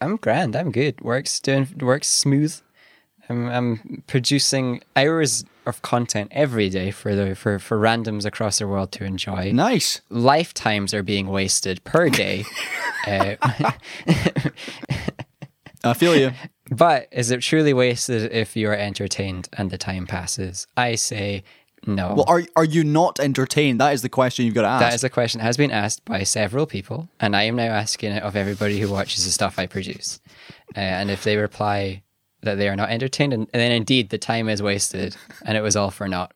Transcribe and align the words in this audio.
I'm 0.00 0.16
grand. 0.16 0.54
I'm 0.56 0.70
good. 0.70 1.00
Works 1.00 1.40
doing 1.40 1.68
works 1.80 2.08
smooth. 2.08 2.60
I'm, 3.28 3.48
I'm 3.48 4.02
producing 4.06 4.82
hours 4.94 5.44
of 5.64 5.82
content 5.82 6.28
every 6.32 6.68
day 6.68 6.90
for 6.90 7.14
the 7.14 7.34
for, 7.34 7.58
for 7.58 7.78
randoms 7.78 8.24
across 8.24 8.58
the 8.58 8.68
world 8.68 8.92
to 8.92 9.04
enjoy. 9.04 9.52
Nice. 9.52 10.00
Lifetimes 10.10 10.94
are 10.94 11.02
being 11.02 11.26
wasted 11.26 11.82
per 11.84 12.08
day. 12.08 12.44
uh, 13.06 13.36
I 15.84 15.94
feel 15.94 16.16
you. 16.16 16.32
but 16.70 17.08
is 17.10 17.30
it 17.30 17.40
truly 17.40 17.72
wasted 17.72 18.32
if 18.32 18.56
you 18.56 18.68
are 18.68 18.74
entertained 18.74 19.48
and 19.54 19.70
the 19.70 19.78
time 19.78 20.06
passes? 20.06 20.66
I 20.76 20.94
say 20.94 21.42
no. 21.86 22.14
Well, 22.14 22.24
are 22.26 22.42
are 22.56 22.64
you 22.64 22.84
not 22.84 23.20
entertained? 23.20 23.80
That 23.80 23.94
is 23.94 24.02
the 24.02 24.08
question 24.08 24.44
you've 24.44 24.54
got 24.54 24.62
to 24.62 24.68
ask. 24.68 24.80
That 24.80 24.94
is 24.94 25.04
a 25.04 25.10
question 25.10 25.38
that 25.38 25.44
has 25.44 25.56
been 25.56 25.70
asked 25.70 26.04
by 26.04 26.24
several 26.24 26.66
people, 26.66 27.08
and 27.20 27.36
I 27.36 27.44
am 27.44 27.56
now 27.56 27.72
asking 27.72 28.12
it 28.12 28.22
of 28.22 28.36
everybody 28.36 28.80
who 28.80 28.90
watches 28.90 29.24
the 29.24 29.30
stuff 29.30 29.58
I 29.58 29.66
produce. 29.66 30.20
Uh, 30.76 30.80
and 30.80 31.10
if 31.10 31.24
they 31.24 31.36
reply 31.36 32.02
that 32.42 32.56
they 32.56 32.68
are 32.68 32.76
not 32.76 32.90
entertained, 32.90 33.32
and, 33.32 33.48
and 33.52 33.60
then 33.60 33.72
indeed 33.72 34.10
the 34.10 34.18
time 34.18 34.48
is 34.48 34.62
wasted, 34.62 35.16
and 35.44 35.56
it 35.56 35.62
was 35.62 35.76
all 35.76 35.90
for 35.90 36.08
naught. 36.08 36.32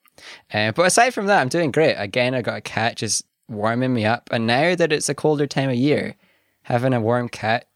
Uh, 0.53 0.73
but 0.73 0.87
aside 0.87 1.11
from 1.11 1.27
that, 1.27 1.41
I'm 1.41 1.49
doing 1.49 1.71
great. 1.71 1.95
Again, 1.95 2.35
I 2.35 2.43
got 2.43 2.59
a 2.59 2.63
cat 2.63 2.97
just 2.97 3.25
warming 3.49 3.95
me 3.95 4.05
up, 4.05 4.29
and 4.33 4.47
now 4.47 4.75
that 4.75 4.93
it's 4.93 5.09
a 5.09 5.15
colder 5.15 5.47
time 5.47 5.71
of 5.71 5.77
year, 5.77 6.17
having 6.63 6.93
a 6.93 7.01
warm 7.01 7.29
cat 7.29 7.67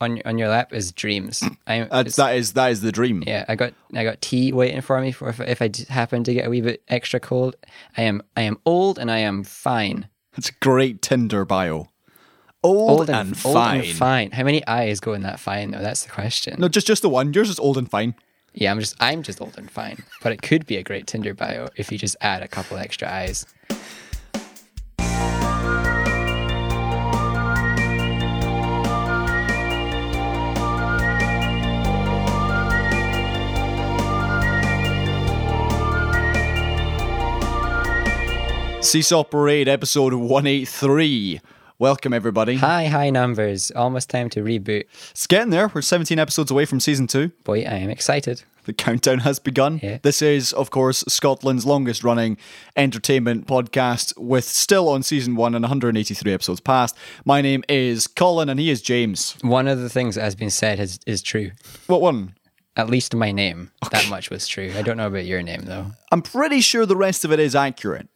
on 0.00 0.20
on 0.24 0.38
your 0.38 0.48
lap 0.48 0.72
is 0.72 0.92
dreams. 0.92 1.42
I'm, 1.66 1.88
That's, 1.88 2.18
uh, 2.18 2.26
that 2.26 2.36
is 2.36 2.52
that 2.54 2.70
is 2.70 2.80
the 2.80 2.92
dream. 2.92 3.22
yeah, 3.26 3.44
I 3.48 3.54
got 3.56 3.72
I 3.94 4.04
got 4.04 4.20
tea 4.20 4.52
waiting 4.52 4.80
for 4.80 5.00
me 5.00 5.12
for 5.12 5.28
if, 5.28 5.40
if 5.40 5.62
I 5.62 5.70
happen 5.88 6.24
to 6.24 6.34
get 6.34 6.46
a 6.46 6.50
wee 6.50 6.60
bit 6.60 6.82
extra 6.88 7.20
cold. 7.20 7.56
I 7.96 8.02
am 8.02 8.22
I 8.36 8.42
am 8.42 8.58
old 8.64 8.98
and 8.98 9.10
I 9.10 9.18
am 9.18 9.44
fine. 9.44 10.08
That's 10.32 10.50
a 10.50 10.54
great 10.60 11.00
Tinder 11.02 11.44
bio. 11.44 11.88
Old, 12.62 13.08
and, 13.08 13.28
old 13.44 13.54
fine. 13.54 13.80
and 13.80 13.88
fine. 13.96 14.30
How 14.32 14.42
many 14.42 14.66
eyes 14.66 14.98
go 14.98 15.12
in 15.12 15.22
that 15.22 15.38
fine 15.38 15.70
though? 15.70 15.80
That's 15.82 16.02
the 16.02 16.10
question. 16.10 16.56
No, 16.58 16.68
just 16.68 16.86
just 16.86 17.02
the 17.02 17.08
one. 17.08 17.32
Yours 17.32 17.48
is 17.48 17.60
old 17.60 17.78
and 17.78 17.88
fine. 17.88 18.14
Yeah, 18.52 18.70
I'm 18.72 18.80
just 18.80 18.96
I'm 18.98 19.22
just 19.22 19.40
old 19.40 19.56
and 19.56 19.70
fine. 19.70 20.02
But 20.22 20.32
it 20.32 20.42
could 20.42 20.66
be 20.66 20.76
a 20.76 20.82
great 20.82 21.06
Tinder 21.06 21.34
bio 21.34 21.68
if 21.76 21.92
you 21.92 21.98
just 21.98 22.16
add 22.20 22.42
a 22.42 22.48
couple 22.48 22.76
extra 22.76 23.08
eyes. 23.08 23.46
Seesaw 38.96 39.24
Parade 39.24 39.68
episode 39.68 40.14
183. 40.14 41.38
Welcome 41.78 42.14
everybody. 42.14 42.54
Hi, 42.56 42.86
high 42.86 43.10
numbers. 43.10 43.70
Almost 43.72 44.08
time 44.08 44.30
to 44.30 44.40
reboot. 44.40 44.84
It's 45.10 45.26
getting 45.26 45.50
there. 45.50 45.68
We're 45.68 45.82
17 45.82 46.18
episodes 46.18 46.50
away 46.50 46.64
from 46.64 46.80
season 46.80 47.06
2. 47.06 47.28
Boy, 47.44 47.58
I 47.58 47.74
am 47.74 47.90
excited. 47.90 48.44
The 48.64 48.72
countdown 48.72 49.18
has 49.18 49.38
begun. 49.38 49.80
Yeah. 49.82 49.98
This 50.00 50.22
is, 50.22 50.54
of 50.54 50.70
course, 50.70 51.04
Scotland's 51.08 51.66
longest 51.66 52.04
running 52.04 52.38
entertainment 52.74 53.46
podcast 53.46 54.16
with 54.16 54.46
still 54.46 54.88
on 54.88 55.02
season 55.02 55.36
1 55.36 55.54
and 55.54 55.62
183 55.62 56.32
episodes 56.32 56.60
past. 56.60 56.96
My 57.26 57.42
name 57.42 57.64
is 57.68 58.06
Colin 58.06 58.48
and 58.48 58.58
he 58.58 58.70
is 58.70 58.80
James. 58.80 59.36
One 59.42 59.68
of 59.68 59.78
the 59.78 59.90
things 59.90 60.14
that 60.14 60.22
has 60.22 60.34
been 60.34 60.48
said 60.48 60.80
is, 60.80 61.00
is 61.06 61.20
true. 61.20 61.50
What 61.86 62.00
one? 62.00 62.34
At 62.78 62.88
least 62.88 63.14
my 63.14 63.30
name. 63.30 63.72
That 63.90 64.08
much 64.08 64.30
was 64.30 64.48
true. 64.48 64.72
I 64.74 64.80
don't 64.80 64.96
know 64.96 65.06
about 65.06 65.26
your 65.26 65.42
name 65.42 65.66
though. 65.66 65.88
I'm 66.10 66.22
pretty 66.22 66.62
sure 66.62 66.86
the 66.86 66.96
rest 66.96 67.26
of 67.26 67.32
it 67.32 67.38
is 67.38 67.54
accurate. 67.54 68.08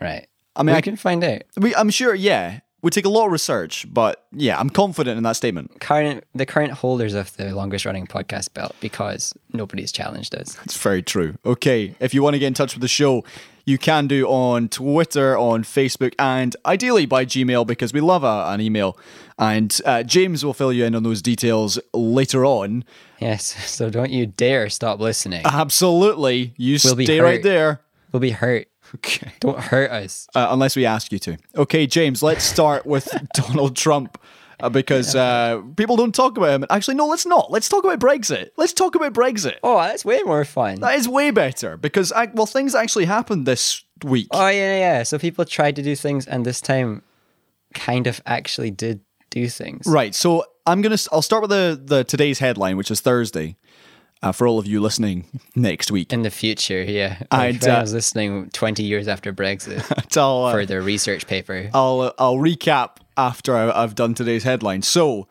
Right. 0.00 0.26
I 0.56 0.62
mean, 0.62 0.74
we 0.74 0.78
I 0.78 0.80
can 0.80 0.96
find 0.96 1.24
out. 1.24 1.42
We, 1.56 1.74
I'm 1.74 1.90
sure, 1.90 2.14
yeah. 2.14 2.60
We 2.82 2.90
take 2.90 3.06
a 3.06 3.08
lot 3.08 3.24
of 3.24 3.32
research, 3.32 3.86
but 3.90 4.26
yeah, 4.30 4.60
I'm 4.60 4.68
confident 4.68 5.16
in 5.16 5.22
that 5.22 5.36
statement. 5.36 5.80
Current 5.80 6.22
the 6.34 6.44
current 6.44 6.72
holders 6.72 7.14
of 7.14 7.34
the 7.38 7.54
longest 7.54 7.86
running 7.86 8.06
podcast 8.06 8.52
belt 8.52 8.76
because 8.80 9.32
nobody's 9.54 9.90
challenged 9.90 10.34
us. 10.34 10.58
It's 10.64 10.76
very 10.76 11.02
true. 11.02 11.38
Okay, 11.46 11.94
if 11.98 12.12
you 12.12 12.22
want 12.22 12.34
to 12.34 12.38
get 12.38 12.48
in 12.48 12.52
touch 12.52 12.74
with 12.74 12.82
the 12.82 12.88
show, 12.88 13.24
you 13.64 13.78
can 13.78 14.06
do 14.06 14.26
on 14.26 14.68
Twitter, 14.68 15.38
on 15.38 15.64
Facebook, 15.64 16.12
and 16.18 16.54
ideally 16.66 17.06
by 17.06 17.24
Gmail 17.24 17.66
because 17.66 17.94
we 17.94 18.02
love 18.02 18.22
a, 18.22 18.52
an 18.52 18.60
email. 18.60 18.98
And 19.38 19.80
uh, 19.86 20.02
James 20.02 20.44
will 20.44 20.52
fill 20.52 20.72
you 20.72 20.84
in 20.84 20.94
on 20.94 21.02
those 21.04 21.22
details 21.22 21.78
later 21.94 22.44
on. 22.44 22.84
Yes, 23.18 23.44
so 23.70 23.88
don't 23.88 24.10
you 24.10 24.26
dare 24.26 24.68
stop 24.68 25.00
listening. 25.00 25.42
Absolutely, 25.46 26.52
you 26.58 26.78
We'll 26.84 26.96
stay 26.96 27.20
right 27.20 27.42
there. 27.42 27.80
We'll 28.12 28.20
be 28.20 28.30
hurt. 28.30 28.68
Okay. 28.96 29.32
Don't 29.40 29.58
hurt 29.58 29.90
us. 29.90 30.28
Uh, 30.34 30.48
unless 30.50 30.76
we 30.76 30.86
ask 30.86 31.12
you 31.12 31.18
to. 31.20 31.36
Okay, 31.56 31.86
James, 31.86 32.22
let's 32.22 32.44
start 32.44 32.86
with 32.86 33.08
Donald 33.34 33.76
Trump. 33.76 34.18
Uh, 34.60 34.68
because 34.68 35.16
uh, 35.16 35.60
people 35.76 35.96
don't 35.96 36.14
talk 36.14 36.36
about 36.36 36.50
him. 36.50 36.64
Actually, 36.70 36.94
no, 36.94 37.08
let's 37.08 37.26
not. 37.26 37.50
Let's 37.50 37.68
talk 37.68 37.82
about 37.84 37.98
Brexit. 37.98 38.50
Let's 38.56 38.72
talk 38.72 38.94
about 38.94 39.12
Brexit. 39.12 39.56
Oh, 39.64 39.78
that's 39.78 40.04
way 40.04 40.22
more 40.22 40.44
fun. 40.44 40.78
That 40.80 40.94
is 40.94 41.08
way 41.08 41.32
better 41.32 41.76
because, 41.76 42.12
I, 42.12 42.26
well, 42.26 42.46
things 42.46 42.72
actually 42.72 43.06
happened 43.06 43.46
this 43.46 43.82
week. 44.04 44.28
Oh 44.30 44.46
yeah, 44.46 44.78
yeah. 44.78 45.02
So 45.02 45.18
people 45.18 45.44
tried 45.44 45.74
to 45.76 45.82
do 45.82 45.96
things, 45.96 46.26
and 46.28 46.46
this 46.46 46.60
time, 46.60 47.02
kind 47.74 48.06
of 48.06 48.20
actually 48.26 48.70
did 48.70 49.00
do 49.30 49.48
things. 49.48 49.86
Right. 49.88 50.14
So 50.14 50.44
I'm 50.66 50.82
gonna. 50.82 50.98
I'll 51.12 51.20
start 51.20 51.42
with 51.42 51.50
the 51.50 51.80
the 51.82 52.04
today's 52.04 52.38
headline, 52.38 52.76
which 52.76 52.90
is 52.90 53.00
Thursday. 53.00 53.56
Uh, 54.24 54.32
for 54.32 54.46
all 54.48 54.58
of 54.58 54.66
you 54.66 54.80
listening 54.80 55.26
next 55.54 55.90
week, 55.90 56.10
In 56.10 56.22
the 56.22 56.30
future, 56.30 56.82
yeah. 56.82 57.18
I'd, 57.30 57.56
If 57.56 57.64
anyone's 57.64 57.92
uh, 57.92 57.96
listening 57.96 58.50
twenty 58.54 58.82
years 58.82 59.06
after 59.06 59.34
Brexit 59.34 60.16
I'll, 60.16 60.44
uh, 60.46 60.52
for 60.52 60.64
their 60.64 60.80
research 60.80 61.26
paper. 61.26 61.68
I'll 61.74 62.00
uh, 62.00 62.12
I'll 62.18 62.36
recap 62.36 62.96
after 63.18 63.54
I, 63.54 63.82
I've 63.82 63.94
done 63.94 64.14
today's 64.14 64.44
headline. 64.44 64.82
So. 64.82 65.28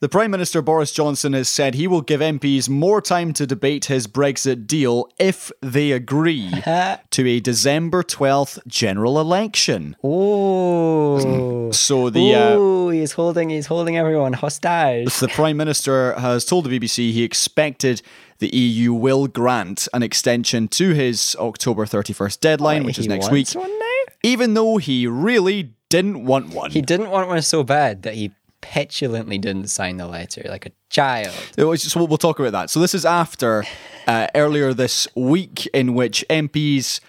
The 0.00 0.08
Prime 0.08 0.30
Minister 0.32 0.60
Boris 0.60 0.92
Johnson 0.92 1.32
has 1.32 1.48
said 1.48 1.76
he 1.76 1.86
will 1.86 2.02
give 2.02 2.20
MPs 2.20 2.68
more 2.68 3.00
time 3.00 3.32
to 3.34 3.46
debate 3.46 3.86
his 3.86 4.06
Brexit 4.06 4.66
deal 4.66 5.08
if 5.18 5.50
they 5.62 5.92
agree 5.92 6.50
to 7.10 7.26
a 7.26 7.40
December 7.40 8.02
12th 8.02 8.58
general 8.66 9.18
election. 9.18 9.96
Oh, 10.04 11.70
So 11.72 12.10
the 12.10 12.34
uh, 12.34 12.50
oh, 12.50 12.90
he's 12.90 13.12
holding, 13.12 13.48
he's 13.50 13.66
holding 13.66 13.96
everyone 13.96 14.34
hostage. 14.34 15.16
The 15.18 15.28
Prime 15.28 15.56
Minister 15.56 16.12
has 16.14 16.44
told 16.44 16.66
the 16.66 16.78
BBC 16.78 17.12
he 17.12 17.22
expected 17.22 18.02
the 18.38 18.48
EU 18.54 18.92
will 18.92 19.26
grant 19.26 19.88
an 19.92 20.02
extension 20.02 20.68
to 20.68 20.92
his 20.92 21.36
October 21.38 21.86
31st 21.86 22.40
deadline, 22.40 22.84
which 22.84 22.98
is 22.98 23.06
next 23.06 23.30
week, 23.30 23.46
wants 23.54 23.54
One 23.54 23.78
now? 23.78 23.84
even 24.22 24.54
though 24.54 24.76
he 24.78 25.06
really 25.06 25.70
didn't 25.88 26.24
want 26.24 26.48
one. 26.50 26.70
He 26.70 26.82
didn't 26.82 27.10
want 27.10 27.28
one 27.28 27.40
so 27.42 27.62
bad 27.62 28.02
that 28.02 28.14
he 28.14 28.32
petulantly 28.60 29.36
didn't 29.38 29.68
sign 29.68 29.98
the 29.98 30.06
letter 30.06 30.42
like 30.48 30.66
a 30.66 30.72
child. 30.88 31.34
It 31.56 31.64
was 31.64 31.82
just- 31.82 31.94
we'll 31.94 32.16
talk 32.16 32.38
about 32.40 32.52
that. 32.52 32.70
So 32.70 32.80
this 32.80 32.94
is 32.94 33.04
after 33.04 33.64
uh, 34.06 34.26
earlier 34.34 34.72
this 34.74 35.06
week 35.14 35.66
in 35.74 35.94
which 35.94 36.24
MPs 36.30 37.00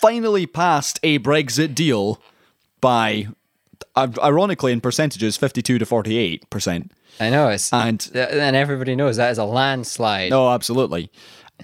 finally 0.00 0.46
passed 0.46 0.98
a 1.02 1.18
Brexit 1.20 1.74
deal 1.74 2.20
by, 2.80 3.28
ironically 3.96 4.72
in 4.72 4.80
percentages, 4.80 5.36
52 5.36 5.78
to 5.78 5.86
48 5.86 6.48
percent. 6.50 6.92
I 7.20 7.30
know 7.30 7.48
it's 7.48 7.72
And 7.72 8.08
and 8.14 8.56
everybody 8.56 8.96
knows 8.96 9.16
that 9.16 9.30
is 9.30 9.38
a 9.38 9.44
landslide. 9.44 10.32
Oh, 10.32 10.50
absolutely. 10.50 11.10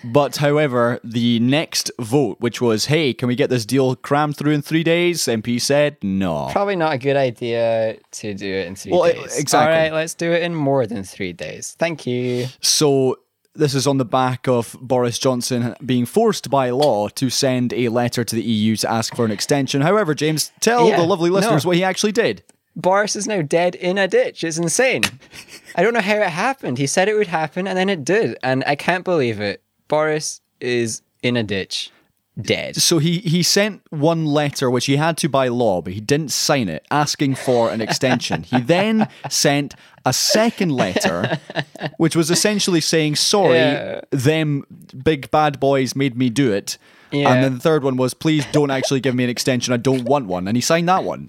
But 0.05 0.37
however, 0.37 1.01
the 1.03 1.41
next 1.41 1.91
vote, 1.99 2.37
which 2.41 2.61
was, 2.61 2.85
hey, 2.85 3.13
can 3.13 3.27
we 3.27 3.35
get 3.35 3.51
this 3.51 3.67
deal 3.67 3.97
crammed 3.97 4.37
through 4.37 4.53
in 4.53 4.63
three 4.63 4.85
days? 4.85 5.23
MP 5.23 5.61
said 5.61 5.97
no. 6.01 6.49
Probably 6.53 6.77
not 6.77 6.93
a 6.93 6.99
good 6.99 7.17
idea 7.17 7.97
to 8.13 8.33
do 8.35 8.47
it 8.55 8.69
in 8.69 8.77
three 8.77 8.93
Well, 8.93 9.03
days. 9.13 9.37
exactly. 9.37 9.75
All 9.75 9.83
right, 9.83 9.93
let's 9.93 10.15
do 10.15 10.31
it 10.31 10.45
in 10.45 10.55
more 10.55 10.87
than 10.87 11.03
three 11.03 11.33
days. 11.33 11.75
Thank 11.81 12.07
you. 12.07 12.47
So 12.61 13.17
this 13.55 13.75
is 13.75 13.87
on 13.87 13.99
the 13.99 14.05
back 14.05 14.47
of 14.49 14.77
Boris 14.81 15.19
Johnson 15.19 15.75
being 15.85 16.07
forced 16.07 16.51
by 16.51 16.71
law 16.71 17.09
to 17.09 17.31
send 17.31 17.73
a 17.73 17.89
letter 17.89 18.25
to 18.25 18.37
the 18.37 18.43
EU 18.43 18.77
to 18.77 18.91
ask 18.91 19.15
for 19.15 19.25
an 19.25 19.31
extension. 19.31 19.81
However, 19.83 20.15
James, 20.15 20.53
tell 20.61 20.89
Yeah, 20.89 20.97
the 20.99 21.07
lovely 21.07 21.31
listeners 21.31 21.65
no. 21.65 21.69
what 21.69 21.77
he 21.77 21.85
actually 21.85 22.13
did. 22.13 22.43
Boris 22.77 23.17
is 23.17 23.27
now 23.27 23.43
dead 23.43 23.75
in 23.75 23.99
a 23.99 24.07
ditch. 24.07 24.45
It's 24.45 24.57
insane. 24.57 25.03
I 25.75 25.83
don't 25.83 25.93
know 25.93 26.01
how 26.01 26.15
it 26.17 26.31
happened. 26.31 26.79
He 26.79 26.87
said 26.87 27.09
it 27.09 27.17
would 27.17 27.27
happen 27.27 27.67
and 27.67 27.77
then 27.77 27.89
it 27.89 28.05
did. 28.05 28.39
And 28.43 28.63
I 28.67 28.77
can't 28.77 29.05
believe 29.05 29.41
it. 29.41 29.63
Boris 29.89 30.41
is 30.61 31.03
in 31.23 31.37
a 31.37 31.43
ditch, 31.43 31.91
dead. 32.41 32.77
So 32.77 32.99
he 32.99 33.19
he 33.19 33.43
sent 33.43 33.83
one 33.91 34.25
letter 34.27 34.71
which 34.71 34.87
he 34.87 34.97
had 34.97 35.17
to 35.19 35.29
by 35.29 35.49
law, 35.49 35.81
but 35.83 35.93
he 35.93 36.01
didn't 36.01 36.31
sign 36.31 36.69
it, 36.69 36.85
asking 36.91 37.35
for 37.37 37.71
an 37.71 37.81
extension. 37.81 38.43
he 38.43 38.61
then 38.61 39.09
sent 39.29 39.75
a 40.05 40.13
second 40.13 40.71
letter, 40.71 41.39
which 41.99 42.17
was 42.17 42.31
essentially 42.31 42.81
saying, 42.81 43.17
"Sorry, 43.17 43.57
Yeah. 43.59 44.01
them 44.11 44.65
big 45.05 45.31
bad 45.31 45.61
boys 45.61 45.95
made 45.95 46.17
me 46.17 46.31
do 46.31 46.53
it." 46.53 46.79
Yeah. 47.13 47.33
And 47.33 47.43
then 47.45 47.55
the 47.55 47.61
third 47.61 47.83
one 47.83 47.97
was, 47.97 48.15
"Please 48.15 48.47
don't 48.53 48.71
actually 48.71 49.01
give 49.01 49.15
me 49.15 49.25
an 49.25 49.31
extension. 49.31 49.75
I 49.75 49.79
don't 49.79 50.05
want 50.05 50.27
one." 50.27 50.47
And 50.49 50.57
he 50.57 50.61
signed 50.61 50.89
that 50.89 51.05
one. 51.05 51.29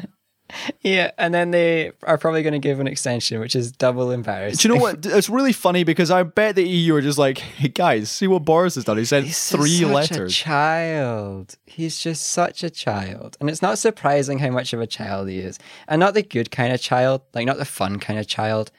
Yeah, 0.81 1.12
and 1.18 1.33
then 1.33 1.51
they 1.51 1.92
are 2.03 2.18
probably 2.18 2.44
going 2.44 2.53
to 2.53 2.59
give 2.59 2.80
an 2.80 2.88
extension, 2.88 3.39
which 3.39 3.56
is 3.56 3.71
double 3.71 4.12
embarrassing. 4.12 4.57
Do 4.57 4.68
you 4.68 4.75
know 4.75 4.81
what? 4.81 5.06
It's 5.21 5.30
really 5.30 5.53
funny 5.53 5.83
because 5.83 6.09
I 6.12 6.24
bet 6.24 6.56
the 6.56 6.68
EU 6.68 6.95
are 6.95 7.01
just 7.01 7.18
like, 7.18 7.38
"Hey 7.38 7.68
guys, 7.69 8.09
see 8.09 8.27
what 8.27 8.45
Boris 8.45 8.75
has 8.75 8.83
done. 8.83 8.98
He 8.98 9.06
sent 9.06 9.25
He's 9.25 9.50
three 9.50 9.80
such 9.80 9.92
letters." 9.92 10.31
A 10.31 10.36
child. 10.36 11.57
He's 11.65 11.98
just 12.00 12.27
such 12.27 12.63
a 12.63 12.69
child, 12.69 13.38
and 13.39 13.50
it's 13.50 13.62
not 13.62 13.77
surprising 13.77 14.39
how 14.39 14.50
much 14.50 14.74
of 14.74 14.81
a 14.81 14.88
child 14.88 15.30
he 15.30 15.39
is, 15.39 15.59
and 15.88 16.00
not 16.00 16.13
the 16.13 16.24
good 16.24 16.51
kind 16.51 16.74
of 16.74 16.81
child, 16.81 17.21
like 17.33 17.45
not 17.45 17.57
the 17.57 17.65
fun 17.65 18.00
kind 18.00 18.19
of 18.19 18.27
child. 18.27 18.71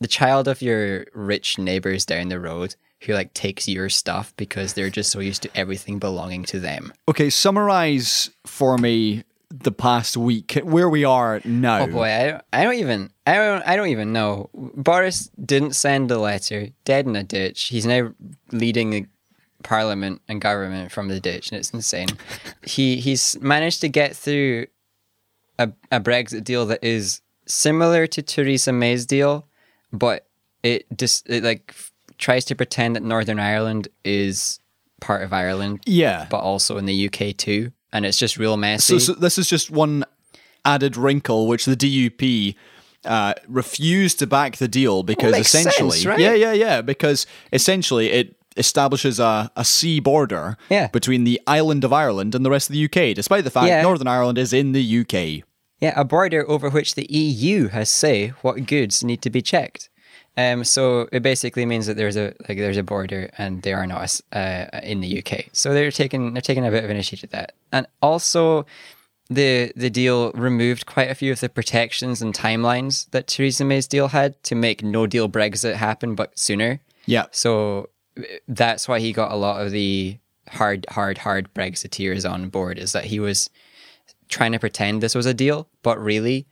the 0.00 0.08
child 0.08 0.48
of 0.48 0.62
your 0.62 1.04
rich 1.12 1.58
neighbors 1.58 2.06
down 2.06 2.28
the 2.28 2.40
road 2.40 2.74
who 3.02 3.12
like 3.12 3.34
takes 3.34 3.68
your 3.68 3.88
stuff 3.90 4.32
because 4.36 4.72
they're 4.72 4.88
just 4.90 5.10
so 5.10 5.20
used 5.20 5.42
to 5.42 5.50
everything 5.54 5.98
belonging 5.98 6.42
to 6.44 6.58
them. 6.58 6.90
Okay, 7.06 7.28
summarize 7.30 8.30
for 8.46 8.78
me 8.78 9.24
the 9.50 9.72
past 9.72 10.16
week 10.16 10.60
where 10.62 10.88
we 10.88 11.04
are 11.04 11.40
now. 11.44 11.80
Oh 11.80 11.86
boy, 11.88 12.08
I 12.08 12.30
don't, 12.30 12.42
I 12.52 12.62
don't 12.64 12.74
even 12.74 13.10
I 13.26 13.34
don't 13.34 13.62
I 13.66 13.76
don't 13.76 13.88
even 13.88 14.12
know. 14.12 14.48
Boris 14.54 15.28
didn't 15.44 15.72
send 15.74 16.08
the 16.08 16.18
letter, 16.18 16.68
dead 16.84 17.06
in 17.06 17.16
a 17.16 17.22
ditch. 17.24 17.64
He's 17.64 17.84
now 17.86 18.12
leading 18.52 18.90
the 18.90 19.06
parliament 19.62 20.22
and 20.28 20.40
government 20.40 20.90
from 20.92 21.08
the 21.08 21.20
ditch, 21.20 21.50
and 21.50 21.58
it's 21.58 21.70
insane. 21.70 22.08
he 22.64 22.96
he's 22.96 23.38
managed 23.40 23.80
to 23.82 23.88
get 23.88 24.14
through 24.16 24.66
a, 25.58 25.70
a 25.90 26.00
Brexit 26.00 26.44
deal 26.44 26.64
that 26.66 26.82
is 26.82 27.20
similar 27.46 28.06
to 28.06 28.22
Theresa 28.22 28.72
May's 28.72 29.04
deal, 29.04 29.46
but 29.92 30.26
it 30.62 30.86
just 30.96 31.28
it 31.28 31.42
like 31.42 31.64
f- 31.70 31.92
tries 32.18 32.44
to 32.46 32.54
pretend 32.54 32.94
that 32.96 33.02
Northern 33.02 33.40
Ireland 33.40 33.88
is 34.04 34.60
part 35.00 35.22
of 35.22 35.32
Ireland, 35.32 35.80
Yeah. 35.86 36.26
but 36.30 36.38
also 36.38 36.76
in 36.76 36.84
the 36.84 37.06
UK 37.06 37.36
too, 37.36 37.72
and 37.92 38.04
it's 38.06 38.18
just 38.18 38.36
real 38.36 38.56
messy. 38.56 38.98
So, 38.98 39.12
so 39.14 39.20
this 39.20 39.38
is 39.38 39.48
just 39.48 39.70
one 39.70 40.04
added 40.64 40.96
wrinkle 40.96 41.46
which 41.48 41.64
the 41.64 41.76
DUP 41.76 42.54
uh, 43.04 43.34
refused 43.48 44.18
to 44.18 44.26
back 44.26 44.56
the 44.56 44.68
deal 44.68 45.02
because 45.02 45.32
makes 45.32 45.54
essentially, 45.54 45.90
sense, 45.98 46.06
right? 46.06 46.18
yeah, 46.18 46.34
yeah, 46.34 46.52
yeah, 46.52 46.82
because 46.82 47.26
essentially 47.52 48.10
it 48.10 48.36
establishes 48.56 49.18
a, 49.18 49.50
a 49.56 49.64
sea 49.64 50.00
border 50.00 50.56
Yeah. 50.68 50.88
between 50.88 51.24
the 51.24 51.40
island 51.46 51.84
of 51.84 51.92
Ireland 51.92 52.34
and 52.34 52.44
the 52.44 52.50
rest 52.50 52.68
of 52.68 52.74
the 52.74 52.84
UK, 52.84 53.14
despite 53.14 53.44
the 53.44 53.50
fact 53.50 53.68
Yeah. 53.68 53.82
Northern 53.82 54.06
Ireland 54.08 54.38
is 54.38 54.52
in 54.52 54.72
the 54.72 55.00
UK. 55.00 55.44
Yeah, 55.80 55.94
a 55.98 56.04
border 56.04 56.46
over 56.50 56.68
which 56.68 56.94
the 56.94 57.06
EU 57.10 57.68
has 57.68 57.88
say 57.88 58.28
what 58.42 58.66
goods 58.66 59.02
need 59.02 59.22
to 59.22 59.30
be 59.30 59.40
checked. 59.40 59.88
Um, 60.36 60.64
so 60.64 61.08
it 61.12 61.22
basically 61.22 61.66
means 61.66 61.86
that 61.86 61.96
there's 61.96 62.16
a 62.16 62.34
like 62.48 62.58
there's 62.58 62.76
a 62.76 62.82
border 62.82 63.30
and 63.36 63.62
they 63.62 63.72
are 63.72 63.86
not 63.86 64.20
uh, 64.32 64.66
in 64.82 65.00
the 65.00 65.18
UK. 65.18 65.46
So 65.52 65.74
they're 65.74 65.90
taking 65.90 66.32
they're 66.32 66.40
taking 66.40 66.66
a 66.66 66.70
bit 66.70 66.84
of 66.84 66.90
an 66.90 66.96
issue 66.96 67.16
to 67.18 67.26
that, 67.28 67.52
and 67.72 67.86
also 68.00 68.64
the 69.30 69.72
the 69.76 69.90
deal 69.90 70.32
removed 70.32 70.86
quite 70.86 71.10
a 71.10 71.14
few 71.14 71.32
of 71.32 71.40
the 71.40 71.48
protections 71.48 72.20
and 72.20 72.34
timelines 72.34 73.08
that 73.12 73.28
Theresa 73.28 73.64
May's 73.64 73.86
deal 73.86 74.08
had 74.08 74.42
to 74.44 74.54
make 74.54 74.82
no 74.82 75.06
deal 75.06 75.28
Brexit 75.28 75.74
happen, 75.74 76.14
but 76.14 76.38
sooner. 76.38 76.80
Yeah. 77.06 77.26
So 77.30 77.90
uh, 78.18 78.22
that's 78.48 78.88
why 78.88 78.98
he 78.98 79.12
got 79.12 79.32
a 79.32 79.36
lot 79.36 79.64
of 79.64 79.70
the 79.70 80.18
hard, 80.48 80.84
hard, 80.90 81.18
hard 81.18 81.52
Brexiteers 81.54 82.28
on 82.28 82.48
board. 82.48 82.78
Is 82.78 82.92
that 82.92 83.04
he 83.04 83.20
was 83.20 83.50
trying 84.28 84.52
to 84.52 84.58
pretend 84.58 85.00
this 85.00 85.14
was 85.14 85.26
a 85.26 85.34
deal, 85.34 85.68
but 85.82 85.98
really, 86.00 86.46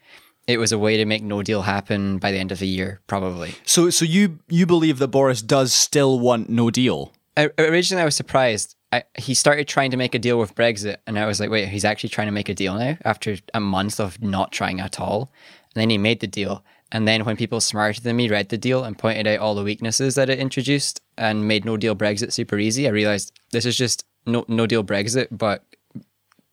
it 0.49 0.59
was 0.59 0.73
a 0.73 0.79
way 0.79 0.97
to 0.97 1.05
make 1.05 1.23
no 1.23 1.43
deal 1.43 1.62
happen 1.62 2.19
by 2.19 2.33
the 2.33 2.39
end 2.39 2.50
of 2.50 2.59
the 2.59 2.67
year, 2.67 3.00
probably. 3.06 3.55
So, 3.65 3.91
so 3.91 4.05
you 4.05 4.41
you 4.49 4.67
believe 4.67 4.99
that 4.99 5.09
Boris 5.09 5.43
does 5.43 5.73
still 5.73 6.19
want 6.19 6.49
no 6.49 6.71
deal? 6.71 7.12
I, 7.37 7.50
originally, 7.59 8.03
I 8.03 8.06
was 8.06 8.17
surprised. 8.17 8.75
I, 8.91 9.05
he 9.17 9.35
started 9.35 9.69
trying 9.69 9.91
to 9.91 9.99
make 9.99 10.15
a 10.15 10.19
deal 10.19 10.39
with 10.39 10.55
Brexit, 10.55 10.97
and 11.06 11.19
I 11.19 11.27
was 11.27 11.39
like, 11.39 11.50
wait, 11.50 11.69
he's 11.69 11.85
actually 11.85 12.09
trying 12.09 12.27
to 12.27 12.33
make 12.33 12.49
a 12.49 12.55
deal 12.55 12.75
now 12.75 12.97
after 13.05 13.37
a 13.53 13.61
month 13.61 14.00
of 14.00 14.21
not 14.23 14.50
trying 14.50 14.81
at 14.81 14.99
all. 14.99 15.31
And 15.75 15.83
then 15.83 15.91
he 15.91 15.99
made 15.99 16.21
the 16.21 16.27
deal. 16.27 16.65
And 16.91 17.06
then 17.06 17.27
when 17.27 17.37
people 17.37 17.61
smarter 17.61 18.01
than 18.01 18.17
me 18.17 18.31
read 18.31 18.49
the 18.49 18.56
deal 18.56 18.83
and 18.83 18.97
pointed 18.97 19.27
out 19.27 19.41
all 19.41 19.55
the 19.55 19.62
weaknesses 19.62 20.15
that 20.15 20.31
it 20.31 20.39
introduced 20.39 21.03
and 21.19 21.47
made 21.47 21.67
no 21.67 21.77
deal 21.77 21.94
Brexit 21.94 22.33
super 22.33 22.59
easy, 22.59 22.89
I 22.89 22.91
realized 22.91 23.39
this 23.53 23.67
is 23.67 23.77
just 23.77 24.06
no 24.25 24.47
no 24.49 24.67
deal 24.67 24.83
Brexit, 24.83 25.29
but 25.31 25.65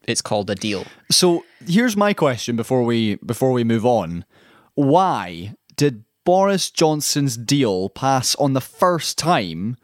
it's 0.08 0.22
called 0.22 0.50
a 0.50 0.56
deal. 0.56 0.86
So 1.12 1.46
here's 1.66 1.98
my 1.98 2.14
question 2.14 2.56
before 2.56 2.84
we 2.84 3.16
before 3.16 3.52
we 3.52 3.64
move 3.64 3.86
on. 3.86 4.26
Why 4.76 5.56
did 5.76 6.04
Boris 6.26 6.72
Johnson's 6.72 7.38
deal 7.38 7.90
pass 7.90 8.36
on 8.36 8.54
the 8.54 8.62
first 8.62 9.18
time 9.18 9.78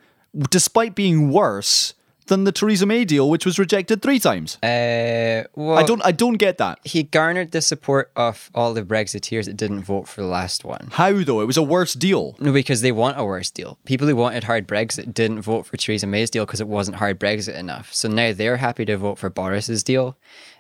despite 0.50 0.96
being 0.96 1.30
worse 1.30 1.94
than 2.32 2.46
the 2.46 2.52
Theresa 2.54 2.86
May 2.86 3.04
deal 3.04 3.30
which 3.30 3.46
was 3.46 3.60
rejected 3.60 4.02
3 4.02 4.20
times? 4.20 4.56
Uh, 4.64 5.44
well, 5.56 5.78
I 5.78 5.84
don't 5.84 6.04
I 6.04 6.14
don't 6.14 6.38
get 6.38 6.58
that. 6.58 6.80
He 6.84 7.04
garnered 7.04 7.52
the 7.52 7.62
support 7.62 8.12
of 8.16 8.50
all 8.56 8.74
the 8.74 8.84
Brexiteers 8.84 9.46
that 9.46 9.58
didn't 9.58 9.84
vote 9.84 10.08
for 10.08 10.22
the 10.22 10.28
last 10.28 10.64
one. 10.64 10.88
How 10.92 11.12
though? 11.24 11.42
It 11.42 11.46
was 11.46 11.58
a 11.58 11.64
worse 11.64 11.94
deal. 11.94 12.36
No, 12.40 12.54
because 12.54 12.82
they 12.82 12.94
want 12.94 13.20
a 13.20 13.26
worse 13.26 13.52
deal. 13.52 13.78
People 13.86 14.08
who 14.08 14.16
wanted 14.16 14.46
hard 14.46 14.66
Brexit 14.68 15.14
didn't 15.14 15.42
vote 15.42 15.66
for 15.66 15.76
Theresa 15.76 16.08
May's 16.08 16.30
deal 16.30 16.46
because 16.46 16.62
it 16.62 16.68
wasn't 16.68 16.98
hard 16.98 17.20
Brexit 17.20 17.56
enough. 17.56 17.94
So 17.94 18.08
now 18.08 18.32
they're 18.32 18.58
happy 18.58 18.86
to 18.86 18.98
vote 18.98 19.18
for 19.18 19.30
Boris's 19.30 19.84
deal. 19.84 20.18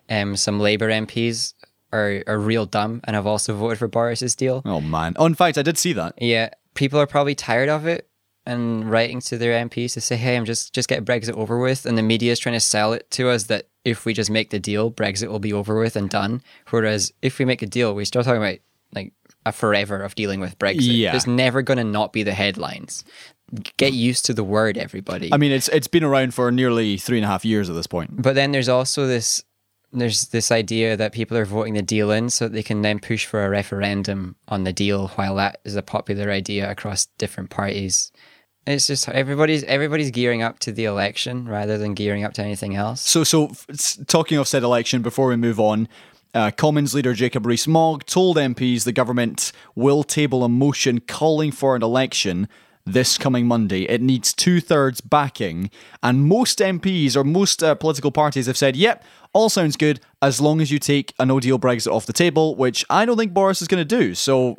Um, 0.09 0.35
some 0.35 0.59
Labour 0.59 0.89
MPs 0.89 1.53
are, 1.94 2.23
are 2.27 2.38
real 2.38 2.65
dumb 2.65 3.00
and 3.06 3.15
have 3.15 3.27
also 3.27 3.56
voted 3.56 3.79
for 3.79 3.88
Boris's 3.88 4.35
deal. 4.35 4.62
Oh 4.65 4.81
man. 4.81 5.13
Oh, 5.18 5.25
in 5.25 5.35
fact, 5.35 5.57
I 5.57 5.62
did 5.62 5.77
see 5.77 5.94
that. 5.94 6.21
Yeah, 6.21 6.50
people 6.75 7.00
are 7.00 7.07
probably 7.07 7.35
tired 7.35 7.69
of 7.69 7.88
it 7.88 8.07
and 8.45 8.89
writing 8.89 9.21
to 9.21 9.38
their 9.38 9.53
MPs 9.65 9.93
to 9.93 10.01
say, 10.01 10.17
"Hey, 10.17 10.35
I'm 10.35 10.45
just 10.45 10.73
just 10.73 10.89
get 10.89 11.05
Brexit 11.05 11.33
over 11.33 11.59
with," 11.59 11.85
and 11.85 11.97
the 11.97 12.03
media 12.03 12.31
is 12.31 12.39
trying 12.39 12.55
to 12.55 12.59
sell 12.59 12.93
it 12.93 13.09
to 13.11 13.29
us 13.29 13.43
that 13.43 13.67
if 13.85 14.05
we 14.05 14.13
just 14.13 14.29
make 14.29 14.49
the 14.49 14.59
deal, 14.59 14.91
Brexit 14.91 15.29
will 15.29 15.39
be 15.39 15.53
over 15.53 15.79
with 15.79 15.95
and 15.95 16.09
done. 16.09 16.41
Whereas 16.69 17.11
if 17.21 17.39
we 17.39 17.45
make 17.45 17.61
a 17.61 17.67
deal, 17.67 17.93
we 17.93 18.05
start 18.05 18.25
talking 18.25 18.41
about 18.41 18.59
like 18.93 19.13
a 19.45 19.51
forever 19.51 20.01
of 20.01 20.15
dealing 20.15 20.39
with 20.39 20.57
Brexit. 20.59 20.97
Yeah. 20.97 21.15
It's 21.15 21.27
never 21.27 21.61
going 21.61 21.77
to 21.77 21.83
not 21.83 22.13
be 22.13 22.23
the 22.23 22.33
headlines. 22.33 23.03
Get 23.77 23.93
used 23.93 24.25
to 24.25 24.33
the 24.33 24.44
word, 24.44 24.77
everybody. 24.77 25.33
I 25.33 25.37
mean, 25.37 25.51
it's 25.51 25.67
it's 25.69 25.87
been 25.87 26.03
around 26.03 26.33
for 26.33 26.51
nearly 26.51 26.97
three 26.97 27.17
and 27.17 27.25
a 27.25 27.27
half 27.27 27.44
years 27.44 27.69
at 27.69 27.75
this 27.75 27.87
point. 27.87 28.21
But 28.21 28.35
then 28.35 28.51
there's 28.51 28.69
also 28.69 29.07
this 29.07 29.44
there's 29.94 30.27
this 30.27 30.51
idea 30.51 30.95
that 30.95 31.11
people 31.11 31.37
are 31.37 31.45
voting 31.45 31.73
the 31.73 31.81
deal 31.81 32.11
in 32.11 32.29
so 32.29 32.45
that 32.45 32.53
they 32.53 32.63
can 32.63 32.81
then 32.81 32.99
push 32.99 33.25
for 33.25 33.44
a 33.44 33.49
referendum 33.49 34.35
on 34.47 34.63
the 34.63 34.71
deal 34.71 35.09
while 35.09 35.35
that 35.35 35.59
is 35.65 35.75
a 35.75 35.81
popular 35.81 36.31
idea 36.31 36.69
across 36.69 37.07
different 37.17 37.49
parties. 37.49 38.11
It's 38.67 38.85
just 38.87 39.09
everybody's 39.09 39.63
everybody's 39.63 40.11
gearing 40.11 40.43
up 40.43 40.59
to 40.59 40.71
the 40.71 40.85
election 40.85 41.47
rather 41.47 41.77
than 41.77 41.93
gearing 41.93 42.23
up 42.23 42.33
to 42.33 42.43
anything 42.43 42.75
else. 42.75 43.01
So, 43.01 43.23
so 43.23 43.51
talking 44.07 44.37
of 44.37 44.47
said 44.47 44.63
election, 44.63 45.01
before 45.01 45.27
we 45.27 45.35
move 45.35 45.59
on, 45.59 45.87
uh, 46.33 46.51
Commons 46.51 46.93
leader 46.93 47.13
Jacob 47.13 47.45
Rees-Mogg 47.45 48.05
told 48.05 48.37
MPs 48.37 48.83
the 48.83 48.91
government 48.91 49.51
will 49.75 50.03
table 50.03 50.43
a 50.43 50.49
motion 50.49 50.99
calling 50.99 51.51
for 51.51 51.75
an 51.75 51.81
election 51.81 52.47
this 52.85 53.17
coming 53.17 53.47
Monday. 53.47 53.83
It 53.83 54.01
needs 54.01 54.33
two-thirds 54.33 55.01
backing, 55.01 55.69
and 56.01 56.27
most 56.27 56.59
MPs 56.59 57.15
or 57.15 57.23
most 57.23 57.63
uh, 57.63 57.75
political 57.75 58.11
parties 58.11 58.45
have 58.45 58.57
said, 58.57 58.75
"Yep, 58.75 59.03
all 59.33 59.49
sounds 59.49 59.75
good 59.75 59.99
as 60.21 60.39
long 60.39 60.61
as 60.61 60.71
you 60.71 60.79
take 60.79 61.13
a 61.19 61.25
no-deal 61.25 61.59
Brexit 61.59 61.91
off 61.91 62.05
the 62.05 62.13
table," 62.13 62.55
which 62.55 62.85
I 62.89 63.05
don't 63.05 63.17
think 63.17 63.33
Boris 63.33 63.61
is 63.61 63.67
going 63.67 63.85
to 63.85 63.97
do. 63.97 64.15
So, 64.15 64.57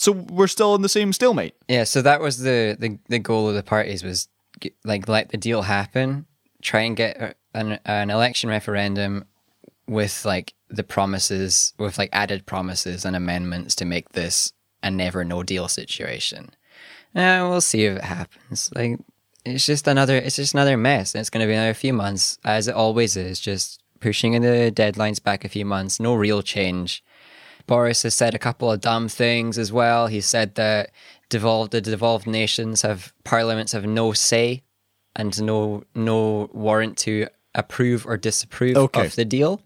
so 0.00 0.12
we're 0.12 0.46
still 0.46 0.76
in 0.76 0.82
the 0.82 0.88
same 0.88 1.12
stalemate. 1.12 1.56
Yeah, 1.66 1.82
so 1.82 2.02
that 2.02 2.20
was 2.20 2.38
the 2.38 2.76
the, 2.78 3.00
the 3.08 3.18
goal 3.18 3.48
of 3.48 3.56
the 3.56 3.64
parties 3.64 4.04
was 4.04 4.28
g- 4.60 4.72
like 4.84 5.08
let 5.08 5.30
the 5.30 5.36
deal 5.36 5.62
happen, 5.62 6.26
try 6.62 6.82
and 6.82 6.96
get 6.96 7.36
an 7.52 7.80
an 7.84 8.08
election 8.08 8.48
referendum 8.48 9.24
with 9.88 10.24
like 10.24 10.54
the 10.70 10.84
promises 10.84 11.74
with 11.80 11.98
like 11.98 12.10
added 12.12 12.46
promises 12.46 13.04
and 13.04 13.16
amendments 13.16 13.74
to 13.74 13.84
make 13.84 14.10
this 14.10 14.52
a 14.84 14.90
never 14.90 15.24
no 15.24 15.42
deal 15.42 15.66
situation. 15.66 16.50
Uh, 17.12 17.48
we'll 17.50 17.60
see 17.60 17.84
if 17.84 17.96
it 17.96 18.04
happens. 18.04 18.70
Like 18.76 19.00
it's 19.44 19.66
just 19.66 19.88
another 19.88 20.14
it's 20.14 20.36
just 20.36 20.54
another 20.54 20.76
mess. 20.76 21.12
And 21.12 21.20
it's 21.20 21.30
going 21.30 21.44
to 21.44 21.50
be 21.50 21.54
another 21.54 21.74
few 21.74 21.92
months 21.92 22.38
as 22.44 22.68
it 22.68 22.74
always 22.76 23.16
is, 23.16 23.40
just 23.40 23.82
pushing 23.98 24.40
the 24.40 24.70
deadlines 24.72 25.20
back 25.20 25.44
a 25.44 25.48
few 25.48 25.64
months, 25.64 25.98
no 25.98 26.14
real 26.14 26.40
change. 26.40 27.02
Boris 27.68 28.02
has 28.02 28.14
said 28.14 28.34
a 28.34 28.38
couple 28.38 28.72
of 28.72 28.80
dumb 28.80 29.06
things 29.08 29.56
as 29.58 29.70
well. 29.70 30.08
He 30.08 30.20
said 30.20 30.56
that 30.56 30.90
devolved 31.28 31.70
the 31.70 31.80
devolved 31.80 32.26
nations 32.26 32.82
have 32.82 33.12
parliaments 33.22 33.70
have 33.72 33.86
no 33.86 34.12
say 34.12 34.62
and 35.14 35.40
no 35.40 35.84
no 35.94 36.50
warrant 36.52 36.96
to 36.98 37.28
approve 37.54 38.06
or 38.06 38.16
disapprove 38.16 38.76
Okay. 38.76 39.06
of 39.06 39.14
the 39.14 39.24
deal. 39.24 39.60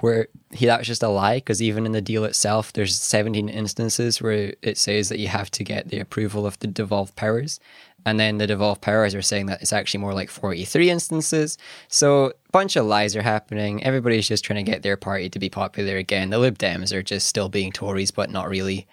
Where 0.00 0.28
he 0.50 0.66
that 0.66 0.78
was 0.78 0.86
just 0.86 1.02
a 1.02 1.08
lie 1.08 1.36
because 1.36 1.62
even 1.62 1.86
in 1.86 1.92
the 1.92 2.00
deal 2.00 2.24
itself, 2.24 2.72
there's 2.72 2.96
17 2.96 3.48
instances 3.48 4.20
where 4.20 4.54
it 4.60 4.76
says 4.76 5.08
that 5.08 5.18
you 5.18 5.28
have 5.28 5.50
to 5.52 5.64
get 5.64 5.88
the 5.88 6.00
approval 6.00 6.46
of 6.46 6.58
the 6.58 6.66
devolved 6.66 7.16
powers, 7.16 7.60
and 8.04 8.20
then 8.20 8.38
the 8.38 8.46
devolved 8.46 8.82
powers 8.82 9.14
are 9.14 9.22
saying 9.22 9.46
that 9.46 9.62
it's 9.62 9.72
actually 9.72 10.00
more 10.00 10.12
like 10.12 10.30
43 10.30 10.90
instances. 10.90 11.56
So 11.88 12.32
bunch 12.52 12.76
of 12.76 12.86
lies 12.86 13.16
are 13.16 13.22
happening. 13.22 13.82
Everybody's 13.82 14.28
just 14.28 14.44
trying 14.44 14.64
to 14.64 14.70
get 14.70 14.82
their 14.82 14.96
party 14.96 15.30
to 15.30 15.38
be 15.38 15.48
popular 15.48 15.96
again. 15.96 16.30
The 16.30 16.38
Lib 16.38 16.58
Dems 16.58 16.92
are 16.92 17.02
just 17.02 17.26
still 17.28 17.48
being 17.48 17.72
Tories, 17.72 18.10
but 18.10 18.30
not 18.30 18.48
really. 18.48 18.86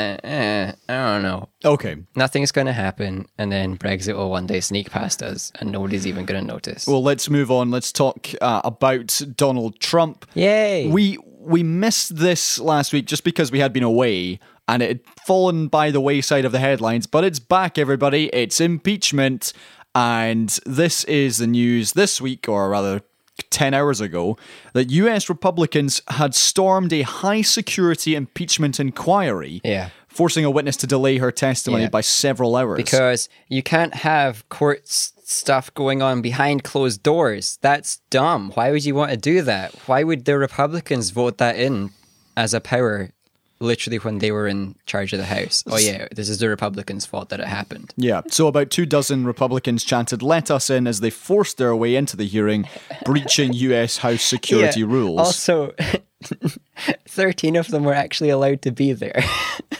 Uh, 0.00 0.26
eh, 0.26 0.72
I 0.88 0.94
don't 0.94 1.22
know. 1.22 1.48
Okay. 1.64 1.96
Nothing's 2.16 2.52
going 2.52 2.66
to 2.66 2.72
happen, 2.72 3.26
and 3.38 3.52
then 3.52 3.76
Brexit 3.76 4.16
will 4.16 4.30
one 4.30 4.46
day 4.46 4.60
sneak 4.60 4.90
past 4.90 5.22
us, 5.22 5.52
and 5.60 5.70
nobody's 5.70 6.06
even 6.06 6.24
going 6.24 6.40
to 6.40 6.46
notice. 6.46 6.86
Well, 6.86 7.02
let's 7.02 7.28
move 7.28 7.50
on. 7.50 7.70
Let's 7.70 7.92
talk 7.92 8.28
uh, 8.40 8.62
about 8.64 9.20
Donald 9.36 9.80
Trump. 9.80 10.26
Yay! 10.34 10.88
We 10.88 11.18
we 11.38 11.62
missed 11.62 12.16
this 12.16 12.58
last 12.58 12.92
week 12.92 13.06
just 13.06 13.24
because 13.24 13.50
we 13.50 13.60
had 13.60 13.72
been 13.72 13.82
away 13.82 14.38
and 14.68 14.82
it 14.82 14.88
had 14.88 15.00
fallen 15.26 15.66
by 15.66 15.90
the 15.90 16.00
wayside 16.00 16.44
of 16.44 16.52
the 16.52 16.60
headlines, 16.60 17.06
but 17.06 17.24
it's 17.24 17.40
back, 17.40 17.76
everybody. 17.76 18.28
It's 18.32 18.60
impeachment. 18.60 19.52
And 19.96 20.48
this 20.64 21.02
is 21.04 21.38
the 21.38 21.48
news 21.48 21.94
this 21.94 22.20
week, 22.20 22.48
or 22.48 22.70
rather 22.70 23.02
10 23.50 23.72
hours 23.74 24.00
ago, 24.00 24.36
that 24.74 24.90
US 24.90 25.28
Republicans 25.28 26.02
had 26.08 26.34
stormed 26.34 26.92
a 26.92 27.02
high 27.02 27.42
security 27.42 28.14
impeachment 28.14 28.78
inquiry 28.80 29.60
Yeah. 29.64 29.90
forcing 30.08 30.44
a 30.44 30.50
witness 30.50 30.76
to 30.78 30.86
delay 30.86 31.18
her 31.18 31.30
testimony 31.32 31.84
Yeah. 31.84 31.88
by 31.90 32.00
several 32.02 32.56
hours. 32.56 32.76
because 32.76 33.28
you 33.48 33.62
can't 33.62 33.94
have 33.94 34.46
court 34.48 34.82
stuff 34.88 35.72
going 35.74 36.02
on 36.02 36.20
behind 36.22 36.64
closed 36.64 37.02
doors. 37.02 37.58
That's 37.62 38.00
dumb. 38.10 38.50
Why 38.54 38.70
would 38.72 38.84
you 38.84 38.94
want 38.96 39.12
to 39.12 39.16
do 39.16 39.42
that? 39.42 39.72
Why 39.86 40.02
would 40.02 40.24
the 40.24 40.36
Republicans 40.36 41.10
vote 41.10 41.38
that 41.38 41.56
in 41.56 41.90
as 42.36 42.52
a 42.52 42.60
power 42.60 43.10
literally 43.60 43.98
when 43.98 44.18
they 44.18 44.32
were 44.32 44.46
in 44.48 44.74
charge 44.86 45.12
of 45.12 45.18
the 45.18 45.26
House? 45.26 45.62
Oh, 45.66 45.78
yeah, 45.78 46.08
this 46.14 46.28
is 46.28 46.38
the 46.38 46.48
Republicans' 46.48 47.06
fault 47.06 47.28
that 47.28 47.40
it 47.40 47.46
happened. 47.46 47.92
Yeah, 47.96 48.22
so 48.28 48.46
about 48.46 48.70
two 48.70 48.86
dozen 48.86 49.24
Republicans 49.26 49.84
chanted, 49.84 50.22
Let 50.22 50.50
us 50.50 50.70
in, 50.70 50.86
as 50.86 51.00
they 51.00 51.10
forced 51.10 51.58
their 51.58 51.76
way 51.76 51.94
into 51.96 52.16
the 52.16 52.26
hearing, 52.26 52.66
breaching 53.04 53.52
US 53.70 53.98
House 53.98 54.22
security 54.22 54.80
Yeah. 54.80 54.86
rules. 54.86 55.18
Also, 55.18 55.72
13 57.08 57.56
of 57.56 57.68
them 57.68 57.84
were 57.84 57.94
actually 57.94 58.30
allowed 58.30 58.62
to 58.62 58.70
be 58.70 58.92
there. 58.92 59.22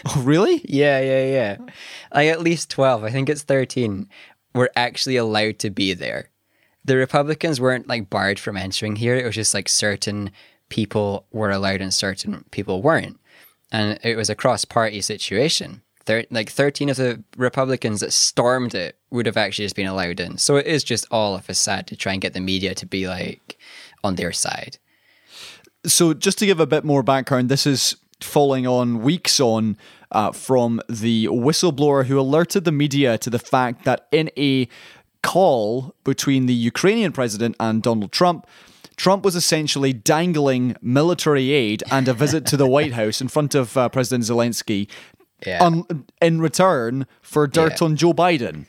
oh, 0.06 0.22
really? 0.24 0.60
yeah, 0.68 1.00
yeah, 1.00 1.24
yeah. 1.26 1.56
Like 2.14 2.28
at 2.28 2.40
least 2.40 2.70
12, 2.70 3.04
I 3.04 3.10
think 3.10 3.28
it's 3.28 3.42
13, 3.42 4.08
were 4.54 4.70
actually 4.76 5.16
allowed 5.16 5.58
to 5.60 5.70
be 5.70 5.94
there. 5.94 6.28
The 6.84 6.96
Republicans 6.96 7.60
weren't 7.60 7.88
like 7.88 8.08
barred 8.10 8.38
from 8.38 8.56
entering 8.56 8.96
here. 8.96 9.14
It 9.14 9.24
was 9.26 9.34
just 9.34 9.54
like 9.54 9.68
certain 9.68 10.30
people 10.70 11.26
were 11.30 11.50
allowed 11.50 11.80
and 11.80 11.92
certain 11.92 12.44
people 12.50 12.80
weren't. 12.82 13.18
And 13.72 13.98
it 14.02 14.16
was 14.16 14.30
a 14.30 14.34
cross 14.34 14.64
party 14.64 15.00
situation. 15.00 15.82
Thir- 16.04 16.26
like 16.30 16.50
13 16.50 16.88
of 16.88 16.96
the 16.96 17.22
Republicans 17.36 18.00
that 18.00 18.12
stormed 18.12 18.74
it 18.74 18.96
would 19.10 19.26
have 19.26 19.36
actually 19.36 19.66
just 19.66 19.76
been 19.76 19.86
allowed 19.86 20.18
in. 20.18 20.38
So 20.38 20.56
it 20.56 20.66
is 20.66 20.82
just 20.82 21.06
all 21.10 21.34
a 21.34 21.40
facade 21.40 21.86
to 21.88 21.96
try 21.96 22.12
and 22.12 22.22
get 22.22 22.32
the 22.32 22.40
media 22.40 22.74
to 22.74 22.86
be 22.86 23.06
like 23.06 23.58
on 24.02 24.16
their 24.16 24.32
side. 24.32 24.78
So, 25.86 26.12
just 26.12 26.38
to 26.38 26.46
give 26.46 26.60
a 26.60 26.66
bit 26.66 26.84
more 26.84 27.02
background, 27.02 27.48
this 27.48 27.66
is 27.66 27.96
falling 28.20 28.66
on 28.66 29.00
weeks 29.00 29.40
on 29.40 29.78
uh, 30.12 30.32
from 30.32 30.80
the 30.88 31.26
whistleblower 31.26 32.04
who 32.04 32.20
alerted 32.20 32.64
the 32.64 32.72
media 32.72 33.16
to 33.18 33.30
the 33.30 33.38
fact 33.38 33.84
that 33.84 34.06
in 34.12 34.30
a 34.36 34.68
call 35.22 35.94
between 36.04 36.46
the 36.46 36.54
Ukrainian 36.54 37.12
president 37.12 37.56
and 37.60 37.82
Donald 37.82 38.12
Trump, 38.12 38.46
Trump 38.96 39.24
was 39.24 39.34
essentially 39.34 39.92
dangling 39.92 40.76
military 40.82 41.50
aid 41.52 41.82
and 41.90 42.06
a 42.08 42.14
visit 42.14 42.46
to 42.46 42.56
the 42.56 42.66
White 42.76 42.92
House 42.92 43.20
in 43.20 43.28
front 43.28 43.54
of 43.54 43.76
uh, 43.76 43.88
President 43.88 44.24
Zelensky 44.24 44.88
Yeah. 45.46 45.64
un- 45.64 46.04
in 46.20 46.40
return 46.40 47.06
for 47.22 47.46
dirt 47.46 47.80
Yeah. 47.80 47.84
on 47.86 47.96
Joe 47.96 48.12
Biden. 48.12 48.66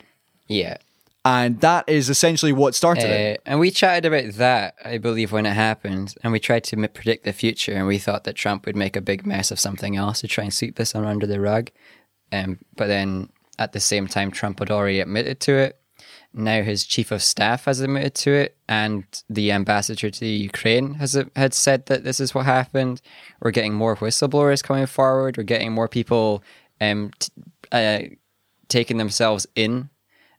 Yeah. 0.48 0.76
And 1.24 1.60
that 1.60 1.88
is 1.88 2.10
essentially 2.10 2.52
what 2.52 2.74
started 2.74 3.04
it. 3.08 3.38
Uh, 3.46 3.50
and 3.50 3.60
we 3.60 3.70
chatted 3.70 4.06
about 4.06 4.32
that, 4.38 4.74
I 4.84 4.98
believe, 4.98 5.30
when 5.30 5.46
it 5.46 5.52
happened, 5.52 6.14
and 6.24 6.32
we 6.32 6.40
tried 6.40 6.64
to 6.64 6.76
m- 6.76 6.88
predict 6.92 7.24
the 7.24 7.32
future, 7.32 7.74
and 7.74 7.86
we 7.86 7.98
thought 7.98 8.24
that 8.24 8.34
Trump 8.34 8.66
would 8.66 8.74
make 8.74 8.96
a 8.96 9.00
big 9.00 9.24
mess 9.24 9.52
of 9.52 9.60
something 9.60 9.94
else 9.96 10.20
to 10.22 10.28
try 10.28 10.42
and 10.44 10.52
sweep 10.52 10.74
this 10.76 10.96
under 10.96 11.26
the 11.26 11.38
rug. 11.40 11.70
Um, 12.32 12.58
but 12.76 12.88
then 12.88 13.28
at 13.58 13.72
the 13.72 13.78
same 13.78 14.08
time, 14.08 14.32
Trump 14.32 14.58
had 14.58 14.70
already 14.72 14.98
admitted 14.98 15.38
to 15.40 15.52
it. 15.54 15.78
Now 16.34 16.62
his 16.62 16.84
chief 16.84 17.10
of 17.10 17.22
staff 17.22 17.66
has 17.66 17.80
admitted 17.80 18.14
to 18.16 18.32
it, 18.32 18.56
and 18.68 19.04
the 19.28 19.52
ambassador 19.52 20.10
to 20.10 20.26
Ukraine 20.26 20.94
has 20.94 21.22
had 21.36 21.54
said 21.54 21.86
that 21.86 22.04
this 22.04 22.20
is 22.20 22.34
what 22.34 22.46
happened. 22.46 23.02
We're 23.40 23.50
getting 23.50 23.74
more 23.74 23.96
whistleblowers 23.96 24.62
coming 24.62 24.86
forward. 24.86 25.36
We're 25.36 25.42
getting 25.42 25.72
more 25.72 25.88
people 25.88 26.42
um, 26.80 27.10
t- 27.18 27.32
uh, 27.70 28.00
taking 28.68 28.96
themselves 28.96 29.46
in 29.54 29.90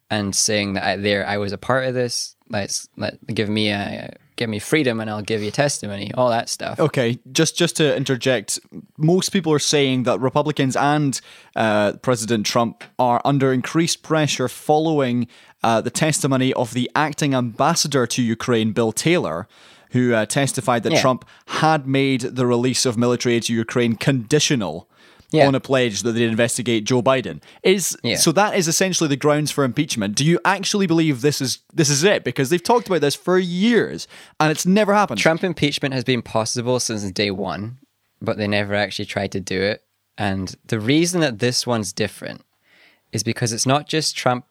and 0.10 0.36
saying 0.36 0.74
that 0.74 0.84
I, 0.84 0.96
there 0.98 1.28
I 1.28 1.38
was 1.38 1.52
a 1.52 1.58
part 1.58 1.86
of 1.86 1.94
this. 1.94 2.36
Let's 2.50 2.88
let 2.98 3.26
give 3.28 3.50
me 3.50 3.70
a 3.70 4.16
give 4.36 4.50
me 4.50 4.60
freedom, 4.60 5.00
and 5.00 5.10
I'll 5.10 5.22
give 5.22 5.42
you 5.44 5.52
testimony. 5.52 6.12
All 6.14 6.30
that 6.30 6.50
stuff. 6.50 6.80
Okay, 6.80 7.20
just 7.32 7.58
just 7.58 7.78
to 7.78 7.96
interject, 7.96 8.60
most 8.98 9.30
people 9.30 9.52
are 9.54 9.60
saying 9.60 10.04
that 10.04 10.20
Republicans 10.20 10.76
and 10.76 11.20
uh, 11.56 11.94
President 12.02 12.46
Trump 12.46 12.84
are 12.98 13.22
under 13.26 13.54
increased 13.54 14.04
pressure 14.04 14.48
following 14.48 15.28
uh, 15.64 15.82
the 15.82 15.92
testimony 15.92 16.54
of 16.54 16.74
the 16.74 16.90
acting 16.96 17.34
ambassador 17.34 18.06
to 18.08 18.22
Ukraine, 18.22 18.72
Bill 18.74 18.92
Taylor, 18.92 19.48
who 19.92 20.14
uh, 20.14 20.26
testified 20.26 20.84
that 20.84 20.94
Yeah. 20.94 21.02
Trump 21.02 21.26
had 21.48 21.88
made 21.88 22.22
the 22.22 22.46
release 22.46 22.86
of 22.86 22.98
military 22.98 23.36
aid 23.36 23.44
to 23.44 23.54
Ukraine 23.54 23.96
conditional. 23.96 24.90
Yeah. 25.34 25.48
On 25.48 25.56
a 25.56 25.60
pledge 25.60 26.04
that 26.04 26.12
they'd 26.12 26.30
investigate 26.30 26.84
Joe 26.86 27.02
Biden 27.02 27.42
is 27.64 27.98
Yeah. 28.04 28.18
so 28.18 28.32
that 28.34 28.56
is 28.56 28.68
essentially 28.68 29.08
the 29.08 29.18
grounds 29.18 29.50
for 29.52 29.64
impeachment. 29.64 30.16
Do 30.16 30.24
you 30.24 30.40
actually 30.46 30.86
believe 30.88 31.22
this 31.22 31.42
is 31.42 31.60
this 31.74 31.90
is 31.90 32.04
it? 32.04 32.24
Because 32.24 32.50
they've 32.50 32.62
talked 32.64 32.88
about 32.88 33.02
this 33.02 33.16
for 33.16 33.40
years 33.40 34.08
and 34.40 34.52
it's 34.52 34.66
never 34.66 34.94
happened. 34.94 35.20
Trump 35.20 35.44
impeachment 35.44 35.94
has 35.94 36.04
been 36.04 36.22
possible 36.22 36.80
since 36.80 37.04
day 37.12 37.32
one, 37.32 37.80
but 38.22 38.38
they 38.38 38.48
never 38.48 38.76
actually 38.76 39.06
tried 39.06 39.32
to 39.32 39.40
do 39.40 39.60
it. 39.60 39.84
And 40.18 40.56
the 40.68 40.80
reason 40.80 41.20
that 41.22 41.40
this 41.40 41.66
one's 41.66 41.92
different 41.92 42.42
is 43.12 43.24
because 43.24 43.52
it's 43.52 43.66
not 43.66 43.88
just 43.88 44.16
Trump 44.16 44.46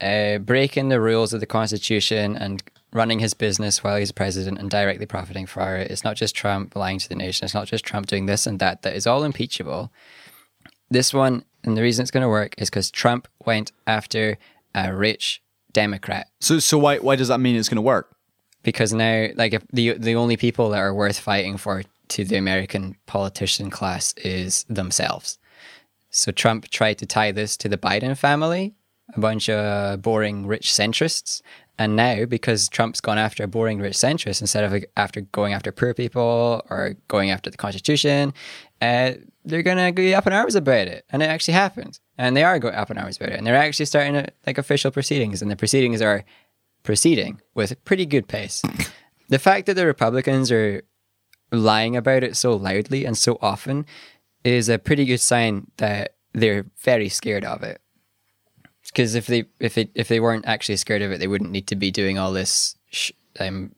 uh, 0.00 0.38
breaking 0.38 0.90
the 0.90 1.00
rules 1.00 1.32
of 1.32 1.40
the 1.40 1.46
Constitution 1.46 2.36
and 2.36 2.62
running 2.92 3.18
his 3.18 3.34
business 3.34 3.84
while 3.84 3.96
he's 3.96 4.12
president 4.12 4.58
and 4.58 4.70
directly 4.70 5.06
profiting 5.06 5.46
for 5.46 5.76
it. 5.76 5.90
It's 5.90 6.04
not 6.04 6.16
just 6.16 6.34
Trump 6.34 6.74
lying 6.74 6.98
to 6.98 7.08
the 7.08 7.14
nation. 7.14 7.44
It's 7.44 7.54
not 7.54 7.66
just 7.66 7.84
Trump 7.84 8.06
doing 8.06 8.26
this 8.26 8.46
and 8.46 8.58
that. 8.60 8.82
That 8.82 8.96
is 8.96 9.06
all 9.06 9.24
impeachable. 9.24 9.92
This 10.90 11.12
one, 11.12 11.44
and 11.64 11.76
the 11.76 11.82
reason 11.82 12.02
it's 12.02 12.10
going 12.10 12.22
to 12.22 12.28
work 12.28 12.54
is 12.58 12.70
because 12.70 12.90
Trump 12.90 13.28
went 13.44 13.72
after 13.86 14.38
a 14.74 14.94
rich 14.94 15.42
Democrat 15.72 16.28
So 16.40 16.58
so 16.58 16.78
why 16.78 16.96
why 16.98 17.14
does 17.14 17.28
that 17.28 17.38
mean 17.38 17.54
it's 17.54 17.68
going 17.68 17.76
to 17.76 17.82
work? 17.82 18.16
because 18.62 18.92
now 18.92 19.28
like 19.36 19.54
if 19.54 19.64
the 19.72 19.94
the 19.94 20.14
only 20.14 20.36
people 20.36 20.70
that 20.70 20.78
are 20.78 20.94
worth 20.94 21.18
fighting 21.18 21.56
for 21.56 21.82
to 22.08 22.24
the 22.24 22.36
American 22.36 22.96
politician 23.06 23.70
class 23.70 24.14
is 24.18 24.64
themselves. 24.68 25.38
So 26.10 26.32
Trump 26.32 26.68
tried 26.68 26.98
to 26.98 27.06
tie 27.06 27.32
this 27.32 27.56
to 27.58 27.68
the 27.68 27.76
Biden 27.76 28.16
family, 28.16 28.74
a 29.14 29.20
bunch 29.20 29.48
of 29.48 30.00
boring 30.00 30.46
rich 30.46 30.68
centrists, 30.72 31.42
and 31.78 31.96
now 31.96 32.24
because 32.24 32.68
Trump's 32.68 33.00
gone 33.00 33.18
after 33.18 33.46
boring 33.46 33.78
rich 33.78 33.94
centrist 33.94 34.40
instead 34.40 34.64
of 34.64 34.84
after 34.96 35.20
going 35.20 35.52
after 35.52 35.72
poor 35.72 35.94
people 35.94 36.62
or 36.68 36.96
going 37.08 37.30
after 37.30 37.50
the 37.50 37.56
Constitution, 37.56 38.34
uh, 38.82 39.12
they're 39.44 39.62
gonna 39.62 39.92
go 39.92 40.10
up 40.12 40.26
in 40.26 40.32
arms 40.32 40.54
about 40.54 40.88
it, 40.88 41.04
and 41.10 41.22
it 41.22 41.26
actually 41.26 41.54
happens. 41.54 42.00
and 42.20 42.36
they 42.36 42.42
are 42.42 42.58
going 42.58 42.74
up 42.74 42.90
in 42.90 42.98
arms 42.98 43.16
about 43.16 43.30
it, 43.30 43.38
and 43.38 43.46
they're 43.46 43.54
actually 43.54 43.86
starting 43.86 44.26
like 44.46 44.58
official 44.58 44.90
proceedings, 44.90 45.40
and 45.40 45.50
the 45.50 45.56
proceedings 45.56 46.02
are 46.02 46.24
proceeding 46.82 47.40
with 47.54 47.82
pretty 47.84 48.06
good 48.06 48.26
pace. 48.26 48.62
the 49.28 49.38
fact 49.38 49.66
that 49.66 49.74
the 49.74 49.86
Republicans 49.86 50.50
are 50.50 50.82
lying 51.52 51.96
about 51.96 52.24
it 52.24 52.36
so 52.36 52.54
loudly 52.54 53.04
and 53.04 53.16
so 53.16 53.38
often 53.40 53.86
is 54.44 54.68
a 54.68 54.78
pretty 54.78 55.04
good 55.04 55.20
sign 55.20 55.70
that 55.76 56.16
they're 56.32 56.66
very 56.82 57.08
scared 57.08 57.44
of 57.44 57.62
it. 57.62 57.80
Because 58.88 59.14
if 59.14 59.26
they 59.26 59.44
if 59.60 59.78
it 59.78 59.90
if 59.94 60.08
they 60.08 60.20
weren't 60.20 60.46
actually 60.46 60.76
scared 60.76 61.02
of 61.02 61.12
it, 61.12 61.18
they 61.18 61.28
wouldn't 61.28 61.50
need 61.50 61.66
to 61.68 61.76
be 61.76 61.90
doing 61.90 62.18
all 62.18 62.32
this 62.32 62.76
sh- 62.90 63.12
um, 63.38 63.74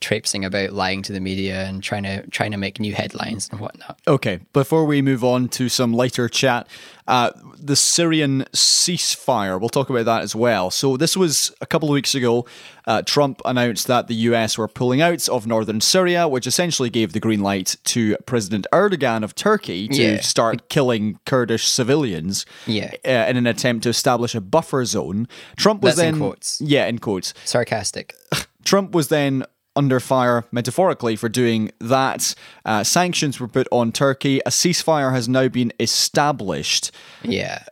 traipsing 0.00 0.44
about 0.44 0.72
lying 0.72 1.02
to 1.02 1.12
the 1.12 1.20
media 1.20 1.64
and 1.64 1.82
trying 1.82 2.04
to 2.04 2.26
trying 2.28 2.50
to 2.52 2.56
make 2.56 2.78
new 2.80 2.94
headlines 2.94 3.48
and 3.50 3.60
whatnot. 3.60 3.98
Okay, 4.06 4.40
before 4.52 4.84
we 4.84 5.02
move 5.02 5.24
on 5.24 5.48
to 5.50 5.68
some 5.68 5.92
lighter 5.92 6.28
chat, 6.28 6.66
uh, 7.08 7.30
the 7.58 7.76
Syrian 7.76 8.44
ceasefire, 8.52 9.58
we'll 9.58 9.68
talk 9.68 9.90
about 9.90 10.04
that 10.06 10.22
as 10.22 10.34
well. 10.34 10.70
So, 10.70 10.96
this 10.96 11.16
was 11.16 11.52
a 11.60 11.66
couple 11.66 11.88
of 11.88 11.92
weeks 11.92 12.14
ago. 12.14 12.46
Uh, 12.86 13.02
Trump 13.02 13.40
announced 13.44 13.86
that 13.88 14.08
the 14.08 14.14
US 14.14 14.56
were 14.58 14.68
pulling 14.68 15.00
out 15.00 15.28
of 15.28 15.46
northern 15.46 15.80
Syria, 15.80 16.26
which 16.28 16.46
essentially 16.46 16.90
gave 16.90 17.12
the 17.12 17.20
green 17.20 17.40
light 17.40 17.76
to 17.84 18.16
President 18.26 18.66
Erdogan 18.72 19.22
of 19.22 19.34
Turkey 19.34 19.86
to 19.88 20.02
Yeah. 20.02 20.20
start 20.20 20.68
killing 20.68 21.18
Kurdish 21.26 21.66
civilians 21.66 22.46
Yeah. 22.66 22.90
uh, 23.04 23.10
in 23.28 23.36
an 23.36 23.46
attempt 23.46 23.82
to 23.84 23.88
establish 23.90 24.34
a 24.34 24.40
buffer 24.40 24.84
zone. 24.84 25.28
Trump 25.56 25.82
was 25.82 25.96
That's 25.96 26.06
in 26.08 26.14
then. 26.14 26.20
quotes. 26.20 26.60
Yeah, 26.60 26.86
in 26.86 26.98
quotes. 26.98 27.34
Sarcastic. 27.44 28.14
Trump 28.64 28.92
was 28.92 29.08
then 29.08 29.44
under 29.76 30.00
fire 30.00 30.44
metaphorically 30.52 31.16
for 31.16 31.28
doing 31.28 31.70
that. 31.80 32.34
Uh, 32.64 32.82
sanctions 32.84 33.38
were 33.38 33.48
put 33.48 33.68
on 33.70 33.92
Turkey. 33.92 34.40
A 34.40 34.50
ceasefire 34.50 35.12
has 35.12 35.28
now 35.28 35.48
been 35.48 35.72
established 35.80 36.90
Yeah. 37.22 37.62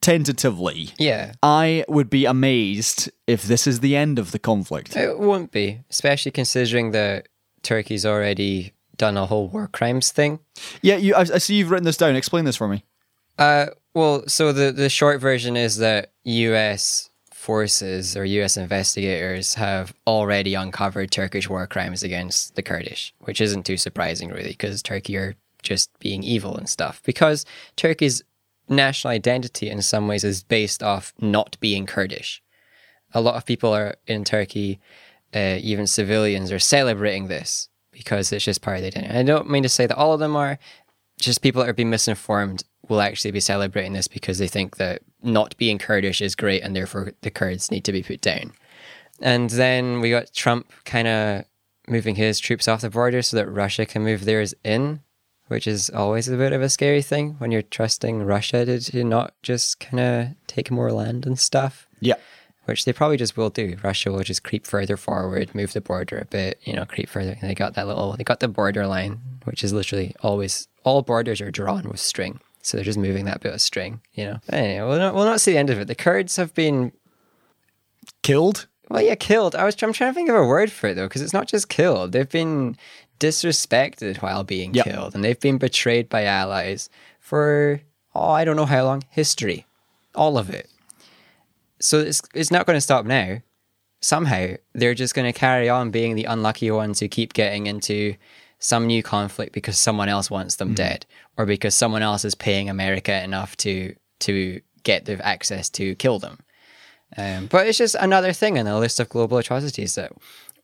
tentatively. 0.00 0.90
Yeah. 0.98 1.32
I 1.42 1.84
would 1.88 2.10
be 2.10 2.24
amazed 2.24 3.10
if 3.26 3.42
this 3.42 3.66
is 3.66 3.80
the 3.80 3.96
end 3.96 4.18
of 4.18 4.32
the 4.32 4.38
conflict. 4.38 4.96
It 4.96 5.18
won't 5.18 5.52
be, 5.52 5.80
especially 5.90 6.32
considering 6.32 6.92
that 6.92 7.28
Turkey's 7.62 8.06
already 8.06 8.72
done 8.96 9.16
a 9.16 9.26
whole 9.26 9.48
war 9.48 9.68
crimes 9.68 10.10
thing. 10.10 10.40
Yeah, 10.82 10.96
you. 10.96 11.14
I, 11.14 11.20
I 11.20 11.38
see 11.38 11.54
you've 11.54 11.70
written 11.70 11.84
this 11.84 11.96
down. 11.96 12.16
Explain 12.16 12.44
this 12.44 12.56
for 12.56 12.68
me. 12.68 12.84
Uh, 13.38 13.66
well, 13.94 14.24
so 14.26 14.52
the 14.52 14.72
the 14.72 14.88
short 14.88 15.20
version 15.20 15.56
is 15.56 15.76
that 15.78 16.12
U.S. 16.24 17.09
forces 17.40 18.18
or 18.18 18.24
U.S. 18.26 18.58
investigators 18.58 19.54
have 19.54 19.94
already 20.06 20.54
uncovered 20.54 21.10
Turkish 21.10 21.48
war 21.48 21.66
crimes 21.66 22.02
against 22.02 22.54
the 22.54 22.62
Kurdish, 22.62 23.14
which 23.20 23.40
isn't 23.40 23.64
too 23.64 23.78
surprising, 23.78 24.28
really, 24.28 24.50
because 24.50 24.82
Turkey 24.82 25.16
are 25.16 25.34
just 25.62 25.90
being 26.00 26.22
evil 26.22 26.54
and 26.54 26.68
stuff. 26.68 27.00
Because 27.02 27.46
Turkey's 27.76 28.22
national 28.68 29.12
identity, 29.12 29.70
in 29.70 29.80
some 29.80 30.06
ways, 30.06 30.22
is 30.22 30.42
based 30.42 30.82
off 30.82 31.14
not 31.18 31.58
being 31.60 31.86
Kurdish. 31.86 32.42
A 33.14 33.22
lot 33.22 33.36
of 33.36 33.46
people 33.46 33.72
are 33.72 33.96
in 34.06 34.22
Turkey, 34.22 34.78
uh, 35.34 35.56
even 35.62 35.86
civilians, 35.86 36.52
are 36.52 36.58
celebrating 36.58 37.28
this 37.28 37.70
because 37.90 38.30
it's 38.32 38.44
just 38.44 38.60
part 38.60 38.76
of 38.76 38.82
the 38.82 38.88
identity. 38.88 39.18
I 39.18 39.22
don't 39.22 39.48
mean 39.48 39.62
to 39.62 39.68
say 39.70 39.86
that 39.86 39.96
all 39.96 40.12
of 40.12 40.20
them 40.20 40.36
are, 40.36 40.58
just 41.18 41.40
people 41.40 41.62
that 41.62 41.70
are 41.70 41.74
being 41.74 41.90
misinformed 41.90 42.64
will 42.86 43.00
actually 43.00 43.30
be 43.30 43.40
celebrating 43.40 43.94
this 43.94 44.08
because 44.08 44.38
they 44.38 44.48
think 44.48 44.76
that 44.76 45.00
not 45.22 45.56
being 45.56 45.78
Kurdish 45.78 46.20
is 46.20 46.34
great 46.34 46.62
and 46.62 46.74
therefore 46.74 47.12
the 47.22 47.30
Kurds 47.30 47.70
need 47.70 47.84
to 47.84 47.92
be 47.92 48.02
put 48.02 48.20
down. 48.20 48.52
And 49.20 49.50
then 49.50 50.00
we 50.00 50.10
got 50.10 50.32
Trump 50.32 50.72
kind 50.84 51.08
of 51.08 51.44
moving 51.88 52.14
his 52.14 52.38
troops 52.38 52.68
off 52.68 52.80
the 52.80 52.90
border 52.90 53.22
so 53.22 53.36
that 53.36 53.48
Russia 53.48 53.84
can 53.84 54.02
move 54.02 54.24
theirs 54.24 54.54
in, 54.64 55.00
which 55.48 55.66
is 55.66 55.90
always 55.90 56.28
a 56.28 56.36
bit 56.36 56.52
of 56.52 56.62
a 56.62 56.68
scary 56.68 57.02
thing 57.02 57.34
when 57.38 57.50
you're 57.50 57.62
trusting 57.62 58.22
Russia 58.22 58.64
to, 58.64 58.80
to 58.80 59.04
not 59.04 59.34
just 59.42 59.80
kind 59.80 60.00
of 60.00 60.28
take 60.46 60.70
more 60.70 60.92
land 60.92 61.26
and 61.26 61.38
stuff. 61.38 61.86
Yeah. 62.00 62.14
Which 62.66 62.84
they 62.84 62.92
probably 62.92 63.16
just 63.16 63.36
will 63.36 63.50
do. 63.50 63.76
Russia 63.82 64.12
will 64.12 64.22
just 64.22 64.44
creep 64.44 64.64
further 64.64 64.96
forward, 64.96 65.54
move 65.54 65.72
the 65.72 65.80
border 65.80 66.18
a 66.18 66.24
bit, 66.26 66.60
you 66.62 66.74
know, 66.74 66.84
creep 66.84 67.08
further. 67.08 67.36
And 67.40 67.50
they 67.50 67.54
got 67.54 67.74
that 67.74 67.88
little, 67.88 68.16
they 68.16 68.22
got 68.22 68.40
the 68.40 68.48
border 68.48 68.86
line, 68.86 69.20
which 69.44 69.64
is 69.64 69.72
literally 69.72 70.14
always, 70.22 70.68
all 70.84 71.02
borders 71.02 71.40
are 71.40 71.50
drawn 71.50 71.88
with 71.88 71.98
string. 71.98 72.40
So 72.62 72.76
they're 72.76 72.84
just 72.84 72.98
moving 72.98 73.24
that 73.24 73.40
bit 73.40 73.54
of 73.54 73.60
string, 73.60 74.00
you 74.12 74.24
know. 74.26 74.40
Anyway, 74.52 74.86
we'll 74.86 74.98
not, 74.98 75.14
we'll 75.14 75.24
not 75.24 75.40
see 75.40 75.52
the 75.52 75.58
end 75.58 75.70
of 75.70 75.78
it. 75.80 75.86
The 75.88 75.94
Kurds 75.94 76.36
have 76.36 76.52
been 76.54 76.92
Killed? 78.22 78.66
well, 78.88 79.02
yeah, 79.02 79.14
killed. 79.14 79.54
I 79.54 79.64
was 79.64 79.80
I'm 79.82 79.92
trying 79.92 80.10
to 80.10 80.14
think 80.14 80.28
of 80.28 80.34
a 80.36 80.44
word 80.44 80.70
for 80.72 80.88
it 80.88 80.94
though, 80.94 81.06
because 81.06 81.22
it's 81.22 81.32
not 81.32 81.46
just 81.46 81.68
killed. 81.68 82.12
They've 82.12 82.28
been 82.28 82.76
disrespected 83.18 84.18
while 84.18 84.42
being 84.44 84.74
Yep. 84.74 84.84
killed, 84.84 85.14
and 85.14 85.22
they've 85.24 85.38
been 85.38 85.58
betrayed 85.58 86.08
by 86.08 86.24
allies 86.24 86.90
for 87.18 87.80
oh, 88.14 88.30
I 88.30 88.44
don't 88.44 88.56
know 88.56 88.66
how 88.66 88.84
long. 88.84 89.04
History, 89.10 89.66
all 90.14 90.36
of 90.36 90.50
it. 90.50 90.68
So 91.80 92.00
it's 92.00 92.22
it's 92.34 92.50
not 92.50 92.66
going 92.66 92.76
to 92.76 92.80
stop 92.80 93.06
now. 93.06 93.38
Somehow 94.00 94.54
they're 94.74 94.94
just 94.94 95.14
going 95.14 95.30
to 95.30 95.38
carry 95.38 95.68
on 95.68 95.90
being 95.90 96.14
the 96.14 96.24
unlucky 96.24 96.70
ones 96.70 97.00
who 97.00 97.08
keep 97.08 97.32
getting 97.32 97.66
into 97.66 98.16
some 98.60 98.86
new 98.86 99.02
conflict 99.02 99.52
because 99.52 99.78
someone 99.78 100.08
else 100.08 100.30
wants 100.30 100.56
them 100.56 100.74
dead, 100.74 101.06
or 101.36 101.46
because 101.46 101.74
someone 101.74 102.02
else 102.02 102.24
is 102.24 102.34
paying 102.34 102.68
America 102.68 103.22
enough 103.24 103.56
to 103.58 103.94
to 104.20 104.60
get 104.84 105.06
the 105.06 105.26
access 105.26 105.68
to 105.70 105.94
kill 105.96 106.18
them. 106.18 106.38
Um, 107.16 107.46
but 107.46 107.66
it's 107.66 107.78
just 107.78 107.96
another 107.96 108.32
thing 108.32 108.56
in 108.56 108.66
the 108.66 108.78
list 108.78 109.00
of 109.00 109.08
global 109.08 109.38
atrocities 109.38 109.96
that 109.96 110.12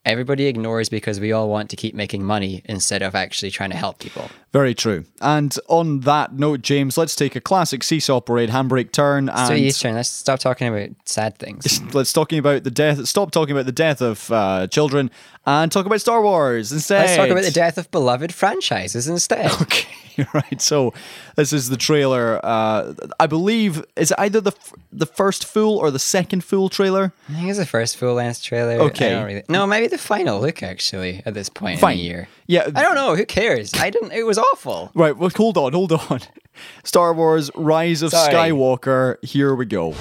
everybody 0.07 0.47
ignores 0.47 0.89
because 0.89 1.19
we 1.19 1.31
all 1.31 1.49
want 1.49 1.69
to 1.69 1.75
keep 1.75 1.93
making 1.93 2.23
money 2.23 2.61
instead 2.65 3.01
of 3.01 3.13
actually 3.13 3.51
trying 3.51 3.69
to 3.69 3.75
help 3.75 3.99
people. 3.99 4.29
Very 4.53 4.73
true. 4.73 5.03
And 5.21 5.55
on 5.67 5.99
that 6.01 6.33
note, 6.33 6.61
James, 6.61 6.97
let's 6.97 7.15
take 7.15 7.35
a 7.35 7.41
classic 7.41 7.83
seesaw 7.83 8.21
parade 8.21 8.49
handbrake 8.49 8.91
turn 8.91 9.29
and 9.29 9.47
So 9.47 9.53
Eastern, 9.53 9.95
let's 9.95 10.09
stop 10.09 10.39
talking 10.39 10.67
about 10.67 10.89
sad 11.05 11.37
things. 11.37 11.81
let's 11.93 12.13
talking 12.13 12.39
about 12.39 12.63
the 12.63 12.71
death. 12.71 13.05
Stop 13.07 13.31
talking 13.31 13.51
about 13.51 13.65
the 13.65 13.71
death 13.71 14.01
of 14.01 14.31
uh, 14.31 14.67
children 14.67 15.11
and 15.45 15.71
talk 15.71 15.85
about 15.85 16.01
Star 16.01 16.21
Wars 16.21 16.71
instead. 16.71 17.05
Let's 17.05 17.17
talk 17.17 17.29
about 17.29 17.43
the 17.43 17.51
death 17.51 17.77
of 17.77 17.91
beloved 17.91 18.33
franchises 18.33 19.07
instead. 19.07 19.51
Okay, 19.61 19.87
right. 20.33 20.61
So 20.61 20.93
this 21.35 21.53
is 21.53 21.69
the 21.69 21.77
trailer. 21.77 22.43
Uh, 22.43 22.93
I 23.19 23.27
believe 23.27 23.83
is 23.95 24.11
it 24.11 24.19
either 24.19 24.41
the 24.41 24.51
f- 24.51 24.73
the 24.91 25.05
first 25.05 25.45
Fool 25.45 25.77
or 25.77 25.91
the 25.91 25.99
second 25.99 26.43
Fool 26.43 26.69
trailer. 26.69 27.13
I 27.29 27.33
think 27.33 27.49
it's 27.49 27.59
the 27.59 27.65
first 27.65 27.97
full 27.97 28.15
length 28.15 28.43
trailer. 28.43 28.79
Okay. 28.81 29.23
Really, 29.23 29.43
no, 29.49 29.65
maybe 29.67 29.87
the 29.87 29.97
final 29.97 30.39
look 30.41 30.63
actually 30.63 31.21
at 31.25 31.33
this 31.33 31.49
point 31.49 31.79
Fine. 31.79 31.93
in 31.93 31.97
the 31.97 32.03
year. 32.03 32.27
Yeah. 32.47 32.69
I 32.75 32.81
don't 32.83 32.95
know. 32.95 33.15
Who 33.15 33.25
cares? 33.25 33.73
I 33.75 33.89
didn't. 33.89 34.11
It 34.11 34.25
was 34.25 34.37
awful. 34.37 34.91
Right. 34.93 35.15
Well, 35.15 35.29
hold 35.35 35.57
on. 35.57 35.73
Hold 35.73 35.91
on. 35.91 36.21
Star 36.83 37.13
Wars: 37.13 37.51
Rise 37.55 38.01
of 38.01 38.11
Sorry. 38.11 38.33
Skywalker. 38.33 39.23
Here 39.23 39.53
we 39.53 39.65
go. 39.65 39.93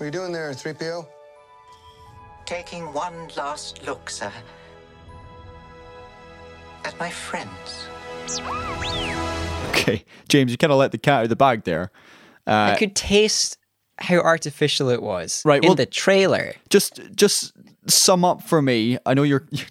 What 0.00 0.04
are 0.04 0.06
you 0.06 0.12
doing 0.12 0.32
there, 0.32 0.50
3PO? 0.52 1.06
Taking 2.46 2.90
one 2.94 3.28
last 3.36 3.84
look, 3.86 4.08
sir. 4.08 4.32
At 6.86 6.98
my 6.98 7.10
friends. 7.10 7.86
Okay, 9.68 10.06
James, 10.30 10.52
you 10.52 10.56
kind 10.56 10.72
of 10.72 10.78
let 10.78 10.92
the 10.92 10.96
cat 10.98 11.18
out 11.18 11.22
of 11.24 11.28
the 11.28 11.36
bag 11.36 11.64
there. 11.64 11.90
Uh, 12.46 12.72
I 12.74 12.76
could 12.78 12.96
taste 12.96 13.58
how 13.98 14.16
artificial 14.20 14.88
it 14.88 15.02
was. 15.02 15.42
Right, 15.44 15.62
In 15.62 15.68
well- 15.68 15.74
the 15.76 15.84
trailer. 15.84 16.54
Just 16.70 16.98
just 17.14 17.52
sum 17.86 18.24
up 18.24 18.42
for 18.42 18.62
me. 18.62 18.96
I 19.04 19.12
know 19.12 19.22
you're, 19.22 19.46
you're 19.50 19.66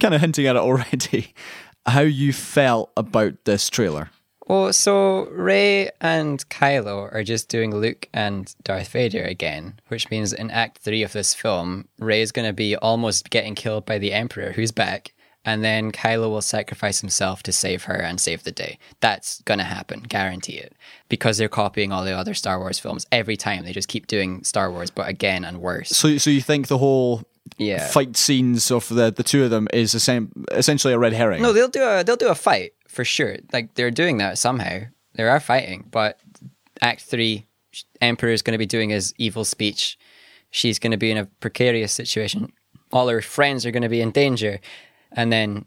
kind 0.00 0.14
of 0.14 0.20
hinting 0.20 0.48
at 0.48 0.56
it 0.56 0.62
already. 0.62 1.32
How 1.86 2.00
you 2.00 2.32
felt 2.32 2.90
about 2.96 3.44
this 3.44 3.68
trailer? 3.70 4.10
Well, 4.46 4.72
so 4.74 5.24
Rey 5.30 5.90
and 6.00 6.46
Kylo 6.50 7.12
are 7.14 7.24
just 7.24 7.48
doing 7.48 7.74
Luke 7.74 8.08
and 8.12 8.54
Darth 8.62 8.88
Vader 8.88 9.22
again, 9.24 9.80
which 9.88 10.10
means 10.10 10.32
in 10.32 10.50
Act 10.50 10.78
3 10.78 11.02
of 11.02 11.12
this 11.12 11.34
film, 11.34 11.88
Rey 11.98 12.20
is 12.20 12.30
going 12.32 12.46
to 12.46 12.52
be 12.52 12.76
almost 12.76 13.30
getting 13.30 13.54
killed 13.54 13.86
by 13.86 13.98
the 13.98 14.12
Emperor, 14.12 14.52
who's 14.52 14.70
back, 14.70 15.14
and 15.46 15.64
then 15.64 15.92
Kylo 15.92 16.28
will 16.30 16.42
sacrifice 16.42 17.00
himself 17.00 17.42
to 17.44 17.52
save 17.52 17.84
her 17.84 17.96
and 17.96 18.20
save 18.20 18.44
the 18.44 18.52
day. 18.52 18.78
That's 19.00 19.40
going 19.42 19.58
to 19.58 19.64
happen, 19.64 20.00
guarantee 20.00 20.58
it. 20.58 20.74
Because 21.08 21.38
they're 21.38 21.48
copying 21.48 21.90
all 21.92 22.04
the 22.04 22.12
other 22.16 22.34
Star 22.34 22.58
Wars 22.58 22.78
films 22.78 23.06
every 23.12 23.36
time. 23.38 23.64
They 23.64 23.72
just 23.72 23.88
keep 23.88 24.06
doing 24.06 24.44
Star 24.44 24.70
Wars, 24.70 24.90
but 24.90 25.08
again 25.08 25.44
and 25.44 25.60
worse. 25.62 25.88
So 25.90 26.18
so 26.18 26.28
you 26.30 26.40
think 26.42 26.68
the 26.68 26.78
whole 26.78 27.22
Yeah. 27.58 27.86
fight 27.88 28.16
scenes 28.16 28.70
of 28.70 28.88
the 28.88 29.10
the 29.10 29.22
two 29.22 29.44
of 29.44 29.50
them 29.50 29.68
is 29.72 29.94
essen- 29.94 30.32
essentially 30.50 30.92
a 30.94 30.98
red 30.98 31.12
herring? 31.12 31.42
No, 31.42 31.52
they'll 31.52 31.68
do 31.68 31.82
a 31.82 32.02
they'll 32.04 32.16
do 32.16 32.28
a 32.28 32.34
fight 32.34 32.72
for 32.94 33.04
sure. 33.04 33.36
Like 33.52 33.74
they're 33.74 33.90
doing 33.90 34.18
that 34.18 34.38
somehow. 34.38 34.80
They 35.14 35.24
are 35.24 35.40
fighting, 35.40 35.86
but 35.90 36.18
Act 36.80 37.02
Three, 37.02 37.46
Emperor 38.00 38.30
is 38.30 38.42
going 38.42 38.52
to 38.52 38.58
be 38.58 38.66
doing 38.66 38.90
his 38.90 39.14
evil 39.18 39.44
speech. 39.44 39.98
She's 40.50 40.78
going 40.78 40.90
to 40.92 40.96
be 40.96 41.10
in 41.10 41.18
a 41.18 41.26
precarious 41.40 41.92
situation. 41.92 42.52
All 42.92 43.08
her 43.08 43.20
friends 43.20 43.66
are 43.66 43.70
going 43.70 43.82
to 43.82 43.88
be 43.88 44.00
in 44.00 44.10
danger, 44.12 44.60
and 45.12 45.32
then 45.32 45.64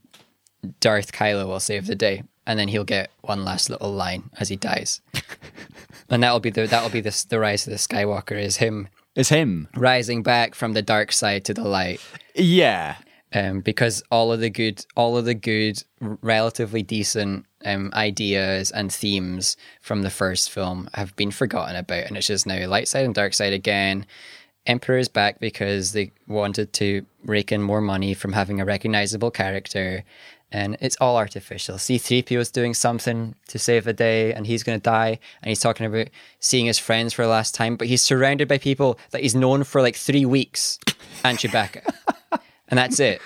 Darth 0.79 1.11
Kylo 1.11 1.45
will 1.47 1.59
save 1.59 1.87
the 1.87 1.95
day, 1.95 2.23
and 2.45 2.57
then 2.57 2.67
he'll 2.69 2.83
get 2.83 3.11
one 3.21 3.43
last 3.45 3.69
little 3.69 3.91
line 3.91 4.29
as 4.39 4.49
he 4.49 4.55
dies. 4.55 5.01
and 6.09 6.23
that'll 6.23 6.39
be 6.39 6.49
the 6.49 6.67
that'll 6.67 6.89
be 6.89 7.01
the 7.01 7.25
the 7.29 7.39
rise 7.39 7.67
of 7.67 7.71
the 7.71 7.77
Skywalker 7.77 8.39
is 8.41 8.57
him 8.57 8.87
Is 9.15 9.29
him. 9.29 9.67
rising 9.75 10.23
back 10.23 10.55
from 10.55 10.73
the 10.73 10.81
dark 10.81 11.11
side 11.11 11.43
to 11.45 11.53
the 11.53 11.67
light 11.67 11.99
Yeah. 12.35 12.95
Um, 13.33 13.61
because 13.61 14.03
all 14.09 14.31
of 14.31 14.39
the 14.39 14.49
good, 14.49 14.85
all 14.95 15.17
of 15.17 15.25
the 15.25 15.33
good, 15.33 15.83
relatively 15.99 16.81
decent 16.81 17.45
um, 17.65 17.91
ideas 17.93 18.71
and 18.71 18.91
themes 18.91 19.57
from 19.81 20.01
the 20.01 20.09
first 20.09 20.49
film 20.49 20.89
have 20.93 21.15
been 21.15 21.31
forgotten 21.31 21.75
about, 21.75 22.05
and 22.05 22.17
it's 22.17 22.27
just 22.27 22.47
now 22.47 22.67
light 22.67 22.87
side 22.87 23.05
and 23.05 23.15
dark 23.15 23.33
side 23.33 23.53
again. 23.53 24.05
Emperor 24.65 24.97
is 24.97 25.07
back 25.07 25.39
because 25.39 25.93
they 25.93 26.11
wanted 26.27 26.73
to 26.73 27.05
rake 27.23 27.51
in 27.51 27.61
more 27.61 27.81
money 27.81 28.13
from 28.13 28.33
having 28.33 28.59
a 28.59 28.65
recognizable 28.65 29.31
character, 29.31 30.03
and 30.51 30.77
it's 30.79 30.97
all 31.01 31.17
artificial. 31.17 31.75
C3PO 31.75 32.37
is 32.37 32.51
doing 32.51 32.73
something 32.73 33.35
to 33.49 33.59
save 33.59 33.83
the 33.83 33.93
day, 33.93 34.33
and 34.33 34.47
he's 34.47 34.63
going 34.63 34.79
to 34.79 34.83
die, 34.83 35.19
and 35.41 35.49
he's 35.49 35.59
talking 35.59 35.85
about 35.85 36.07
seeing 36.39 36.65
his 36.65 36.79
friends 36.79 37.13
for 37.13 37.23
the 37.23 37.29
last 37.29 37.55
time, 37.55 37.75
but 37.75 37.87
he's 37.87 38.01
surrounded 38.01 38.47
by 38.47 38.57
people 38.57 38.97
that 39.11 39.21
he's 39.21 39.35
known 39.35 39.65
for 39.65 39.81
like 39.81 39.95
three 39.97 40.25
weeks, 40.25 40.79
and 41.23 41.37
Chewbacca 41.37 41.83
and 42.67 42.77
that's 42.77 42.99
it. 42.99 43.21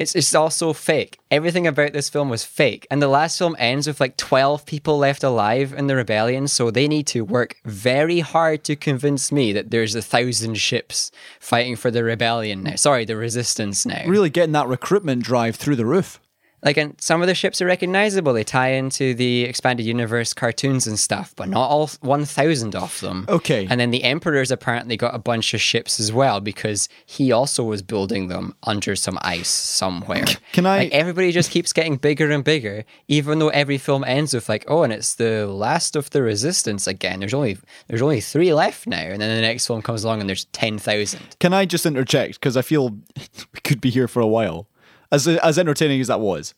It's 0.00 0.14
it's 0.14 0.34
also 0.34 0.72
fake. 0.72 1.18
Everything 1.30 1.66
about 1.66 1.92
this 1.92 2.08
film 2.08 2.30
was 2.30 2.42
fake. 2.42 2.86
And 2.90 3.02
the 3.02 3.08
last 3.08 3.36
film 3.36 3.54
ends 3.58 3.86
with 3.86 4.00
like 4.00 4.16
12 4.16 4.64
people 4.64 4.96
left 4.96 5.22
alive 5.22 5.74
in 5.74 5.88
the 5.88 5.94
rebellion, 5.94 6.48
so 6.48 6.70
they 6.70 6.88
need 6.88 7.06
to 7.08 7.22
work 7.22 7.56
very 7.66 8.20
hard 8.20 8.64
to 8.64 8.76
convince 8.76 9.30
me 9.30 9.52
that 9.52 9.70
there's 9.70 9.94
a 9.94 10.00
thousand 10.00 10.54
ships 10.54 11.12
fighting 11.38 11.76
for 11.76 11.90
the 11.90 12.02
rebellion 12.02 12.62
now. 12.62 12.76
Sorry, 12.76 13.04
the 13.04 13.16
resistance 13.16 13.84
now. 13.84 14.02
Really 14.06 14.30
getting 14.30 14.52
that 14.52 14.68
recruitment 14.68 15.22
drive 15.22 15.56
through 15.56 15.76
the 15.76 15.84
roof. 15.84 16.18
Like, 16.62 16.76
and 16.76 16.94
some 17.00 17.22
of 17.22 17.26
the 17.28 17.34
ships 17.34 17.62
are 17.62 17.66
recognizable. 17.66 18.32
They 18.32 18.44
tie 18.44 18.72
into 18.72 19.14
the 19.14 19.44
expanded 19.44 19.86
universe 19.86 20.34
cartoons 20.34 20.86
and 20.86 20.98
stuff, 20.98 21.32
but 21.36 21.48
not 21.48 21.68
all 21.70 21.88
1,000 22.02 22.74
of 22.76 23.00
them. 23.00 23.24
Okay. 23.28 23.66
And 23.70 23.80
then 23.80 23.90
the 23.90 24.04
Emperor's 24.04 24.50
apparently 24.50 24.96
got 24.96 25.14
a 25.14 25.18
bunch 25.18 25.54
of 25.54 25.60
ships 25.60 25.98
as 25.98 26.12
well 26.12 26.40
because 26.40 26.88
he 27.06 27.32
also 27.32 27.64
was 27.64 27.80
building 27.82 28.28
them 28.28 28.54
under 28.64 28.94
some 28.96 29.18
ice 29.22 29.48
somewhere. 29.48 30.24
Can 30.52 30.66
I- 30.66 30.78
Like, 30.78 30.92
everybody 30.92 31.32
just 31.32 31.50
keeps 31.50 31.72
getting 31.72 31.96
bigger 31.96 32.30
and 32.30 32.44
bigger, 32.44 32.84
even 33.08 33.38
though 33.38 33.48
every 33.48 33.78
film 33.78 34.04
ends 34.04 34.34
with 34.34 34.48
like, 34.48 34.64
oh, 34.68 34.82
and 34.82 34.92
it's 34.92 35.14
the 35.14 35.46
last 35.46 35.96
of 35.96 36.10
the 36.10 36.22
Resistance 36.22 36.86
again. 36.86 37.20
There's 37.20 37.34
only 37.34 37.56
there's 37.88 38.02
only 38.02 38.20
three 38.20 38.52
left 38.54 38.86
now, 38.86 38.98
and 39.00 39.20
then 39.20 39.34
the 39.34 39.40
next 39.42 39.66
film 39.66 39.82
comes 39.82 40.04
along 40.04 40.20
and 40.20 40.28
there's 40.28 40.44
ten 40.46 40.78
thousand. 40.78 41.36
Can 41.40 41.52
I 41.52 41.64
just 41.64 41.86
interject 41.86 42.34
because 42.34 42.56
I 42.56 42.62
feel 42.62 42.90
we 43.54 43.60
could 43.64 43.80
be 43.80 43.90
here 43.90 44.06
for 44.08 44.20
a 44.20 44.26
while, 44.26 44.66
as 45.12 45.26
as 45.28 45.58
entertaining 45.58 46.00
as 46.00 46.06
that 46.08 46.20
was. 46.20 46.54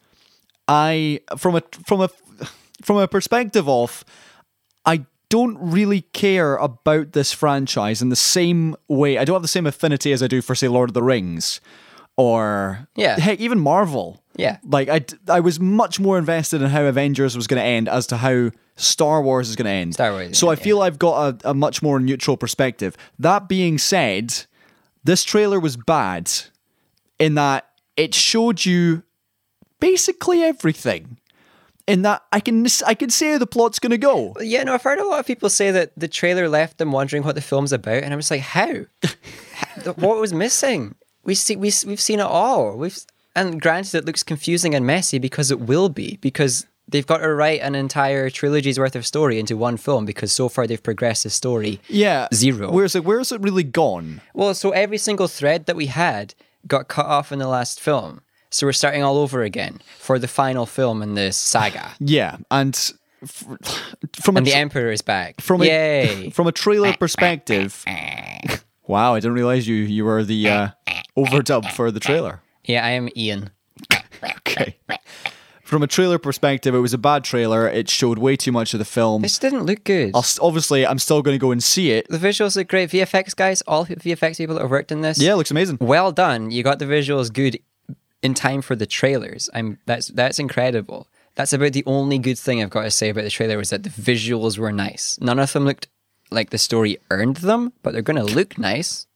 I 0.68 1.20
from 1.36 1.56
a 1.56 1.62
from 1.86 2.00
a 2.02 2.08
from 2.82 2.96
a 2.98 3.06
perspective 3.08 3.68
of, 3.68 4.04
I 4.84 5.04
don't 5.28 5.56
really 5.60 6.02
care 6.12 6.56
about 6.56 7.12
this 7.12 7.32
franchise 7.32 8.02
in 8.02 8.08
the 8.10 8.16
same 8.16 8.76
way. 8.88 9.18
I 9.18 9.24
don't 9.24 9.34
have 9.34 9.42
the 9.42 9.48
same 9.48 9.66
affinity 9.66 10.12
as 10.12 10.22
I 10.22 10.26
do 10.26 10.42
for, 10.42 10.54
say, 10.54 10.68
Lord 10.68 10.90
of 10.90 10.94
the 10.94 11.02
Rings 11.02 11.60
or 12.16 12.86
Yeah. 12.96 13.18
heck, 13.18 13.40
even 13.40 13.58
Marvel. 13.60 14.22
Yeah. 14.36 14.58
Like 14.64 14.88
I 14.88 15.04
I 15.28 15.40
was 15.40 15.60
much 15.60 16.00
more 16.00 16.18
invested 16.18 16.62
in 16.62 16.70
how 16.70 16.84
Avengers 16.84 17.36
was 17.36 17.46
going 17.46 17.60
to 17.60 17.66
end 17.66 17.88
as 17.88 18.06
to 18.08 18.16
how 18.18 18.50
Star 18.76 19.22
Wars 19.22 19.48
is 19.48 19.56
going 19.56 19.66
to 19.66 19.70
end. 19.70 19.94
Star 19.94 20.12
Wars, 20.12 20.36
So 20.38 20.48
I 20.48 20.54
yeah. 20.54 20.62
feel 20.62 20.82
I've 20.82 20.98
got 20.98 21.42
a, 21.44 21.50
a 21.50 21.54
much 21.54 21.82
more 21.82 22.00
neutral 22.00 22.36
perspective. 22.36 22.96
That 23.18 23.48
being 23.48 23.78
said, 23.78 24.34
this 25.04 25.22
trailer 25.24 25.60
was 25.60 25.76
bad 25.76 26.30
in 27.18 27.34
that 27.34 27.66
it 27.96 28.14
showed 28.14 28.64
you 28.64 29.02
basically 29.80 30.42
everything. 30.42 31.18
In 31.88 32.02
that 32.02 32.22
I 32.32 32.38
can 32.38 32.64
I 32.86 32.94
can 32.94 33.10
say 33.10 33.32
how 33.32 33.38
the 33.38 33.46
plot's 33.46 33.80
going 33.80 33.90
to 33.90 33.98
go. 33.98 34.34
Yeah, 34.40 34.62
no, 34.62 34.74
I've 34.74 34.84
heard 34.84 35.00
a 35.00 35.06
lot 35.06 35.18
of 35.18 35.26
people 35.26 35.50
say 35.50 35.72
that 35.72 35.90
the 35.96 36.06
trailer 36.06 36.48
left 36.48 36.78
them 36.78 36.92
wondering 36.92 37.24
what 37.24 37.34
the 37.34 37.40
film's 37.40 37.72
about, 37.72 38.04
and 38.04 38.12
I 38.12 38.16
was 38.16 38.30
like, 38.30 38.40
how? 38.40 38.72
How- 39.54 39.92
what 39.94 40.20
was 40.20 40.32
missing? 40.32 40.94
We 41.24 41.34
see, 41.34 41.56
we, 41.56 41.72
we've 41.86 42.00
seen 42.00 42.20
it 42.20 42.24
all. 42.26 42.76
We've 42.76 42.96
and 43.34 43.60
granted, 43.60 43.96
it 43.98 44.04
looks 44.04 44.22
confusing 44.22 44.74
and 44.76 44.86
messy 44.86 45.18
because 45.18 45.50
it 45.50 45.60
will 45.60 45.88
be 45.88 46.18
because 46.20 46.66
they've 46.86 47.06
got 47.06 47.18
to 47.18 47.32
write 47.34 47.60
an 47.62 47.74
entire 47.74 48.30
trilogy's 48.30 48.78
worth 48.78 48.94
of 48.94 49.04
story 49.06 49.38
into 49.40 49.56
one 49.56 49.76
film 49.76 50.04
because 50.04 50.30
so 50.30 50.48
far 50.48 50.66
they've 50.68 50.82
progressed 50.82 51.24
the 51.24 51.30
story. 51.30 51.80
Yeah, 51.88 52.28
Zero. 52.32 52.70
Where's 52.70 52.94
it? 52.94 53.04
Where's 53.04 53.32
it 53.32 53.40
really 53.40 53.64
gone? 53.64 54.20
Well, 54.34 54.54
so 54.54 54.70
every 54.70 54.98
single 54.98 55.26
thread 55.28 55.66
that 55.66 55.74
we 55.76 55.86
had 55.86 56.34
got 56.66 56.88
cut 56.88 57.06
off 57.06 57.32
in 57.32 57.38
the 57.38 57.48
last 57.48 57.80
film. 57.80 58.20
So 58.50 58.66
we're 58.66 58.72
starting 58.72 59.02
all 59.02 59.16
over 59.16 59.42
again 59.42 59.80
for 59.98 60.18
the 60.18 60.28
final 60.28 60.66
film 60.66 61.02
in 61.02 61.14
this 61.14 61.36
saga. 61.36 61.92
Yeah, 62.00 62.36
and 62.50 62.74
from 63.24 64.36
And 64.36 64.46
the 64.46 64.50
tra- 64.50 64.60
Emperor 64.60 64.90
is 64.92 65.00
back. 65.02 65.40
from 65.40 65.62
Yay. 65.62 66.26
a 66.26 66.30
from 66.34 66.46
a 66.46 66.52
trailer 66.52 66.92
perspective. 66.92 67.84
wow, 68.86 69.14
I 69.14 69.20
didn't 69.20 69.34
realize 69.34 69.66
you 69.68 69.76
you 69.76 70.04
were 70.04 70.22
the 70.24 70.48
uh, 70.48 70.68
overdub 71.16 71.70
for 71.72 71.90
the 71.90 72.00
trailer. 72.00 72.40
yeah, 72.64 72.84
I 72.84 72.90
am 72.90 73.08
Ian. 73.16 73.50
Okay. 74.46 74.76
From 75.72 75.82
a 75.82 75.86
trailer 75.86 76.18
perspective, 76.18 76.74
it 76.74 76.80
was 76.80 76.92
a 76.92 76.98
bad 76.98 77.24
trailer. 77.24 77.66
It 77.66 77.88
showed 77.88 78.18
way 78.18 78.36
too 78.36 78.52
much 78.52 78.74
of 78.74 78.78
the 78.78 78.84
film. 78.84 79.22
This 79.22 79.38
didn't 79.38 79.64
look 79.64 79.84
good. 79.84 80.10
I'll, 80.14 80.22
obviously, 80.42 80.86
I'm 80.86 80.98
still 80.98 81.22
going 81.22 81.34
to 81.34 81.38
go 81.38 81.50
and 81.50 81.64
see 81.64 81.92
it. 81.92 82.06
The 82.10 82.18
visuals 82.18 82.56
look 82.56 82.68
great. 82.68 82.90
VFX 82.90 83.34
guys, 83.34 83.62
all 83.62 83.86
VFX 83.86 84.36
people 84.36 84.56
that 84.56 84.60
have 84.60 84.70
worked 84.70 84.92
in 84.92 85.00
this. 85.00 85.18
Yeah, 85.18 85.32
it 85.32 85.36
looks 85.36 85.50
amazing. 85.50 85.78
Well 85.80 86.12
done. 86.12 86.50
You 86.50 86.62
got 86.62 86.78
the 86.78 86.84
visuals 86.84 87.32
good 87.32 87.58
in 88.22 88.34
time 88.34 88.60
for 88.60 88.76
the 88.76 88.84
trailers. 88.84 89.48
I'm 89.54 89.78
that's 89.86 90.08
that's 90.08 90.38
incredible. 90.38 91.08
That's 91.36 91.54
about 91.54 91.72
the 91.72 91.84
only 91.86 92.18
good 92.18 92.38
thing 92.38 92.62
I've 92.62 92.68
got 92.68 92.82
to 92.82 92.90
say 92.90 93.08
about 93.08 93.24
the 93.24 93.30
trailer 93.30 93.56
was 93.56 93.70
that 93.70 93.82
the 93.82 93.88
visuals 93.88 94.58
were 94.58 94.72
nice. 94.72 95.16
None 95.22 95.38
of 95.38 95.54
them 95.54 95.64
looked 95.64 95.88
like 96.30 96.50
the 96.50 96.58
story 96.58 96.98
earned 97.10 97.36
them, 97.36 97.72
but 97.82 97.94
they're 97.94 98.02
going 98.02 98.18
to 98.18 98.34
look 98.34 98.58
nice. 98.58 99.06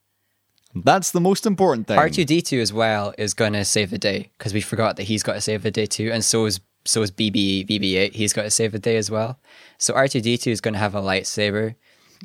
That's 0.83 1.11
the 1.11 1.21
most 1.21 1.45
important 1.45 1.87
thing. 1.87 1.97
R2D2 1.97 2.61
as 2.61 2.73
well 2.73 3.13
is 3.17 3.33
going 3.33 3.53
to 3.53 3.65
save 3.65 3.89
the 3.89 3.97
day 3.97 4.31
because 4.37 4.53
we 4.53 4.61
forgot 4.61 4.95
that 4.97 5.03
he's 5.03 5.23
got 5.23 5.33
to 5.33 5.41
save 5.41 5.63
the 5.63 5.71
day 5.71 5.85
too, 5.85 6.11
and 6.11 6.23
so 6.23 6.45
is 6.45 6.59
so 6.85 7.01
is 7.01 7.11
BB 7.11 7.67
BB8. 7.67 8.13
He's 8.13 8.33
got 8.33 8.43
to 8.43 8.51
save 8.51 8.71
the 8.71 8.79
day 8.79 8.97
as 8.97 9.11
well. 9.11 9.39
So 9.77 9.93
R2D2 9.93 10.47
is 10.47 10.61
going 10.61 10.73
to 10.73 10.79
have 10.79 10.95
a 10.95 11.01
lightsaber 11.01 11.75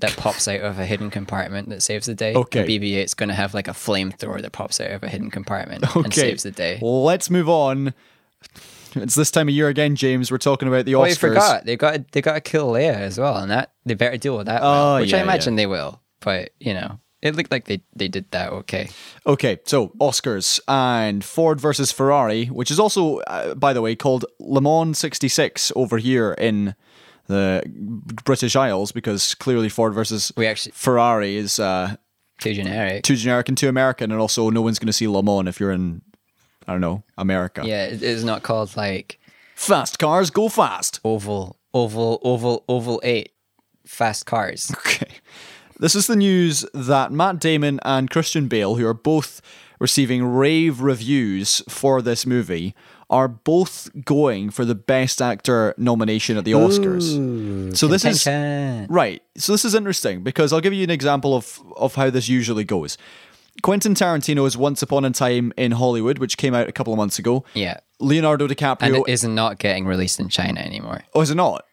that 0.00 0.16
pops 0.16 0.48
out 0.48 0.60
of 0.60 0.78
a 0.78 0.86
hidden 0.86 1.10
compartment 1.10 1.68
that 1.68 1.82
saves 1.82 2.06
the 2.06 2.14
day. 2.14 2.34
Okay. 2.34 2.60
And 2.60 2.68
BB8 2.68 3.04
is 3.04 3.14
going 3.14 3.28
to 3.28 3.34
have 3.34 3.54
like 3.54 3.68
a 3.68 3.72
flamethrower 3.72 4.40
that 4.40 4.52
pops 4.52 4.80
out 4.80 4.90
of 4.90 5.02
a 5.02 5.08
hidden 5.08 5.30
compartment 5.30 5.84
and 5.94 6.14
saves 6.14 6.44
the 6.44 6.50
day. 6.50 6.78
Let's 6.80 7.28
move 7.28 7.48
on. 7.48 7.92
It's 8.94 9.14
this 9.14 9.30
time 9.30 9.48
of 9.48 9.54
year 9.54 9.68
again, 9.68 9.96
James. 9.96 10.30
We're 10.30 10.38
talking 10.38 10.68
about 10.68 10.84
the 10.84 10.94
Oh, 10.94 11.00
Oscars. 11.00 11.08
you 11.08 11.14
forgot 11.16 11.64
they 11.64 11.76
got 11.76 12.12
they 12.12 12.20
got 12.20 12.34
to 12.34 12.40
kill 12.40 12.68
Leia 12.72 12.94
as 12.94 13.18
well, 13.18 13.36
and 13.38 13.50
that 13.50 13.72
they 13.86 13.94
better 13.94 14.16
deal 14.18 14.36
with 14.36 14.46
that. 14.46 14.60
Oh, 14.62 14.64
well, 14.64 15.00
which 15.00 15.10
yeah, 15.10 15.16
I 15.16 15.20
yeah. 15.20 15.24
imagine 15.24 15.56
they 15.56 15.66
will. 15.66 16.00
But 16.20 16.50
you 16.60 16.74
know, 16.74 16.98
it 17.22 17.36
looked 17.36 17.50
like 17.52 17.64
they 17.66 17.82
they 17.96 18.08
did 18.08 18.30
that 18.32 18.52
okay. 18.52 18.88
Okay, 19.26 19.58
so 19.64 19.88
Oscars 20.00 20.60
and 20.68 21.24
Ford 21.24 21.60
versus 21.60 21.92
Ferrari, 21.92 22.46
which 22.46 22.70
is 22.70 22.78
also, 22.80 23.18
uh, 23.20 23.54
by 23.54 23.72
the 23.72 23.80
way, 23.80 23.94
called 23.96 24.24
Le 24.40 24.60
Mans 24.60 24.98
66 24.98 25.72
over 25.76 25.98
here 25.98 26.32
in 26.38 26.74
the 27.28 27.62
British 28.24 28.56
Isles 28.56 28.90
because 28.92 29.34
clearly 29.36 29.68
Ford 29.68 29.94
versus 29.94 30.32
We 30.36 30.46
actually- 30.46 30.72
Ferrari 30.72 31.36
is 31.36 31.58
uh, 31.60 31.96
Too 32.40 32.52
generic. 32.54 33.04
too 33.04 33.14
generic 33.16 33.48
and 33.48 33.56
too 33.56 33.68
American, 33.68 34.10
and 34.10 34.20
also 34.20 34.50
no 34.50 34.60
one's 34.60 34.78
going 34.80 34.88
to 34.88 34.92
see 34.92 35.06
Le 35.06 35.22
Mans 35.22 35.48
if 35.48 35.60
you're 35.60 35.70
in, 35.70 36.02
I 36.66 36.72
don't 36.72 36.80
know, 36.80 37.04
America. 37.16 37.62
yeah, 37.64 37.84
it- 37.86 38.02
it's 38.02 38.24
not 38.24 38.42
called 38.42 38.76
like 38.76 39.20
Fast 39.54 40.00
cars 40.00 40.30
go 40.30 40.48
fast. 40.48 40.98
oval, 41.04 41.56
oval, 41.72 42.18
oval, 42.24 42.64
oval 42.68 43.00
eight, 43.04 43.30
fast 43.86 44.26
cars. 44.26 44.72
Okay. 44.84 45.06
This 45.78 45.94
is 45.94 46.06
the 46.06 46.16
news 46.16 46.64
that 46.74 47.10
Matt 47.12 47.38
Damon 47.40 47.80
and 47.84 48.08
Christian 48.10 48.48
Bale, 48.48 48.76
who 48.76 48.86
are 48.86 48.94
both 48.94 49.40
receiving 49.80 50.24
rave 50.24 50.80
reviews 50.80 51.62
for 51.68 52.00
this 52.02 52.24
movie, 52.24 52.74
are 53.10 53.28
both 53.28 53.90
going 54.04 54.50
for 54.50 54.64
the 54.64 54.74
Best 54.74 55.20
Actor 55.20 55.74
nomination 55.76 56.36
at 56.36 56.44
the 56.44 56.52
Oscars. 56.52 57.76
so 57.76 57.86
this 57.88 58.04
is 58.04 58.26
right. 58.88 59.22
So 59.36 59.52
this 59.52 59.64
is 59.64 59.74
interesting 59.74 60.22
because 60.22 60.52
I'll 60.52 60.60
give 60.60 60.72
you 60.72 60.84
an 60.84 60.90
example 60.90 61.34
of 61.34 61.60
of 61.76 61.94
how 61.96 62.10
this 62.10 62.28
usually 62.28 62.64
goes. 62.64 62.96
Quentin 63.62 63.94
Tarantino's 63.94 64.56
Once 64.56 64.82
Upon 64.82 65.04
a 65.04 65.10
Time 65.10 65.52
in 65.58 65.72
Hollywood, 65.72 66.18
which 66.18 66.38
came 66.38 66.54
out 66.54 66.68
a 66.68 66.72
couple 66.72 66.92
of 66.94 66.96
months 66.96 67.18
ago. 67.18 67.44
Yeah, 67.52 67.80
Leonardo 67.98 68.48
DiCaprio. 68.48 68.76
and 68.80 68.96
it 68.96 69.04
is 69.08 69.24
not 69.24 69.58
getting 69.58 69.84
released 69.84 70.18
in 70.20 70.28
China 70.30 70.60
anymore. 70.60 71.02
oh, 71.14 71.20
is 71.20 71.30
it 71.30 71.34
not? 71.34 71.66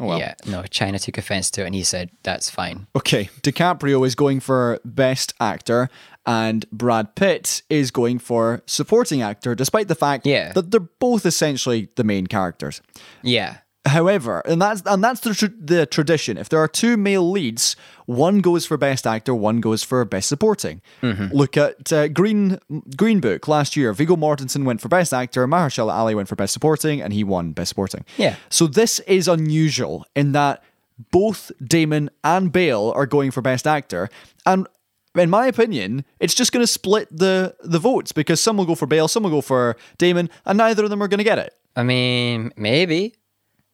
Oh, 0.00 0.06
well. 0.06 0.18
Yeah, 0.18 0.34
no, 0.46 0.62
China 0.64 0.98
took 0.98 1.16
offense 1.18 1.50
to 1.52 1.62
it, 1.62 1.66
and 1.66 1.74
he 1.74 1.82
said 1.84 2.10
that's 2.22 2.50
fine. 2.50 2.86
Okay, 2.96 3.30
DiCaprio 3.42 4.04
is 4.06 4.14
going 4.14 4.40
for 4.40 4.80
Best 4.84 5.32
Actor, 5.40 5.88
and 6.26 6.68
Brad 6.72 7.14
Pitt 7.14 7.62
is 7.70 7.90
going 7.90 8.18
for 8.18 8.62
Supporting 8.66 9.22
Actor, 9.22 9.54
despite 9.54 9.88
the 9.88 9.94
fact 9.94 10.26
Yeah. 10.26 10.52
that 10.52 10.70
they're 10.70 10.80
both 10.80 11.24
essentially 11.26 11.88
the 11.96 12.04
main 12.04 12.26
characters. 12.26 12.80
Yeah, 13.22 13.58
However, 13.84 14.42
and 14.46 14.62
that's 14.62 14.82
and 14.86 15.02
that's 15.02 15.20
the, 15.20 15.34
tr- 15.34 15.46
the 15.58 15.86
tradition. 15.86 16.38
If 16.38 16.48
there 16.48 16.60
are 16.60 16.68
two 16.68 16.96
male 16.96 17.28
leads, 17.28 17.74
one 18.06 18.38
goes 18.38 18.64
for 18.64 18.76
Best 18.76 19.08
Actor, 19.08 19.34
one 19.34 19.60
goes 19.60 19.82
for 19.82 20.04
Best 20.04 20.28
Supporting. 20.28 20.80
Mm-hmm. 21.02 21.34
Look 21.34 21.56
at 21.56 21.92
uh, 21.92 22.06
Green 22.06 22.60
Green 22.96 23.18
Book 23.18 23.48
last 23.48 23.76
year. 23.76 23.92
Viggo 23.92 24.14
Mortensen 24.14 24.64
went 24.64 24.80
for 24.80 24.88
Best 24.88 25.12
Actor, 25.12 25.48
Mahershala 25.48 25.92
Ali 25.92 26.14
went 26.14 26.28
for 26.28 26.36
Best 26.36 26.52
Supporting, 26.52 27.02
and 27.02 27.12
he 27.12 27.24
won 27.24 27.52
Best 27.52 27.70
Supporting. 27.70 28.04
Yeah. 28.18 28.36
So 28.50 28.68
this 28.68 29.00
is 29.00 29.26
unusual 29.26 30.06
in 30.14 30.30
that 30.30 30.62
both 31.10 31.50
Damon 31.60 32.08
and 32.22 32.52
Bale 32.52 32.92
are 32.94 33.06
going 33.06 33.32
for 33.32 33.42
Best 33.42 33.66
Actor, 33.66 34.10
and 34.46 34.68
in 35.16 35.28
my 35.28 35.46
opinion, 35.46 36.04
it's 36.20 36.34
just 36.34 36.52
going 36.52 36.62
to 36.62 36.68
split 36.68 37.08
the 37.10 37.56
the 37.64 37.80
votes 37.80 38.12
because 38.12 38.40
some 38.40 38.56
will 38.56 38.64
go 38.64 38.76
for 38.76 38.86
Bale, 38.86 39.08
some 39.08 39.24
will 39.24 39.30
go 39.30 39.40
for 39.40 39.76
Damon, 39.98 40.30
and 40.44 40.56
neither 40.58 40.84
of 40.84 40.90
them 40.90 41.02
are 41.02 41.08
going 41.08 41.18
to 41.18 41.24
get 41.24 41.40
it. 41.40 41.52
I 41.74 41.82
mean 41.82 42.52
maybe, 42.56 43.14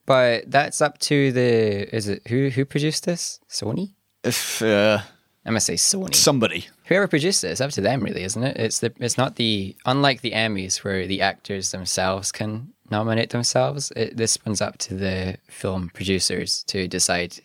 but 0.08 0.50
that's 0.50 0.80
up 0.82 0.98
to 1.00 1.30
the. 1.32 1.94
Is 1.94 2.08
it 2.08 2.26
who 2.26 2.48
who 2.48 2.64
produced 2.64 3.04
this? 3.04 3.38
Sony. 3.48 3.92
If 4.24 4.60
uh, 4.62 4.98
I'm 5.44 5.52
gonna 5.52 5.60
say 5.60 5.74
Sony. 5.74 6.14
somebody. 6.14 6.66
Whoever 6.86 7.06
produced 7.06 7.44
it, 7.44 7.50
it's 7.52 7.60
up 7.60 7.70
to 7.72 7.80
them, 7.80 8.00
really, 8.02 8.24
isn't 8.24 8.42
it? 8.42 8.56
It's 8.56 8.80
the 8.80 8.92
it's 8.98 9.16
not 9.18 9.36
the 9.36 9.76
unlike 9.86 10.22
the 10.22 10.32
Emmys 10.32 10.82
where 10.82 11.06
the 11.06 11.20
actors 11.22 11.70
themselves 11.70 12.32
can 12.32 12.72
nominate 12.90 13.30
themselves. 13.30 13.92
It, 13.94 14.16
this 14.16 14.38
one's 14.44 14.60
up 14.60 14.78
to 14.78 14.94
the 14.94 15.36
film 15.48 15.90
producers 15.94 16.64
to 16.68 16.88
decide 16.88 17.38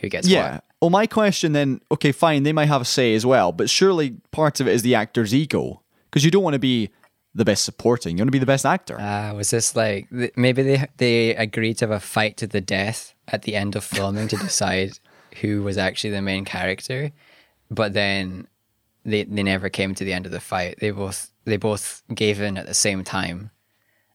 who 0.00 0.08
gets 0.08 0.26
Yeah. 0.26 0.54
what. 0.54 0.64
Well, 0.80 0.90
my 0.90 1.06
question 1.06 1.52
then, 1.52 1.80
okay, 1.90 2.12
fine, 2.12 2.42
they 2.42 2.52
might 2.52 2.68
have 2.68 2.82
a 2.82 2.84
say 2.84 3.14
as 3.14 3.24
well, 3.24 3.52
but 3.52 3.68
surely 3.70 4.16
part 4.30 4.60
of 4.60 4.68
it 4.68 4.74
is 4.74 4.82
the 4.82 4.94
actor's 4.94 5.34
ego 5.34 5.82
because 6.10 6.24
you 6.24 6.30
don't 6.30 6.42
want 6.42 6.54
to 6.54 6.58
be 6.58 6.90
the 7.36 7.44
best 7.44 7.64
supporting. 7.64 8.16
You 8.16 8.22
want 8.22 8.28
to 8.28 8.32
be 8.32 8.38
the 8.38 8.46
best 8.46 8.64
actor. 8.64 8.96
Ah, 8.98 9.32
was 9.34 9.50
this 9.50 9.76
like 9.76 10.08
th- 10.10 10.32
maybe 10.36 10.62
they 10.62 10.86
they 10.96 11.36
agreed 11.36 11.78
to 11.78 11.84
have 11.86 11.90
a 11.90 12.00
fight 12.00 12.36
to 12.38 12.46
the 12.46 12.60
death 12.60 13.14
at 13.28 13.42
the 13.42 13.54
end 13.54 13.76
of 13.76 13.84
filming 13.84 14.28
to 14.28 14.36
decide 14.36 14.98
who 15.40 15.62
was 15.62 15.76
actually 15.76 16.10
the 16.10 16.22
main 16.22 16.44
character, 16.44 17.12
but 17.70 17.92
then 17.92 18.48
they 19.04 19.24
they 19.24 19.42
never 19.42 19.68
came 19.68 19.94
to 19.94 20.04
the 20.04 20.14
end 20.14 20.24
of 20.26 20.32
the 20.32 20.40
fight. 20.40 20.76
They 20.80 20.90
both 20.90 21.30
they 21.44 21.58
both 21.58 22.02
gave 22.12 22.40
in 22.40 22.56
at 22.56 22.66
the 22.66 22.74
same 22.74 23.04
time, 23.04 23.50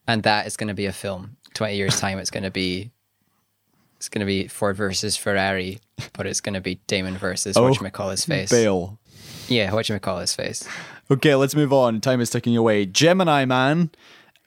and 0.07 0.23
that 0.23 0.47
is 0.47 0.57
going 0.57 0.69
to 0.69 0.73
be 0.73 0.87
a 0.87 0.93
film. 0.93 1.37
Twenty 1.53 1.75
years 1.75 1.99
time, 1.99 2.17
it's 2.17 2.31
going 2.31 2.43
to 2.43 2.51
be 2.51 2.91
it's 3.97 4.09
going 4.09 4.21
to 4.21 4.25
be 4.25 4.47
Ford 4.47 4.75
versus 4.75 5.15
Ferrari, 5.15 5.79
but 6.13 6.25
it's 6.25 6.41
going 6.41 6.55
to 6.55 6.61
be 6.61 6.81
Damon 6.87 7.17
versus 7.17 7.55
Oh, 7.57 7.69
what 7.69 7.93
call 7.93 8.09
his 8.09 8.25
face. 8.25 8.49
Bale. 8.49 8.97
Yeah, 9.47 9.71
what 9.73 10.01
call 10.01 10.19
his 10.19 10.33
face. 10.33 10.67
Okay, 11.11 11.35
let's 11.35 11.55
move 11.55 11.73
on. 11.73 11.99
Time 12.01 12.21
is 12.21 12.29
ticking 12.29 12.55
away. 12.55 12.85
Gemini 12.85 13.43
Man, 13.45 13.91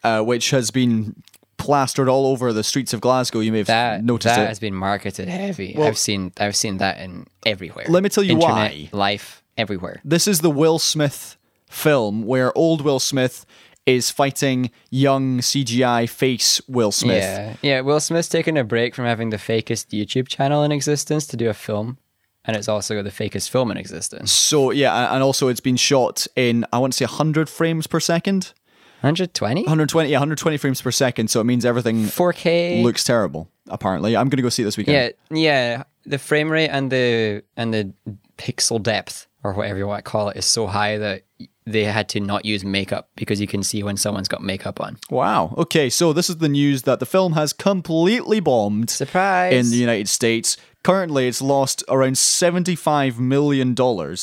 uh, 0.03 0.23
which 0.23 0.51
has 0.51 0.71
been 0.71 1.15
plastered 1.59 2.09
all 2.09 2.27
over 2.27 2.53
the 2.53 2.65
streets 2.65 2.93
of 2.95 3.01
Glasgow. 3.01 3.41
You 3.41 3.53
may 3.53 3.59
have 3.59 3.67
That 3.67 4.03
noticed 4.03 4.35
that 4.35 4.45
it. 4.45 4.49
has 4.49 4.59
been 4.59 4.75
marketed 4.75 5.29
heavy. 5.29 5.75
Well- 5.77 5.87
I've 5.89 5.99
seen 5.99 6.33
I've 6.39 6.57
seen 6.57 6.79
that 6.79 6.99
in 6.99 7.27
everywhere. 7.45 7.85
Let 7.89 8.03
me 8.03 8.09
tell 8.09 8.25
you 8.25 8.33
Internet, 8.33 8.73
why. 8.73 8.89
Life 8.93 9.43
everywhere. 9.59 10.01
This 10.05 10.27
is 10.27 10.41
the 10.41 10.51
Will 10.51 10.79
Smith 10.79 11.37
film 11.69 12.25
where 12.25 12.57
old 12.57 12.81
Will 12.81 12.99
Smith 13.01 13.45
is 13.87 14.11
fighting 14.11 14.71
young 14.91 15.41
CGI 15.41 16.09
face 16.09 16.61
Will 16.67 16.91
Smith. 16.93 17.23
Yeah, 17.23 17.57
yeah. 17.61 17.81
Will 17.83 18.01
Smith's 18.01 18.29
taking 18.29 18.57
a 18.57 18.65
break 18.65 18.95
from 18.95 19.05
having 19.05 19.29
the 19.29 19.37
fakest 19.37 19.89
YouTube 19.89 20.27
channel 20.29 20.63
in 20.63 20.73
existence 20.73 21.27
to 21.29 21.37
do 21.37 21.51
a 21.51 21.55
film, 21.55 21.99
and 22.45 22.57
it's 22.57 22.69
also 22.69 23.03
the 23.03 23.11
fakest 23.11 23.51
film 23.51 23.71
in 23.71 23.77
existence. 23.77 24.33
So 24.33 24.71
yeah, 24.71 25.15
and 25.15 25.23
also 25.23 25.49
it's 25.49 25.61
been 25.61 25.77
shot 25.77 26.27
in 26.37 26.67
I 26.73 26.79
want 26.79 26.93
to 26.93 26.97
say 26.97 27.05
100 27.07 27.49
frames 27.49 27.87
per 27.87 28.01
second, 28.01 28.53
120, 29.01 29.63
120, 29.63 30.11
yeah, 30.11 30.17
120 30.17 30.57
frames 30.57 30.81
per 30.81 30.91
second. 30.91 31.29
So 31.29 31.41
it 31.41 31.45
means 31.45 31.65
everything 31.65 32.05
4K. 32.05 32.83
looks 32.83 33.05
terrible. 33.05 33.49
Apparently, 33.69 34.17
I'm 34.17 34.29
going 34.29 34.37
to 34.37 34.43
go 34.43 34.49
see 34.51 34.63
it 34.63 34.67
this 34.67 34.77
weekend. 34.77 35.15
yeah, 35.31 35.39
yeah. 35.39 35.83
The 36.07 36.19
frame 36.19 36.51
rate 36.51 36.69
and 36.69 36.91
the 36.93 37.43
and 37.57 37.73
the 37.73 37.93
pixel 38.37 38.83
depth 38.83 39.27
or 39.45 39.53
whatever 39.53 39.79
you 39.79 39.87
want 39.87 40.05
to 40.05 40.11
call 40.11 40.31
it 40.31 40.37
is 40.39 40.47
so 40.47 40.67
high 40.67 40.97
that 40.99 41.23
they 41.67 41.85
had 41.85 42.09
to 42.11 42.21
not 42.21 42.45
use 42.45 42.65
makeup 42.65 43.11
because 43.15 43.41
you 43.41 43.47
can 43.47 43.63
see 43.63 43.83
when 43.83 43.97
someone's 43.97 44.29
got 44.29 44.43
makeup 44.43 44.81
on. 44.81 44.99
Wow. 45.11 45.55
Okay, 45.57 45.89
so 45.91 46.13
this 46.13 46.29
is 46.29 46.39
the 46.39 46.49
news 46.49 46.83
that 46.83 46.99
the 46.99 47.07
film 47.07 47.35
has 47.35 47.53
completely 47.53 48.41
bombed 48.41 48.91
Surprise! 48.91 49.53
in 49.53 49.71
the 49.71 49.77
United 49.77 50.09
States. 50.09 50.57
Currently, 50.83 51.29
it's 51.29 51.41
lost 51.41 51.83
around 51.89 52.15
$75 52.15 53.19
million. 53.19 53.75
Uh, 53.79 54.17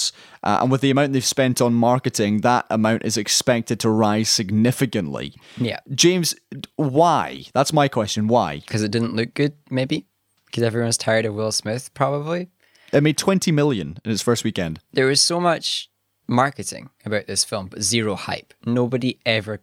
and 0.43 0.71
with 0.71 0.81
the 0.81 0.91
amount 0.91 1.13
they've 1.13 1.25
spent 1.25 1.59
on 1.61 1.73
marketing, 1.73 2.41
that 2.41 2.67
amount 2.69 3.03
is 3.03 3.17
expected 3.17 3.79
to 3.79 3.89
rise 3.89 4.29
significantly. 4.29 5.33
Yeah, 5.57 5.79
James, 5.95 6.35
why? 6.75 7.45
That's 7.53 7.73
my 7.73 7.87
question. 7.87 8.27
Why? 8.27 8.59
because 8.59 8.83
it 8.83 8.91
didn't 8.91 9.15
look 9.15 9.33
good, 9.33 9.53
maybe 9.71 10.05
because 10.45 10.63
everyone's 10.63 10.97
tired 10.97 11.25
of 11.25 11.33
Will 11.33 11.51
Smith, 11.51 11.91
probably. 11.93 12.49
It 12.91 13.03
made 13.03 13.17
20 13.17 13.51
million 13.51 13.97
in 14.03 14.11
its 14.11 14.21
first 14.21 14.43
weekend. 14.43 14.79
there 14.93 15.07
was 15.07 15.21
so 15.21 15.39
much 15.39 15.89
marketing 16.27 16.89
about 17.05 17.27
this 17.27 17.43
film, 17.43 17.67
but 17.67 17.81
zero 17.81 18.15
hype. 18.15 18.53
Nobody 18.65 19.19
ever 19.25 19.61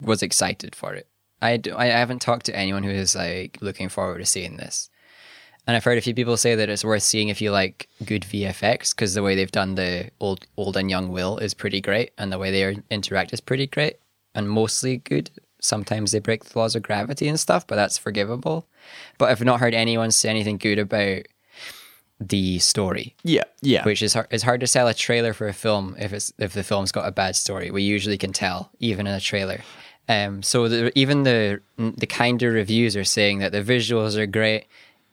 was 0.00 0.22
excited 0.22 0.74
for 0.74 0.94
it. 0.94 1.06
I 1.40 1.60
I 1.76 1.86
haven't 1.86 2.20
talked 2.20 2.46
to 2.46 2.56
anyone 2.56 2.82
who 2.82 2.90
is 2.90 3.14
like 3.14 3.58
looking 3.60 3.88
forward 3.88 4.18
to 4.18 4.26
seeing 4.26 4.56
this. 4.56 4.90
And 5.66 5.76
I've 5.76 5.84
heard 5.84 5.98
a 5.98 6.00
few 6.00 6.14
people 6.14 6.36
say 6.36 6.54
that 6.54 6.70
it's 6.70 6.84
worth 6.84 7.02
seeing 7.02 7.28
if 7.28 7.42
you 7.42 7.50
like 7.50 7.88
good 8.04 8.22
VFX 8.22 8.94
because 8.94 9.12
the 9.14 9.22
way 9.22 9.34
they've 9.34 9.50
done 9.50 9.74
the 9.74 10.10
old 10.18 10.46
old 10.56 10.76
and 10.76 10.90
young 10.90 11.10
Will 11.12 11.36
is 11.38 11.54
pretty 11.54 11.80
great, 11.80 12.12
and 12.16 12.32
the 12.32 12.38
way 12.38 12.50
they 12.50 12.78
interact 12.90 13.32
is 13.32 13.40
pretty 13.40 13.66
great 13.66 13.96
and 14.34 14.48
mostly 14.48 14.98
good. 14.98 15.30
Sometimes 15.60 16.12
they 16.12 16.20
break 16.20 16.44
the 16.44 16.58
laws 16.58 16.76
of 16.76 16.82
gravity 16.82 17.28
and 17.28 17.38
stuff, 17.38 17.66
but 17.66 17.74
that's 17.76 17.98
forgivable. 17.98 18.66
But 19.18 19.30
I've 19.30 19.44
not 19.44 19.60
heard 19.60 19.74
anyone 19.74 20.10
say 20.12 20.28
anything 20.30 20.56
good 20.56 20.78
about 20.78 21.26
the 22.20 22.58
story 22.58 23.14
Yeah, 23.22 23.44
yeah. 23.62 23.84
which 23.84 24.02
is 24.02 24.14
hard, 24.14 24.26
it's 24.30 24.42
hard 24.42 24.60
to 24.60 24.66
sell 24.66 24.88
a 24.88 24.94
trailer 24.94 25.32
for 25.32 25.46
a 25.46 25.52
film 25.52 25.94
if 26.00 26.12
it's 26.12 26.32
if 26.38 26.52
the 26.52 26.64
film's 26.64 26.90
got 26.92 27.06
a 27.06 27.12
bad 27.12 27.36
story. 27.36 27.70
We 27.70 27.82
usually 27.82 28.18
can 28.18 28.32
tell 28.32 28.70
even 28.80 29.06
in 29.06 29.14
a 29.14 29.20
trailer. 29.20 29.60
Um, 30.08 30.42
so 30.42 30.68
the, 30.68 30.98
even 30.98 31.22
the 31.24 31.60
the 31.76 32.06
kinder 32.06 32.50
reviews 32.50 32.96
are 32.96 33.04
saying 33.04 33.38
that 33.38 33.52
the 33.52 33.62
visuals 33.62 34.16
are 34.16 34.26
great, 34.26 34.64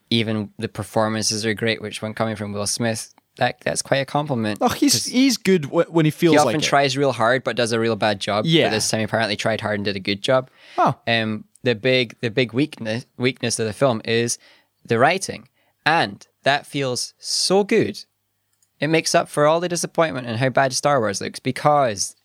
even 0.10 0.52
the 0.58 0.68
performances 0.70 1.46
are 1.46 1.54
great. 1.54 1.82
Which, 1.82 2.02
when 2.02 2.14
coming 2.14 2.36
from 2.36 2.54
Will 2.54 2.66
Smith, 2.66 3.14
that 3.38 3.60
that's 3.62 3.82
quite 3.82 3.98
a 3.98 4.06
compliment. 4.06 4.60
Oh, 4.62 4.70
he's 4.70 5.06
he's 5.06 5.38
good 5.38 5.66
wh- 5.66 5.92
when 5.94 6.06
he 6.06 6.12
feels 6.12 6.34
he 6.34 6.38
often 6.40 6.54
like 6.54 6.64
it. 6.64 6.68
tries 6.68 6.98
real 6.98 7.12
hard 7.12 7.44
but 7.44 7.56
does 7.56 7.72
a 7.72 7.80
real 7.80 7.96
bad 7.96 8.20
job. 8.20 8.46
Yeah. 8.46 8.68
But 8.68 8.72
this 8.76 8.90
time 8.90 9.00
he 9.00 9.04
apparently 9.04 9.36
tried 9.36 9.62
hard 9.62 9.76
and 9.80 9.86
did 9.86 9.96
a 9.96 10.00
good 10.00 10.22
job. 10.22 10.50
Oh. 10.78 10.96
Um, 11.08 11.44
the 11.64 11.76
big 11.76 12.16
the 12.22 12.30
big 12.32 12.54
weakness 12.54 13.06
weakness 13.18 13.60
of 13.60 13.66
the 13.68 13.74
film 13.74 14.02
is 14.06 14.38
the 14.86 14.98
writing, 14.98 15.50
and 15.86 16.26
that 16.46 16.66
feels 16.66 17.14
so 17.20 17.64
good. 17.64 18.06
It 18.80 18.88
makes 18.88 19.14
up 19.14 19.28
for 19.28 19.46
all 19.46 19.60
the 19.60 19.70
disappointment 19.70 20.28
and 20.28 20.38
how 20.38 20.50
bad 20.50 20.74
Star 20.74 21.00
Wars 21.00 21.20
looks 21.22 21.40
because 21.40 22.16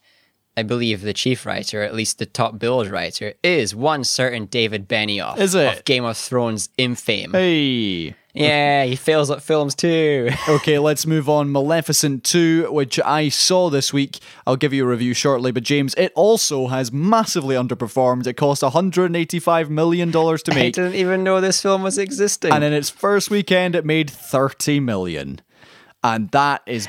I 0.57 0.63
believe 0.63 1.01
the 1.03 1.13
chief 1.13 1.47
writer, 1.47 1.83
at 1.83 1.95
least 1.95 2.19
the 2.19 2.27
top 2.27 2.59
billed 2.59 2.89
writer, 2.89 3.35
is 3.43 3.75
one 3.75 4.05
certain 4.05 4.47
David 4.47 4.89
Benioff 4.89 5.39
Is 5.39 5.55
it? 5.55 5.79
of 5.79 5.85
Game 5.85 6.05
of 6.05 6.17
Thrones 6.17 6.69
infame. 6.77 7.33
Hey. 7.33 8.15
Yeah, 8.35 8.85
he 8.85 8.97
fails 8.97 9.31
at 9.31 9.43
films 9.43 9.75
too. 9.75 10.31
Okay, 10.49 10.79
let's 10.79 11.07
move 11.07 11.29
on. 11.29 11.53
Maleficent 11.53 12.25
2, 12.25 12.73
which 12.73 12.99
I 13.01 13.29
saw 13.29 13.71
this 13.71 13.93
week. 13.93 14.19
I'll 14.47 14.57
give 14.57 14.73
you 14.73 14.85
a 14.85 14.89
review 14.89 15.15
shortly, 15.15 15.53
but 15.53 15.63
James, 15.63 15.95
it 15.95 16.13
also 16.15 16.67
has 16.69 16.93
massively 16.93 17.55
underperformed. 17.55 18.27
It 18.27 18.35
cost 18.35 18.63
$185 18.63 19.69
million 19.69 20.11
to 20.13 20.41
I 20.51 20.55
make, 20.55 20.75
didn't 20.75 20.95
even 20.95 21.23
know 21.23 21.41
this 21.41 21.63
film 21.63 21.83
was 21.83 21.99
existing. 21.99 22.53
and 22.53 22.65
in 22.65 22.73
its 22.73 22.91
first 22.91 23.31
weekend, 23.31 23.75
it 23.75 23.85
made 23.85 24.11
30 24.11 24.81
million. 24.81 25.41
And 26.03 26.31
that 26.31 26.63
is 26.67 26.89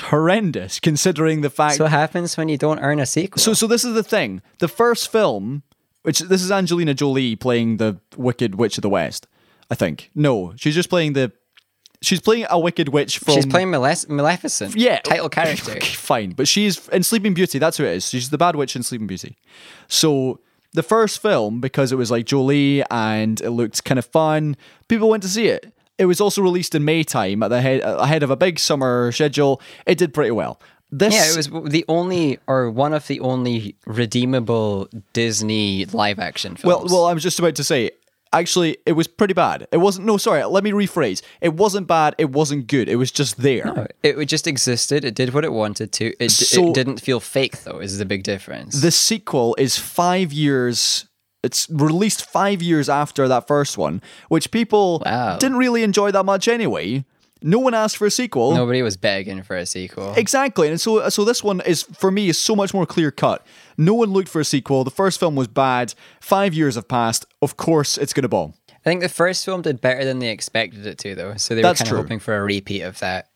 horrendous 0.00 0.80
considering 0.80 1.42
the 1.42 1.50
fact 1.50 1.76
So 1.76 1.84
what 1.84 1.92
happens 1.92 2.36
when 2.36 2.48
you 2.48 2.56
don't 2.58 2.78
earn 2.80 2.98
a 2.98 3.06
sequel? 3.06 3.40
So, 3.40 3.54
so 3.54 3.66
this 3.66 3.84
is 3.84 3.94
the 3.94 4.02
thing. 4.02 4.42
The 4.58 4.68
first 4.68 5.10
film, 5.12 5.62
which 6.02 6.20
this 6.20 6.42
is 6.42 6.50
Angelina 6.50 6.94
Jolie 6.94 7.36
playing 7.36 7.76
the 7.76 7.98
Wicked 8.16 8.54
Witch 8.56 8.78
of 8.78 8.82
the 8.82 8.88
West, 8.88 9.26
I 9.70 9.74
think. 9.74 10.10
No, 10.14 10.54
she's 10.56 10.74
just 10.74 10.88
playing 10.88 11.14
the. 11.14 11.32
She's 12.02 12.20
playing 12.20 12.46
a 12.50 12.58
Wicked 12.58 12.90
Witch 12.90 13.18
from. 13.18 13.34
She's 13.34 13.46
playing 13.46 13.68
Malef- 13.68 14.08
Maleficent. 14.08 14.76
Yeah, 14.76 14.98
Title 14.98 15.28
character. 15.38 15.80
Fine, 15.80 16.30
but 16.32 16.46
she's 16.46 16.88
in 16.88 17.02
Sleeping 17.02 17.34
Beauty. 17.34 17.58
That's 17.58 17.78
who 17.78 17.84
it 17.84 17.94
is. 17.94 18.08
She's 18.08 18.30
the 18.30 18.38
bad 18.38 18.54
witch 18.54 18.76
in 18.76 18.82
Sleeping 18.82 19.06
Beauty. 19.06 19.36
So 19.88 20.40
the 20.74 20.82
first 20.82 21.20
film, 21.22 21.60
because 21.60 21.90
it 21.92 21.96
was 21.96 22.10
like 22.10 22.26
Jolie 22.26 22.82
and 22.90 23.40
it 23.40 23.50
looked 23.50 23.82
kind 23.84 23.98
of 23.98 24.04
fun, 24.04 24.56
people 24.88 25.08
went 25.08 25.22
to 25.22 25.28
see 25.28 25.48
it. 25.48 25.72
It 25.98 26.04
was 26.04 26.20
also 26.20 26.42
released 26.42 26.74
in 26.74 26.84
May 26.84 27.02
time 27.02 27.42
at 27.42 27.48
the 27.48 27.62
head 27.62 27.80
ahead 27.82 28.22
of 28.22 28.28
a 28.30 28.36
big 28.36 28.58
summer 28.58 29.10
schedule. 29.10 29.62
It 29.86 29.96
did 29.96 30.12
pretty 30.12 30.32
well. 30.32 30.60
This 30.92 31.14
Yeah, 31.14 31.30
it 31.30 31.36
was 31.36 31.70
the 31.72 31.84
only 31.88 32.38
or 32.46 32.70
one 32.70 32.92
of 32.92 33.06
the 33.06 33.20
only 33.20 33.74
redeemable 33.86 34.88
Disney 35.14 35.86
live 35.86 36.18
action 36.18 36.56
films. 36.56 36.64
Well, 36.90 36.98
well, 36.98 37.06
I 37.06 37.14
was 37.14 37.22
just 37.22 37.38
about 37.38 37.54
to 37.56 37.64
say. 37.64 37.90
Actually, 38.40 38.76
it 38.84 38.92
was 38.92 39.06
pretty 39.06 39.34
bad. 39.34 39.66
It 39.72 39.78
wasn't. 39.78 40.06
No, 40.06 40.16
sorry. 40.18 40.44
Let 40.44 40.62
me 40.62 40.72
rephrase. 40.72 41.22
It 41.40 41.54
wasn't 41.54 41.86
bad. 41.86 42.14
It 42.18 42.30
wasn't 42.30 42.66
good. 42.66 42.88
It 42.88 42.96
was 42.96 43.10
just 43.10 43.38
there. 43.38 43.88
it 44.02 44.26
just 44.26 44.46
existed. 44.46 45.04
It 45.04 45.14
did 45.14 45.32
what 45.34 45.44
it 45.44 45.52
wanted 45.52 45.90
to. 45.92 46.06
It, 46.22 46.30
So- 46.30 46.68
it 46.68 46.74
didn't 46.74 47.00
feel 47.00 47.20
fake 47.20 47.62
though. 47.64 47.78
Is 47.78 47.96
the 47.98 48.04
big 48.04 48.22
difference. 48.22 48.80
The 48.82 48.90
sequel 48.90 49.54
is 49.58 49.78
five 49.78 50.32
years. 50.32 51.06
It's 51.42 51.68
released 51.70 52.28
five 52.28 52.60
years 52.60 52.88
after 52.88 53.28
that 53.28 53.46
first 53.46 53.78
one, 53.78 54.02
which 54.28 54.50
people 54.50 55.02
Wow. 55.06 55.36
didn't 55.38 55.58
really 55.58 55.82
enjoy 55.82 56.10
that 56.10 56.24
much 56.24 56.48
anyway. 56.48 57.04
No 57.42 57.58
one 57.58 57.74
asked 57.74 57.98
for 57.98 58.06
a 58.06 58.10
sequel. 58.10 58.54
Nobody 58.54 58.82
was 58.82 58.96
begging 58.96 59.42
for 59.42 59.56
a 59.56 59.66
sequel. 59.66 60.14
Exactly, 60.16 60.68
and 60.68 60.80
so 60.80 61.08
so 61.10 61.24
this 61.24 61.44
one 61.44 61.60
is 61.66 61.82
for 61.82 62.10
me 62.10 62.28
is 62.28 62.38
so 62.38 62.56
much 62.56 62.72
more 62.74 62.86
clear 62.86 63.10
cut. 63.10 63.46
No 63.76 63.94
one 63.94 64.10
looked 64.10 64.28
for 64.28 64.40
a 64.40 64.44
sequel. 64.44 64.84
The 64.84 64.90
first 64.90 65.18
film 65.20 65.34
was 65.36 65.48
bad. 65.48 65.94
Five 66.20 66.54
years 66.54 66.74
have 66.76 66.88
passed. 66.88 67.26
Of 67.42 67.56
course, 67.56 67.98
it's 67.98 68.12
gonna 68.12 68.28
bomb. 68.28 68.54
I 68.70 68.88
think 68.88 69.02
the 69.02 69.08
first 69.08 69.44
film 69.44 69.62
did 69.62 69.80
better 69.80 70.04
than 70.04 70.20
they 70.20 70.30
expected 70.30 70.86
it 70.86 70.98
to, 70.98 71.14
though. 71.14 71.34
So 71.36 71.54
they 71.54 71.62
That's 71.62 71.80
were 71.80 71.86
kind 71.86 71.96
of 71.98 72.04
hoping 72.04 72.18
for 72.20 72.36
a 72.36 72.42
repeat 72.42 72.82
of 72.82 72.98
that. 73.00 73.28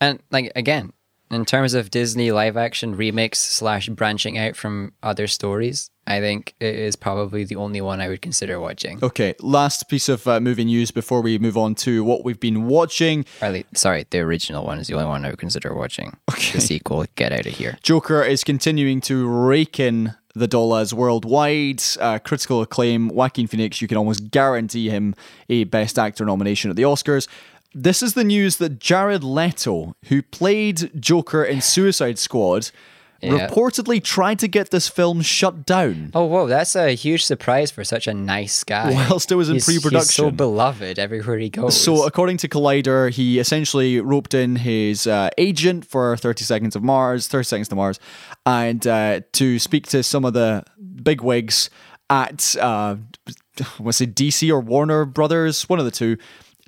And 0.00 0.20
like 0.30 0.52
again, 0.54 0.92
in 1.30 1.44
terms 1.44 1.74
of 1.74 1.90
Disney 1.90 2.32
live 2.32 2.56
action 2.56 2.96
remakes 2.96 3.38
slash 3.38 3.88
branching 3.88 4.38
out 4.38 4.56
from 4.56 4.92
other 5.02 5.26
stories, 5.26 5.90
I 6.06 6.20
think 6.20 6.54
it 6.58 6.74
is 6.74 6.96
probably 6.96 7.44
the 7.44 7.56
only 7.56 7.80
one 7.80 8.00
I 8.00 8.08
would 8.08 8.22
consider 8.22 8.58
watching. 8.58 8.98
Okay, 9.02 9.34
last 9.40 9.88
piece 9.88 10.08
of 10.08 10.26
uh, 10.26 10.40
movie 10.40 10.64
news 10.64 10.90
before 10.90 11.20
we 11.20 11.38
move 11.38 11.56
on 11.56 11.74
to 11.76 12.02
what 12.02 12.24
we've 12.24 12.40
been 12.40 12.66
watching. 12.66 13.26
Le- 13.42 13.64
sorry, 13.74 14.06
the 14.10 14.20
original 14.20 14.64
one 14.64 14.78
is 14.78 14.86
the 14.86 14.94
only 14.94 15.06
one 15.06 15.24
I 15.24 15.30
would 15.30 15.38
consider 15.38 15.74
watching. 15.74 16.16
Okay. 16.30 16.52
The 16.52 16.60
sequel, 16.60 17.04
get 17.16 17.32
out 17.32 17.46
of 17.46 17.52
here. 17.52 17.78
Joker 17.82 18.22
is 18.22 18.42
continuing 18.42 19.00
to 19.02 19.28
rake 19.28 19.78
in 19.78 20.14
the 20.34 20.46
dollars 20.46 20.94
worldwide. 20.94 21.82
Uh, 22.00 22.18
critical 22.18 22.62
acclaim. 22.62 23.08
Joaquin 23.08 23.46
Phoenix, 23.46 23.82
you 23.82 23.88
can 23.88 23.98
almost 23.98 24.30
guarantee 24.30 24.88
him 24.88 25.14
a 25.48 25.64
Best 25.64 25.98
Actor 25.98 26.24
nomination 26.24 26.70
at 26.70 26.76
the 26.76 26.84
Oscars. 26.84 27.28
This 27.80 28.02
is 28.02 28.14
the 28.14 28.24
news 28.24 28.56
that 28.56 28.80
Jared 28.80 29.22
Leto, 29.22 29.94
who 30.06 30.22
played 30.22 30.90
Joker 31.00 31.44
in 31.44 31.60
Suicide 31.60 32.18
Squad, 32.18 32.70
Yeah. 33.22 33.48
reportedly 33.48 34.02
tried 34.02 34.38
to 34.40 34.48
get 34.48 34.70
this 34.70 34.88
film 34.88 35.22
shut 35.22 35.66
down. 35.66 36.10
Oh, 36.14 36.24
whoa, 36.24 36.46
that's 36.46 36.74
a 36.76 36.94
huge 36.94 37.24
surprise 37.24 37.70
for 37.70 37.82
such 37.84 38.06
a 38.06 38.14
nice 38.14 38.62
guy. 38.64 38.92
Whilst 39.10 39.30
it 39.30 39.34
was 39.36 39.48
in 39.48 39.56
He's- 39.56 39.66
He's 39.66 39.76
so 39.76 39.80
pre-production. 39.80 40.36
beloved 40.36 40.98
everywhere 40.98 41.38
he 41.38 41.50
goes. 41.50 41.80
So, 41.80 42.04
according 42.06 42.36
to 42.38 42.48
Collider, 42.48 43.10
he 43.10 43.38
essentially 43.38 44.00
roped 44.00 44.34
in 44.34 44.56
his 44.56 45.06
uh, 45.06 45.30
agent 45.38 45.84
for 45.84 46.16
30 46.16 46.44
Seconds 46.44 46.74
of 46.76 46.82
Mars, 46.82 47.26
30 47.28 47.44
Seconds 47.44 47.68
to 47.68 47.74
Mars, 47.76 47.98
and 48.46 48.84
uh, 48.86 49.20
to 49.34 49.58
speak 49.58 49.86
to 49.88 50.02
some 50.02 50.24
of 50.24 50.32
the 50.32 50.62
big 51.02 51.20
wigs 51.20 51.70
at, 52.10 52.54
uh, 52.60 52.96
what's 53.78 54.00
it, 54.00 54.14
DC 54.14 54.48
or 54.50 54.60
Warner 54.60 55.04
Brothers, 55.04 55.68
one 55.68 55.78
of 55.80 55.84
the 55.84 55.90
two, 55.90 56.16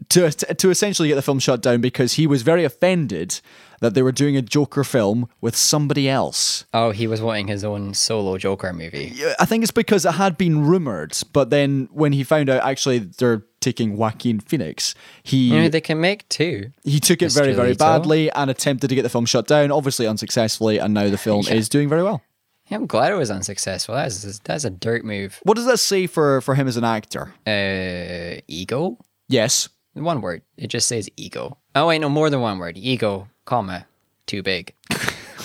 to, 0.08 0.30
to 0.30 0.70
essentially 0.70 1.08
get 1.08 1.14
the 1.14 1.22
film 1.22 1.38
shut 1.38 1.62
down 1.62 1.80
because 1.80 2.14
he 2.14 2.26
was 2.26 2.42
very 2.42 2.64
offended 2.64 3.40
that 3.80 3.94
they 3.94 4.02
were 4.02 4.12
doing 4.12 4.36
a 4.36 4.42
Joker 4.42 4.84
film 4.84 5.28
with 5.40 5.56
somebody 5.56 6.08
else. 6.08 6.64
oh, 6.74 6.90
he 6.90 7.06
was 7.06 7.22
wanting 7.22 7.48
his 7.48 7.64
own 7.64 7.94
solo 7.94 8.36
Joker 8.36 8.72
movie. 8.72 9.14
I 9.38 9.46
think 9.46 9.62
it's 9.62 9.70
because 9.72 10.04
it 10.04 10.12
had 10.12 10.36
been 10.36 10.66
rumored, 10.66 11.16
but 11.32 11.50
then 11.50 11.88
when 11.92 12.12
he 12.12 12.22
found 12.22 12.50
out 12.50 12.62
actually 12.62 12.98
they're 12.98 13.44
taking 13.60 13.96
Joaquin 13.96 14.40
Phoenix, 14.40 14.94
he 15.22 15.48
You 15.48 15.62
know, 15.62 15.68
they 15.68 15.80
can 15.80 16.00
make 16.00 16.28
two. 16.28 16.72
he 16.84 17.00
took 17.00 17.22
it 17.22 17.26
Mr. 17.26 17.34
very, 17.34 17.52
very 17.54 17.74
badly 17.74 18.30
and 18.32 18.50
attempted 18.50 18.88
to 18.88 18.94
get 18.94 19.02
the 19.02 19.08
film 19.08 19.24
shut 19.26 19.46
down, 19.46 19.70
obviously 19.70 20.06
unsuccessfully, 20.06 20.78
and 20.78 20.92
now 20.92 21.08
the 21.08 21.18
film 21.18 21.46
is 21.48 21.68
doing 21.68 21.88
very 21.88 22.02
well. 22.02 22.22
Yeah, 22.68 22.76
I'm 22.76 22.86
glad 22.86 23.10
it 23.12 23.16
was 23.16 23.30
unsuccessful. 23.30 23.94
That's 23.96 24.38
that's 24.40 24.64
a 24.64 24.70
dirt 24.70 25.04
move. 25.04 25.40
What 25.42 25.56
does 25.56 25.66
that 25.66 25.78
say 25.78 26.06
for 26.06 26.40
for 26.42 26.54
him 26.54 26.68
as 26.68 26.76
an 26.76 26.84
actor? 26.84 27.32
Uh, 27.46 28.40
ego. 28.46 28.98
Yes. 29.28 29.68
One 29.94 30.20
word. 30.20 30.42
It 30.56 30.68
just 30.68 30.86
says 30.88 31.08
ego. 31.16 31.58
Oh 31.74 31.88
wait, 31.88 31.98
no, 32.00 32.08
more 32.08 32.30
than 32.30 32.40
one 32.40 32.58
word. 32.58 32.76
Ego, 32.78 33.28
comma, 33.44 33.86
too 34.26 34.42
big. 34.42 34.74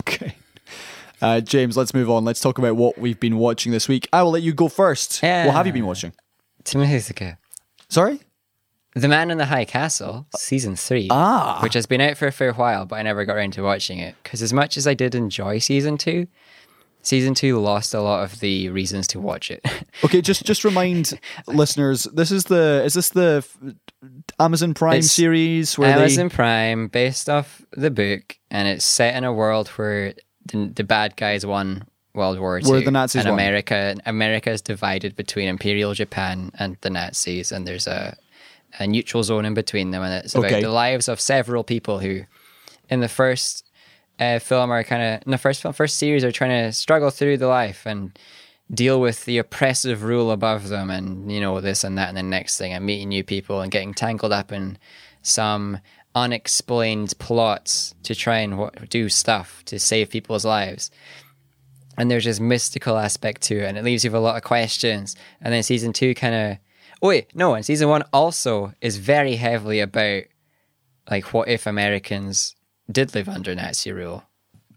Okay. 0.08 0.36
Uh, 1.22 1.40
James, 1.40 1.78
let's 1.78 1.94
move 1.94 2.10
on. 2.12 2.26
Let's 2.26 2.42
talk 2.42 2.58
about 2.58 2.76
what 2.76 2.98
we've 3.00 3.20
been 3.20 3.38
watching 3.38 3.72
this 3.72 3.88
week. 3.88 4.08
I 4.12 4.22
will 4.24 4.32
let 4.32 4.44
you 4.44 4.54
go 4.54 4.68
first. 4.68 5.24
Yeah. 5.24 5.46
What 5.48 5.56
have 5.56 5.66
you 5.66 5.72
been 5.74 5.86
watching? 5.86 6.12
Timothy 6.66 7.36
Sorry? 7.88 8.20
The 8.94 9.08
Man 9.08 9.32
in 9.32 9.38
the 9.38 9.46
High 9.46 9.66
Castle, 9.66 10.28
season 10.36 10.76
three, 10.76 11.08
Ah. 11.10 11.60
which 11.64 11.74
has 11.74 11.86
been 11.86 12.02
out 12.02 12.18
for 12.18 12.28
a 12.28 12.32
fair 12.32 12.54
while, 12.54 12.86
but 12.86 12.98
I 12.98 13.02
never 13.04 13.26
got 13.26 13.36
around 13.38 13.54
to 13.54 13.62
watching 13.64 14.00
it 14.00 14.16
because 14.22 14.42
as 14.42 14.54
much 14.54 14.78
as 14.78 14.86
I 14.86 14.94
did 14.94 15.16
enjoy 15.16 15.60
season 15.60 15.98
two, 15.98 16.28
season 17.06 17.34
two 17.34 17.60
lost 17.60 17.94
a 17.94 18.02
lot 18.02 18.24
of 18.24 18.40
the 18.40 18.70
reasons 18.70 19.08
to 19.08 19.20
watch 19.20 19.52
it. 19.52 19.66
Okay, 20.04 20.22
just 20.22 20.44
just 20.46 20.64
remind 20.66 21.18
listeners. 21.48 22.04
This 22.14 22.30
is 22.32 22.44
the 22.46 22.84
is 22.86 22.94
this 22.96 23.10
the 23.10 23.46
Amazon 24.40 24.74
Prime 24.74 24.98
It's 25.00 25.12
series 25.12 25.78
where 25.78 25.98
Amazon 25.98 26.28
they 26.28 26.36
Prime, 26.36 26.88
based 26.90 27.30
off 27.30 27.62
the 27.72 27.90
book, 27.90 28.38
and 28.52 28.68
it's 28.68 28.84
set 28.86 29.16
in 29.16 29.24
a 29.24 29.32
world 29.34 29.70
where 29.70 30.14
the, 30.48 30.72
the 30.76 30.84
bad 30.84 31.16
guys 31.16 31.46
won 31.46 31.86
World 32.14 32.40
War 32.40 32.60
II. 32.60 32.70
Where 32.70 32.82
the 32.82 32.92
Nazis 32.92 33.22
and 33.26 33.32
won. 33.32 33.40
America, 33.40 33.96
America 34.06 34.52
is 34.52 34.62
divided 34.62 35.16
between 35.16 35.48
Imperial 35.48 35.94
Japan 35.94 36.52
and 36.60 36.78
the 36.82 36.90
Nazis, 36.90 37.52
and 37.52 37.66
there's 37.68 37.88
a, 37.88 38.16
a 38.80 38.86
neutral 38.88 39.24
zone 39.24 39.46
in 39.46 39.54
between 39.54 39.92
them, 39.92 40.04
and 40.04 40.14
it's 40.26 40.36
about 40.36 40.52
Okay. 40.52 40.62
the 40.62 40.70
lives 40.70 41.08
of 41.08 41.20
several 41.20 41.64
people 41.64 42.00
who, 42.00 42.22
in 42.90 43.00
the 43.00 43.10
first 43.10 43.65
uh, 44.20 44.40
film, 44.40 44.72
are 44.72 44.84
kind 44.84 45.02
of 45.02 45.26
in 45.26 45.32
the 45.32 45.38
first 45.38 45.62
film, 45.62 45.74
first 45.74 45.98
series, 45.98 46.24
are 46.24 46.32
trying 46.32 46.66
to 46.66 46.72
struggle 46.72 47.10
through 47.10 47.38
the 47.38 47.48
life 47.48 47.86
and 47.86 48.18
deal 48.74 49.00
with 49.00 49.26
the 49.26 49.38
oppressive 49.38 50.04
rule 50.04 50.32
above 50.32 50.70
them 50.70 50.90
and 50.90 51.32
you 51.32 51.40
know 51.40 51.62
this 51.62 51.84
and 51.84 52.00
that 52.00 52.10
and 52.10 52.18
the 52.18 52.24
next 52.24 52.58
thing 52.58 52.74
and 52.74 52.84
meeting 52.84 53.10
new 53.10 53.24
people 53.24 53.62
and 53.62 53.72
getting 53.72 53.94
tangled 53.94 54.32
up 54.32 54.52
in 54.52 54.76
some 55.22 55.78
unexplained 56.16 57.14
plots 57.20 57.94
to 58.02 58.16
try 58.16 58.40
and 58.40 58.72
do 58.90 59.08
stuff 59.08 59.64
to 59.66 59.78
save 59.78 60.10
people's 60.10 60.46
lives. 60.46 60.90
And 61.98 62.10
there's 62.10 62.26
this 62.26 62.40
mystical 62.40 62.98
aspect 62.98 63.42
to 63.44 63.60
it 63.60 63.66
and 63.66 63.78
it 63.78 63.84
leaves 63.84 64.04
you 64.04 64.12
with 64.12 64.18
a 64.18 64.24
lot 64.24 64.38
of 64.38 64.44
questions. 64.44 65.16
And 65.42 65.54
then 65.54 65.62
season 65.62 65.94
two 65.94 66.16
kind 66.16 66.36
of 66.36 66.58
oh 67.02 67.10
wait 67.10 67.36
no 67.36 67.54
and 67.54 67.66
season 67.66 67.90
one 67.90 68.04
also 68.14 68.74
is 68.82 68.98
very 68.98 69.36
heavily 69.36 69.80
about 69.80 70.24
like 71.10 71.34
what 71.34 71.48
if 71.48 71.68
americans 71.68 72.55
did 72.92 73.16
live 73.16 73.28
under 73.28 73.54
nazi 73.56 73.92
rule 73.92 74.24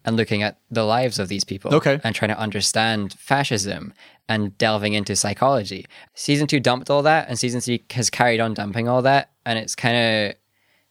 and 0.05 0.17
looking 0.17 0.43
at 0.43 0.59
the 0.71 0.85
lives 0.85 1.19
of 1.19 1.29
these 1.29 1.45
people 1.45 1.75
Okay. 1.75 2.01
and 2.03 2.15
trying 2.15 2.31
to 2.31 2.39
understand 2.39 3.13
fascism 3.15 3.93
and 4.29 4.57
delving 4.59 4.93
into 4.95 5.15
psychology. 5.17 5.87
Season 6.15 6.47
two 6.47 6.61
dumped 6.61 6.89
all 6.91 7.03
that, 7.03 7.29
and 7.29 7.39
season 7.39 7.61
three 7.61 7.83
has 7.91 8.09
carried 8.11 8.41
on 8.41 8.55
dumping 8.55 8.89
all 8.89 9.03
that, 9.03 9.31
and 9.45 9.59
it's 9.59 9.75
kind 9.75 9.97
of 10.31 10.35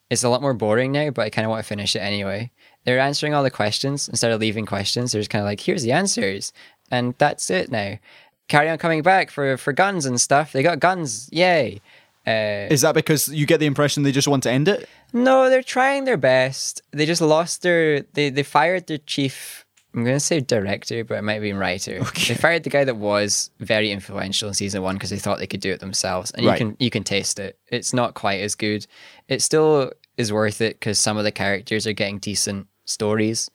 it's 0.10 0.24
a 0.24 0.30
lot 0.30 0.42
more 0.42 0.54
boring 0.54 0.92
now. 0.92 1.10
But 1.10 1.24
I 1.24 1.30
kind 1.30 1.46
of 1.46 1.50
want 1.50 1.64
to 1.64 1.68
finish 1.68 1.96
it 1.96 2.00
anyway. 2.00 2.52
They're 2.86 3.00
answering 3.00 3.34
all 3.34 3.44
the 3.44 3.52
questions 3.52 4.08
instead 4.08 4.32
of 4.32 4.40
leaving 4.40 4.66
questions. 4.66 5.12
They're 5.12 5.22
just 5.22 5.30
kind 5.30 5.42
of 5.42 5.46
like, 5.48 5.60
here's 5.60 5.84
the 5.84 5.92
answers, 5.92 6.54
and 6.90 7.14
that's 7.18 7.50
it 7.50 7.70
now. 7.72 8.00
Carry 8.48 8.70
on 8.70 8.78
coming 8.78 9.02
back 9.02 9.30
for 9.30 9.58
for 9.58 9.74
guns 9.74 10.06
and 10.06 10.20
stuff. 10.22 10.52
They 10.54 10.64
got 10.64 10.80
guns, 10.80 11.30
yay! 11.32 11.82
Uh, 12.26 12.68
is 12.72 12.82
that 12.82 12.94
because 12.96 13.30
you 13.30 13.46
get 13.46 13.60
the 13.60 13.66
impression 13.66 14.04
they 14.04 14.12
just 14.12 14.28
want 14.28 14.44
to 14.44 14.52
end 14.52 14.68
it? 14.68 14.88
No, 15.14 15.50
they're 15.50 15.64
trying 15.64 16.04
their 16.06 16.18
best. 16.18 16.82
They 16.92 17.06
just 17.06 17.22
lost 17.22 17.62
their. 17.62 18.02
They 18.14 18.30
they 18.30 18.44
fired 18.44 18.88
their 18.88 18.98
chief. 19.00 19.66
I'm 19.96 20.04
going 20.04 20.16
to 20.18 20.20
say 20.20 20.42
director, 20.42 21.04
but 21.04 21.18
it 21.18 21.22
might 21.24 21.40
be 21.40 21.54
writer. 21.54 22.00
They 22.28 22.36
fired 22.36 22.64
the 22.64 22.70
guy 22.70 22.84
that 22.84 22.98
was 22.98 23.50
very 23.60 23.90
influential 23.90 24.48
in 24.50 24.54
season 24.54 24.84
one 24.84 24.96
because 24.96 25.10
they 25.10 25.18
thought 25.18 25.40
they 25.40 25.48
could 25.48 25.62
do 25.62 25.72
it 25.72 25.80
themselves, 25.80 26.30
and 26.32 26.46
Right. 26.46 26.60
you 26.60 26.68
can 26.68 26.78
you 26.80 26.90
can 26.92 27.04
taste 27.04 27.40
it. 27.40 27.58
It's 27.68 27.94
not 27.94 28.14
quite 28.14 28.42
as 28.42 28.54
good. 28.54 28.86
It 29.28 29.42
still 29.42 29.92
is 30.18 30.32
worth 30.32 30.62
it 30.62 30.80
because 30.80 31.00
some 31.00 31.18
of 31.18 31.24
the 31.24 31.32
characters 31.32 31.88
are 31.88 31.94
getting 31.94 32.20
decent 32.20 32.68
stories. 32.86 33.50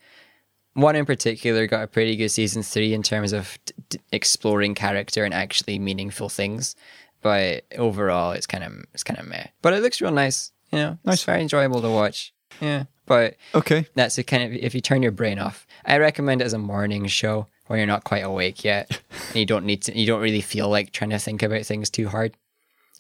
One 0.75 0.97
in 0.97 1.05
particular 1.05 1.67
got 1.67 1.83
a 1.85 1.87
pretty 1.87 2.17
good 2.17 2.31
season 2.31 2.63
three 2.63 2.95
in 2.95 3.03
terms 3.03 3.33
of 3.35 3.59
d- 3.67 3.75
d- 3.91 3.99
exploring 4.11 4.75
character 4.75 5.23
and 5.25 5.35
actually 5.35 5.79
meaningful 5.79 6.29
things. 6.31 6.75
But 7.21 7.65
overall, 7.77 8.33
it's 8.33 8.47
kind 8.47 8.65
of 8.65 8.73
it's 8.95 9.05
kind 9.05 9.21
of 9.21 9.27
meh. 9.29 9.47
But 9.61 9.75
it 9.75 9.83
looks 9.83 10.01
real 10.01 10.11
nice. 10.13 10.51
You 10.73 10.79
know, 10.79 10.99
Nice. 11.05 11.15
it's 11.17 11.25
very 11.25 11.43
enjoyable 11.43 11.83
to 11.83 11.91
watch. 11.91 12.33
Yeah, 12.61 12.85
but 13.07 13.37
Okay. 13.55 13.87
that's 13.95 14.19
a 14.19 14.25
kind 14.25 14.43
of 14.43 14.53
if 14.53 14.75
you 14.75 14.81
turn 14.81 15.03
your 15.03 15.13
brain 15.13 15.39
off. 15.39 15.67
I 15.85 15.99
recommend 15.99 16.41
it 16.41 16.45
as 16.45 16.53
a 16.53 16.59
morning 16.59 17.07
show 17.07 17.47
when 17.67 17.79
you're 17.79 17.87
not 17.87 18.05
quite 18.05 18.25
awake 18.25 18.65
yet, 18.65 19.01
and 19.29 19.37
you 19.37 19.47
don't 19.47 19.65
need 19.67 19.83
to. 19.83 19.99
You 19.99 20.07
don't 20.07 20.21
really 20.23 20.41
feel 20.41 20.69
like 20.69 20.93
trying 20.93 21.11
to 21.11 21.19
think 21.19 21.43
about 21.43 21.65
things 21.67 21.91
too 21.91 22.09
hard. 22.09 22.37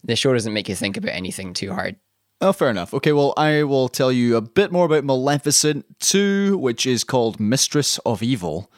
The 0.04 0.16
show 0.16 0.32
doesn't 0.32 0.52
make 0.52 0.68
you 0.68 0.74
think 0.74 0.96
about 0.96 1.12
anything 1.14 1.54
too 1.54 1.72
hard. 1.72 1.96
Oh, 2.40 2.52
fair 2.52 2.70
enough. 2.70 2.92
Okay, 2.92 3.12
well, 3.12 3.32
I 3.36 3.62
will 3.62 3.88
tell 3.88 4.10
you 4.10 4.36
a 4.36 4.40
bit 4.40 4.72
more 4.72 4.84
about 4.84 5.04
Maleficent 5.04 5.84
2, 6.00 6.58
which 6.58 6.86
is 6.86 7.04
called 7.04 7.38
Mistress 7.38 7.98
of 7.98 8.20
Evil. 8.20 8.68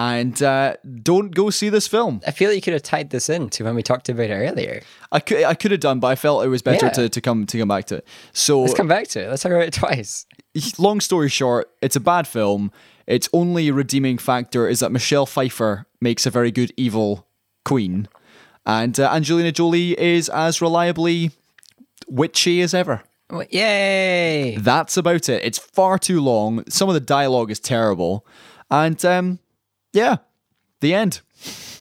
And 0.00 0.40
uh, 0.44 0.76
don't 1.02 1.34
go 1.34 1.50
see 1.50 1.70
this 1.70 1.88
film. 1.88 2.20
I 2.24 2.30
feel 2.30 2.50
like 2.50 2.54
you 2.54 2.62
could 2.62 2.72
have 2.72 2.84
tied 2.84 3.10
this 3.10 3.28
in 3.28 3.48
to 3.50 3.64
when 3.64 3.74
we 3.74 3.82
talked 3.82 4.08
about 4.08 4.30
it 4.30 4.32
earlier. 4.32 4.82
I 5.10 5.18
could, 5.18 5.42
I 5.42 5.54
could 5.54 5.72
have 5.72 5.80
done, 5.80 5.98
but 5.98 6.06
I 6.06 6.14
felt 6.14 6.44
it 6.44 6.48
was 6.48 6.62
better 6.62 6.86
Yeah. 6.86 6.92
to, 6.92 7.08
to 7.08 7.20
come 7.20 7.46
to 7.46 7.58
come 7.58 7.66
back 7.66 7.86
to 7.86 7.96
it. 7.96 8.06
So, 8.32 8.60
Let's 8.60 8.74
come 8.74 8.86
back 8.86 9.08
to 9.08 9.24
it. 9.24 9.28
Let's 9.28 9.42
talk 9.42 9.50
about 9.50 9.64
it 9.64 9.72
twice. 9.72 10.24
long 10.78 11.00
story 11.00 11.28
short, 11.28 11.68
it's 11.82 11.96
a 11.96 12.00
bad 12.00 12.28
film. 12.28 12.70
Its 13.08 13.28
only 13.32 13.72
redeeming 13.72 14.18
factor 14.18 14.68
is 14.68 14.78
that 14.78 14.92
Michelle 14.92 15.26
Pfeiffer 15.26 15.86
makes 16.00 16.26
a 16.26 16.30
very 16.30 16.52
good 16.52 16.72
evil 16.76 17.26
queen, 17.64 18.06
and 18.64 19.00
uh, 19.00 19.10
Angelina 19.10 19.50
Jolie 19.50 19.98
is 19.98 20.28
as 20.28 20.60
reliably 20.62 21.32
witchy 22.06 22.60
as 22.60 22.72
ever. 22.72 23.02
Yay! 23.50 24.56
That's 24.60 24.96
about 24.96 25.28
it. 25.28 25.42
It's 25.44 25.58
far 25.58 25.98
too 25.98 26.20
long. 26.20 26.62
Some 26.70 26.88
of 26.88 26.94
the 26.94 27.00
dialogue 27.00 27.50
is 27.50 27.58
terrible, 27.58 28.24
and 28.70 29.02
um, 29.04 29.38
yeah, 29.92 30.16
the 30.80 30.94
end. 30.94 31.20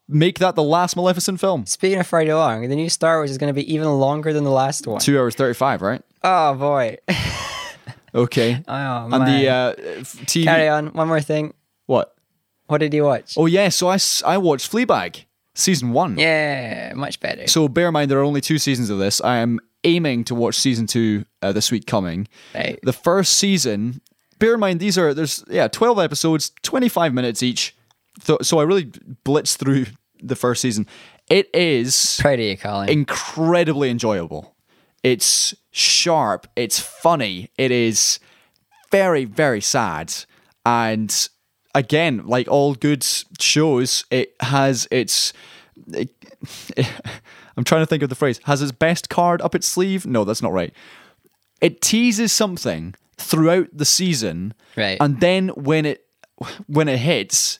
Make 0.09 0.39
that 0.39 0.55
the 0.55 0.63
last 0.63 0.95
Maleficent 0.95 1.39
film. 1.39 1.65
Speaking 1.65 1.99
of 1.99 2.09
too 2.09 2.33
long, 2.33 2.69
the 2.69 2.75
new 2.75 2.89
Star 2.89 3.17
Wars 3.17 3.29
is 3.29 3.37
going 3.37 3.49
to 3.49 3.53
be 3.53 3.73
even 3.73 3.87
longer 3.87 4.31
than 4.31 4.45
the 4.45 4.51
last 4.51 4.87
one. 4.87 5.01
Two 5.01 5.19
hours 5.19 5.35
thirty-five, 5.35 5.81
right? 5.81 6.01
Oh 6.23 6.55
boy! 6.55 6.97
Okay. 8.17 8.63
Oh 8.67 9.03
and 9.03 9.09
man! 9.09 9.41
the 9.41 9.49
uh, 9.49 9.75
TV. 10.01 10.43
Carry 10.43 10.67
on. 10.67 10.87
One 10.87 11.07
more 11.07 11.21
thing. 11.21 11.53
What? 11.85 12.15
What 12.67 12.79
did 12.79 12.93
you 12.93 13.03
watch? 13.03 13.35
Oh 13.37 13.45
yeah. 13.45 13.69
So 13.69 13.87
I 13.87 13.97
I 14.25 14.37
watched 14.37 14.71
Fleabag 14.71 15.23
season 15.55 15.91
one. 15.91 16.17
Yeah, 16.17 16.93
much 16.95 17.19
better. 17.19 17.47
So 17.47 17.67
bear 17.67 17.87
in 17.87 17.93
mind 17.93 18.11
there 18.11 18.19
are 18.19 18.23
only 18.23 18.41
two 18.41 18.57
seasons 18.57 18.89
of 18.89 18.97
this. 18.97 19.21
I 19.21 19.37
am 19.37 19.59
aiming 19.83 20.25
to 20.25 20.35
watch 20.35 20.55
season 20.55 20.87
two 20.87 21.25
uh, 21.41 21.53
this 21.53 21.71
week 21.71 21.85
coming. 21.85 22.27
Right. 22.53 22.79
The 22.83 22.93
first 22.93 23.33
season. 23.33 24.01
Bear 24.39 24.55
in 24.55 24.59
mind 24.59 24.79
these 24.79 24.97
are 24.97 25.13
there's 25.13 25.43
yeah 25.49 25.67
twelve 25.67 25.99
episodes, 25.99 26.51
twenty 26.61 26.89
five 26.89 27.13
minutes 27.13 27.41
each. 27.41 27.75
So, 28.23 28.37
so 28.41 28.59
I 28.59 28.63
really 28.63 28.85
blitzed 29.25 29.57
through 29.57 29.85
the 30.21 30.35
first 30.35 30.61
season. 30.61 30.87
It 31.29 31.49
is 31.53 32.17
Proud 32.21 32.39
of 32.39 32.45
you, 32.45 32.57
Colin. 32.57 32.89
incredibly 32.89 33.89
enjoyable. 33.89 34.55
It's 35.03 35.53
sharp. 35.71 36.47
It's 36.55 36.79
funny. 36.79 37.51
It 37.57 37.71
is 37.71 38.19
very 38.91 39.25
very 39.25 39.59
sad 39.59 40.13
and 40.65 41.27
again 41.75 42.25
like 42.25 42.47
all 42.47 42.73
good 42.73 43.05
shows 43.37 44.05
it 44.09 44.33
has 44.39 44.87
its 44.91 45.33
it, 45.91 46.09
i'm 47.57 47.65
trying 47.65 47.81
to 47.81 47.85
think 47.85 48.01
of 48.01 48.07
the 48.07 48.15
phrase 48.15 48.39
has 48.45 48.61
its 48.61 48.71
best 48.71 49.09
card 49.09 49.41
up 49.41 49.53
its 49.53 49.67
sleeve 49.67 50.05
no 50.05 50.23
that's 50.23 50.41
not 50.41 50.53
right 50.53 50.73
it 51.59 51.81
teases 51.81 52.31
something 52.31 52.95
throughout 53.17 53.67
the 53.73 53.83
season 53.83 54.53
Right. 54.77 54.97
and 55.01 55.19
then 55.19 55.49
when 55.49 55.85
it 55.85 56.05
when 56.67 56.87
it 56.87 56.99
hits 56.99 57.59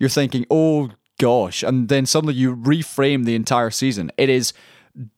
you're 0.00 0.08
thinking 0.08 0.44
oh 0.50 0.90
gosh 1.18 1.62
and 1.62 1.88
then 1.88 2.04
suddenly 2.06 2.34
you 2.34 2.56
reframe 2.56 3.24
the 3.26 3.34
entire 3.36 3.70
season 3.70 4.10
it 4.16 4.28
is 4.28 4.52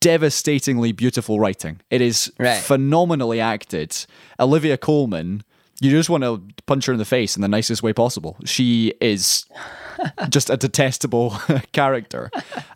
devastatingly 0.01 0.93
beautiful 0.93 1.39
writing 1.41 1.81
it 1.91 2.01
is 2.01 2.31
Right. 2.39 2.59
phenomenally 2.59 3.41
acted 3.41 3.97
olivia 4.39 4.77
colman 4.77 5.43
you 5.81 5.91
just 5.91 6.11
want 6.11 6.23
to 6.25 6.43
punch 6.67 6.87
her 6.87 6.93
in 6.93 6.99
the 6.99 7.05
face 7.05 7.37
in 7.37 7.43
the 7.43 7.49
nicest 7.49 7.83
way 7.83 7.93
possible 7.93 8.37
she 8.45 8.93
is 9.01 9.47
just 10.29 10.51
a 10.51 10.57
detestable 10.57 11.31
character 11.73 12.31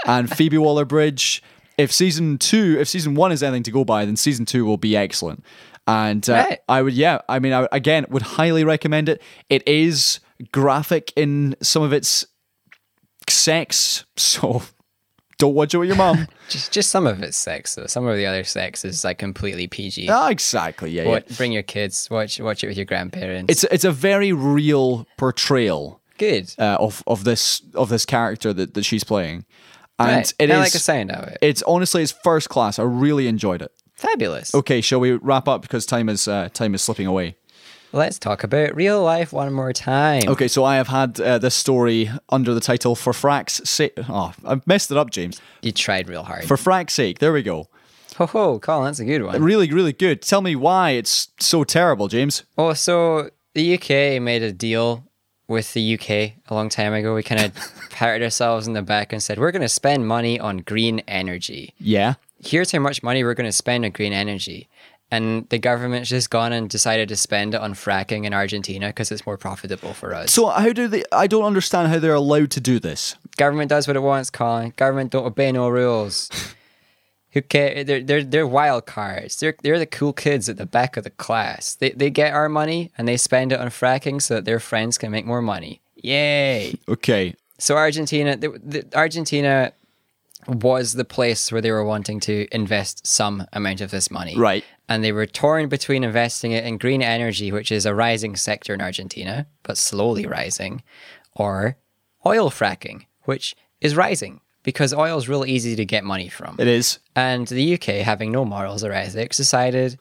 and 0.06 0.34
phoebe 0.34 0.56
waller-bridge 0.58 1.42
if 1.76 1.92
season 1.92 2.38
two 2.38 2.76
if 2.80 2.88
season 2.88 3.14
one 3.14 3.32
is 3.32 3.42
anything 3.42 3.62
to 3.64 3.70
go 3.70 3.84
by 3.84 4.04
then 4.04 4.16
season 4.16 4.46
two 4.46 4.64
will 4.64 4.78
be 4.78 4.96
excellent 4.96 5.44
and 5.88 6.28
uh, 6.30 6.44
Right. 6.48 6.58
I 6.68 6.82
would, 6.82 6.94
yeah, 6.94 7.20
I 7.28 7.38
mean, 7.38 7.52
I 7.52 7.68
again 7.70 8.06
would 8.08 8.22
highly 8.22 8.64
recommend 8.64 9.08
it. 9.08 9.22
It 9.48 9.62
is 9.68 10.18
graphic 10.52 11.12
in 11.16 11.56
some 11.62 11.82
of 11.82 11.92
its 11.92 12.26
sex, 13.28 14.04
so 14.16 14.62
don't 15.38 15.54
watch 15.54 15.74
it 15.74 15.78
with 15.78 15.88
your 15.88 15.96
mom. 15.96 16.28
just 16.48 16.72
just 16.72 16.90
some 16.90 17.06
of 17.06 17.22
it's 17.22 17.36
sex 17.36 17.74
though. 17.74 17.86
Some 17.86 18.06
of 18.06 18.16
the 18.16 18.26
other 18.26 18.44
sex 18.44 18.84
is 18.84 19.04
like 19.04 19.18
completely 19.18 19.66
PG. 19.66 20.08
ah, 20.08 20.28
exactly, 20.28 20.90
yeah, 20.90 21.04
yeah. 21.04 21.20
Bring 21.36 21.52
your 21.52 21.62
kids. 21.62 22.08
Watch 22.10 22.40
watch 22.40 22.64
it 22.64 22.68
with 22.68 22.76
your 22.76 22.86
grandparents. 22.86 23.50
It's 23.50 23.64
it's 23.64 23.84
a 23.84 23.92
very 23.92 24.32
real 24.32 25.06
portrayal. 25.16 26.00
Good. 26.18 26.54
uh, 26.58 26.78
of 26.80 27.02
of 27.06 27.24
this 27.24 27.60
of 27.74 27.90
this 27.90 28.06
character 28.06 28.52
that, 28.54 28.72
that 28.72 28.84
she's 28.84 29.04
playing, 29.04 29.44
and 29.98 30.08
right. 30.08 30.34
it 30.38 30.50
I 30.50 30.54
is 30.54 30.60
like 30.60 30.72
the 30.72 30.78
sound 30.78 31.10
of 31.10 31.28
it. 31.28 31.38
it's 31.42 31.62
honestly 31.64 32.02
it's 32.02 32.12
first 32.12 32.48
class. 32.48 32.78
I 32.78 32.84
really 32.84 33.28
enjoyed 33.28 33.60
it. 33.60 33.70
Fabulous. 33.96 34.54
Okay, 34.54 34.80
shall 34.80 35.00
we 35.00 35.12
wrap 35.12 35.48
up 35.48 35.62
because 35.62 35.84
time 35.84 36.08
is 36.08 36.26
uh, 36.26 36.48
time 36.54 36.74
is 36.74 36.82
slipping 36.82 37.06
away. 37.06 37.36
Let's 37.92 38.18
talk 38.18 38.44
about 38.44 38.74
real 38.74 39.02
life 39.02 39.32
one 39.32 39.52
more 39.52 39.72
time. 39.72 40.24
Okay, 40.28 40.48
so 40.48 40.64
I 40.64 40.76
have 40.76 40.88
had 40.88 41.20
uh, 41.20 41.38
this 41.38 41.54
story 41.54 42.10
under 42.28 42.52
the 42.52 42.60
title 42.60 42.94
"For 42.94 43.12
Frack's 43.12 43.68
Sake." 43.68 43.94
Oh, 44.08 44.32
I've 44.44 44.66
messed 44.66 44.90
it 44.90 44.96
up, 44.96 45.10
James. 45.10 45.40
You 45.62 45.72
tried 45.72 46.08
real 46.08 46.22
hard. 46.24 46.44
For 46.44 46.56
Frack's 46.56 46.94
sake, 46.94 47.18
there 47.20 47.32
we 47.32 47.42
go. 47.42 47.68
ho 48.16 48.26
ho, 48.26 48.58
Colin, 48.58 48.86
that's 48.86 48.98
a 49.00 49.04
good 49.04 49.22
one. 49.22 49.42
Really, 49.42 49.70
really 49.70 49.92
good. 49.92 50.22
Tell 50.22 50.42
me 50.42 50.56
why 50.56 50.90
it's 50.90 51.28
so 51.38 51.64
terrible, 51.64 52.08
James. 52.08 52.42
Oh, 52.58 52.72
so 52.74 53.30
the 53.54 53.74
UK 53.74 54.20
made 54.20 54.42
a 54.42 54.52
deal 54.52 55.04
with 55.48 55.72
the 55.74 55.94
UK 55.94 56.10
a 56.48 56.54
long 56.54 56.68
time 56.68 56.92
ago. 56.92 57.14
We 57.14 57.22
kind 57.22 57.40
of 57.40 57.52
patted 57.90 58.22
ourselves 58.22 58.66
in 58.66 58.72
the 58.72 58.82
back 58.82 59.12
and 59.12 59.22
said, 59.22 59.38
we're 59.38 59.52
going 59.52 59.62
to 59.62 59.68
spend 59.68 60.06
money 60.06 60.40
on 60.40 60.58
green 60.58 61.00
energy. 61.06 61.72
Yeah. 61.78 62.14
Here's 62.44 62.72
how 62.72 62.80
much 62.80 63.02
money 63.02 63.22
we're 63.24 63.34
going 63.34 63.48
to 63.48 63.52
spend 63.52 63.84
on 63.84 63.92
green 63.92 64.12
energy. 64.12 64.68
And 65.10 65.48
the 65.50 65.58
government's 65.58 66.08
just 66.08 66.30
gone 66.30 66.52
and 66.52 66.68
decided 66.68 67.08
to 67.10 67.16
spend 67.16 67.54
it 67.54 67.60
on 67.60 67.74
fracking 67.74 68.24
in 68.24 68.34
Argentina 68.34 68.88
because 68.88 69.12
it's 69.12 69.24
more 69.24 69.36
profitable 69.36 69.94
for 69.94 70.12
us. 70.14 70.32
So 70.32 70.48
how 70.48 70.72
do 70.72 70.88
they? 70.88 71.04
I 71.12 71.28
don't 71.28 71.44
understand 71.44 71.88
how 71.88 72.00
they're 72.00 72.14
allowed 72.14 72.50
to 72.52 72.60
do 72.60 72.80
this. 72.80 73.14
Government 73.36 73.68
does 73.68 73.86
what 73.86 73.96
it 73.96 74.00
wants, 74.00 74.30
Colin. 74.30 74.72
Government 74.76 75.12
don't 75.12 75.24
obey 75.24 75.52
no 75.52 75.68
rules. 75.68 76.28
Who 77.30 77.42
care? 77.42 77.84
They're 77.84 78.02
they're 78.02 78.24
they're 78.24 78.46
wild 78.46 78.86
cards. 78.86 79.38
They're 79.38 79.54
they're 79.62 79.78
the 79.78 79.86
cool 79.86 80.12
kids 80.12 80.48
at 80.48 80.56
the 80.56 80.66
back 80.66 80.96
of 80.96 81.04
the 81.04 81.10
class. 81.10 81.74
They 81.74 81.90
they 81.90 82.10
get 82.10 82.32
our 82.32 82.48
money 82.48 82.90
and 82.98 83.06
they 83.06 83.16
spend 83.16 83.52
it 83.52 83.60
on 83.60 83.68
fracking 83.68 84.20
so 84.20 84.34
that 84.34 84.44
their 84.44 84.58
friends 84.58 84.98
can 84.98 85.12
make 85.12 85.26
more 85.26 85.42
money. 85.42 85.82
Yay! 85.96 86.74
Okay. 86.88 87.34
So 87.58 87.76
Argentina, 87.76 88.36
the, 88.36 88.48
the, 88.62 88.86
Argentina 88.94 89.72
was 90.48 90.94
the 90.94 91.04
place 91.04 91.50
where 91.50 91.60
they 91.60 91.70
were 91.70 91.84
wanting 91.84 92.20
to 92.20 92.46
invest 92.52 93.06
some 93.06 93.46
amount 93.52 93.80
of 93.80 93.90
this 93.90 94.10
money. 94.10 94.36
Right. 94.36 94.64
And 94.88 95.02
they 95.02 95.12
were 95.12 95.26
torn 95.26 95.68
between 95.68 96.04
investing 96.04 96.52
it 96.52 96.64
in 96.64 96.78
green 96.78 97.02
energy, 97.02 97.50
which 97.52 97.72
is 97.72 97.86
a 97.86 97.94
rising 97.94 98.36
sector 98.36 98.74
in 98.74 98.80
Argentina, 98.80 99.46
but 99.62 99.76
slowly 99.76 100.26
rising, 100.26 100.82
or 101.34 101.76
oil 102.24 102.50
fracking, 102.50 103.06
which 103.24 103.56
is 103.80 103.96
rising 103.96 104.40
because 104.62 104.92
oil 104.92 105.16
is 105.16 105.28
really 105.28 105.50
easy 105.50 105.76
to 105.76 105.84
get 105.84 106.04
money 106.04 106.28
from. 106.28 106.56
It 106.58 106.66
is. 106.66 106.98
And 107.14 107.46
the 107.46 107.74
UK, 107.74 108.04
having 108.04 108.32
no 108.32 108.44
morals 108.44 108.82
or 108.82 108.92
ethics, 108.92 109.36
decided 109.36 109.98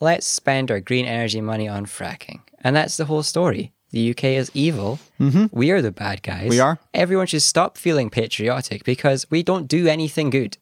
let's 0.00 0.26
spend 0.26 0.70
our 0.70 0.80
green 0.80 1.06
energy 1.06 1.40
money 1.40 1.68
on 1.68 1.86
fracking. 1.86 2.40
And 2.60 2.74
that's 2.74 2.96
the 2.96 3.04
whole 3.04 3.22
story. 3.22 3.72
The 3.90 4.10
UK 4.10 4.24
is 4.24 4.50
evil. 4.54 4.98
Mm-hmm. 5.18 5.46
We 5.50 5.70
are 5.70 5.80
the 5.80 5.92
bad 5.92 6.22
guys. 6.22 6.50
We 6.50 6.60
are. 6.60 6.78
Everyone 6.92 7.26
should 7.26 7.42
stop 7.42 7.78
feeling 7.78 8.10
patriotic 8.10 8.84
because 8.84 9.26
we 9.30 9.42
don't 9.42 9.66
do 9.66 9.86
anything 9.86 10.30
good. 10.30 10.58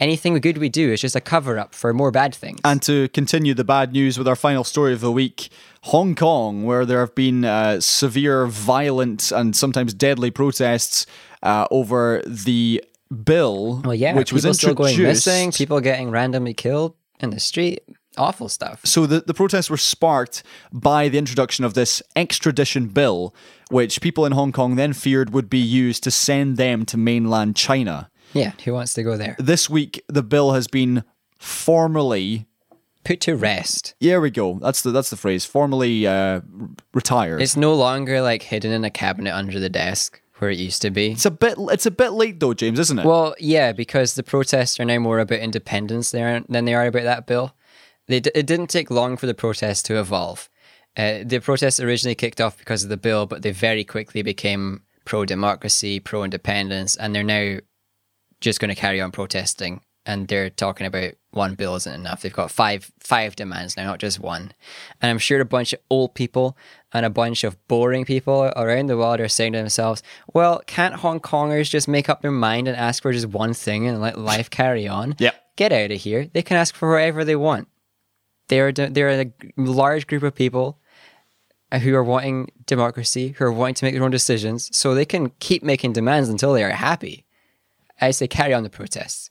Anything 0.00 0.38
good 0.38 0.58
we 0.58 0.68
do 0.68 0.92
is 0.92 1.00
just 1.00 1.16
a 1.16 1.20
cover 1.20 1.58
up 1.58 1.74
for 1.74 1.92
more 1.92 2.12
bad 2.12 2.32
things. 2.32 2.60
And 2.64 2.80
to 2.82 3.08
continue 3.08 3.52
the 3.52 3.64
bad 3.64 3.92
news 3.92 4.16
with 4.16 4.28
our 4.28 4.36
final 4.36 4.62
story 4.62 4.92
of 4.92 5.00
the 5.00 5.10
week, 5.10 5.48
Hong 5.84 6.14
Kong, 6.14 6.64
where 6.64 6.86
there 6.86 7.00
have 7.00 7.16
been 7.16 7.44
uh, 7.44 7.80
severe, 7.80 8.46
violent, 8.46 9.32
and 9.32 9.56
sometimes 9.56 9.94
deadly 9.94 10.30
protests 10.30 11.04
uh, 11.42 11.66
over 11.72 12.22
the 12.26 12.84
bill, 13.24 13.80
well, 13.84 13.94
yeah, 13.94 14.14
which 14.14 14.32
was 14.32 14.42
people 14.42 14.54
still 14.54 14.74
going 14.74 15.02
missing, 15.02 15.50
people 15.50 15.80
getting 15.80 16.10
randomly 16.10 16.54
killed 16.54 16.94
in 17.20 17.30
the 17.30 17.40
street. 17.40 17.82
Awful 18.18 18.48
stuff. 18.48 18.80
So 18.84 19.06
the, 19.06 19.20
the 19.20 19.34
protests 19.34 19.70
were 19.70 19.76
sparked 19.76 20.42
by 20.72 21.08
the 21.08 21.18
introduction 21.18 21.64
of 21.64 21.74
this 21.74 22.02
extradition 22.16 22.88
bill, 22.88 23.34
which 23.70 24.00
people 24.00 24.26
in 24.26 24.32
Hong 24.32 24.52
Kong 24.52 24.76
then 24.76 24.92
feared 24.92 25.32
would 25.32 25.48
be 25.48 25.58
used 25.58 26.02
to 26.04 26.10
send 26.10 26.56
them 26.56 26.84
to 26.86 26.96
mainland 26.96 27.56
China. 27.56 28.10
Yeah, 28.32 28.52
who 28.64 28.74
wants 28.74 28.94
to 28.94 29.02
go 29.02 29.16
there? 29.16 29.36
This 29.38 29.70
week, 29.70 30.02
the 30.08 30.22
bill 30.22 30.52
has 30.52 30.66
been 30.66 31.04
formally. 31.38 32.46
Put 33.04 33.20
to 33.22 33.36
rest. 33.36 33.94
Here 34.00 34.20
we 34.20 34.30
go. 34.30 34.58
That's 34.60 34.82
the 34.82 34.90
that's 34.90 35.08
the 35.08 35.16
phrase. 35.16 35.46
Formally 35.46 36.06
uh, 36.06 36.42
retired. 36.92 37.40
It's 37.40 37.56
no 37.56 37.74
longer 37.74 38.20
like 38.20 38.42
hidden 38.42 38.70
in 38.72 38.84
a 38.84 38.90
cabinet 38.90 39.32
under 39.32 39.58
the 39.58 39.70
desk 39.70 40.20
where 40.38 40.50
it 40.50 40.58
used 40.58 40.82
to 40.82 40.90
be. 40.90 41.12
It's 41.12 41.24
a 41.24 41.30
bit. 41.30 41.54
It's 41.58 41.86
a 41.86 41.90
bit 41.90 42.12
late 42.12 42.38
though, 42.40 42.52
James, 42.52 42.78
isn't 42.78 42.98
it? 42.98 43.06
Well, 43.06 43.34
yeah, 43.38 43.72
because 43.72 44.14
the 44.14 44.22
protests 44.22 44.78
are 44.78 44.84
now 44.84 44.98
more 44.98 45.20
about 45.20 45.38
independence 45.38 46.10
there 46.10 46.42
than 46.48 46.66
they 46.66 46.74
are 46.74 46.86
about 46.86 47.04
that 47.04 47.26
bill. 47.26 47.54
They 48.08 48.20
d- 48.20 48.30
it 48.34 48.46
didn't 48.46 48.68
take 48.68 48.90
long 48.90 49.16
for 49.16 49.26
the 49.26 49.34
protests 49.34 49.82
to 49.84 50.00
evolve. 50.00 50.48
Uh, 50.96 51.18
the 51.24 51.38
protests 51.38 51.78
originally 51.78 52.14
kicked 52.14 52.40
off 52.40 52.58
because 52.58 52.82
of 52.82 52.90
the 52.90 52.96
bill, 52.96 53.26
but 53.26 53.42
they 53.42 53.52
very 53.52 53.84
quickly 53.84 54.22
became 54.22 54.82
pro 55.04 55.24
democracy, 55.24 56.00
pro 56.00 56.24
independence, 56.24 56.96
and 56.96 57.14
they're 57.14 57.22
now 57.22 57.58
just 58.40 58.60
going 58.60 58.68
to 58.68 58.80
carry 58.80 59.00
on 59.00 59.10
protesting. 59.12 59.80
And 60.06 60.26
they're 60.26 60.48
talking 60.48 60.86
about 60.86 61.12
one 61.32 61.54
bill 61.54 61.76
isn't 61.76 61.94
enough. 61.94 62.22
They've 62.22 62.32
got 62.32 62.50
five 62.50 62.90
five 62.98 63.36
demands 63.36 63.76
now, 63.76 63.84
not 63.84 63.98
just 63.98 64.18
one. 64.18 64.52
And 65.02 65.10
I'm 65.10 65.18
sure 65.18 65.38
a 65.38 65.44
bunch 65.44 65.74
of 65.74 65.80
old 65.90 66.14
people 66.14 66.56
and 66.94 67.04
a 67.04 67.10
bunch 67.10 67.44
of 67.44 67.58
boring 67.68 68.06
people 68.06 68.50
around 68.56 68.86
the 68.86 68.96
world 68.96 69.20
are 69.20 69.28
saying 69.28 69.52
to 69.52 69.58
themselves, 69.58 70.02
"Well, 70.32 70.62
can't 70.66 70.94
Hong 70.94 71.20
Kongers 71.20 71.68
just 71.68 71.88
make 71.88 72.08
up 72.08 72.22
their 72.22 72.30
mind 72.30 72.68
and 72.68 72.76
ask 72.76 73.02
for 73.02 73.12
just 73.12 73.26
one 73.26 73.52
thing 73.52 73.86
and 73.86 74.00
let 74.00 74.18
life 74.18 74.48
carry 74.48 74.88
on?" 74.88 75.14
Yep. 75.18 75.34
Get 75.56 75.72
out 75.72 75.90
of 75.90 76.00
here. 76.00 76.26
They 76.32 76.42
can 76.42 76.56
ask 76.56 76.74
for 76.74 76.90
whatever 76.90 77.22
they 77.22 77.36
want. 77.36 77.68
They're 78.48 78.72
they're 78.72 79.20
a 79.20 79.32
large 79.56 80.06
group 80.06 80.22
of 80.22 80.34
people 80.34 80.78
who 81.82 81.94
are 81.94 82.04
wanting 82.04 82.50
democracy, 82.66 83.34
who 83.36 83.44
are 83.44 83.52
wanting 83.52 83.74
to 83.74 83.84
make 83.84 83.94
their 83.94 84.04
own 84.04 84.10
decisions, 84.10 84.74
so 84.76 84.94
they 84.94 85.04
can 85.04 85.30
keep 85.38 85.62
making 85.62 85.92
demands 85.92 86.28
until 86.28 86.52
they 86.52 86.64
are 86.64 86.70
happy. 86.70 87.24
I 88.00 88.10
say 88.12 88.28
carry 88.28 88.54
on 88.54 88.62
the 88.62 88.70
protests, 88.70 89.28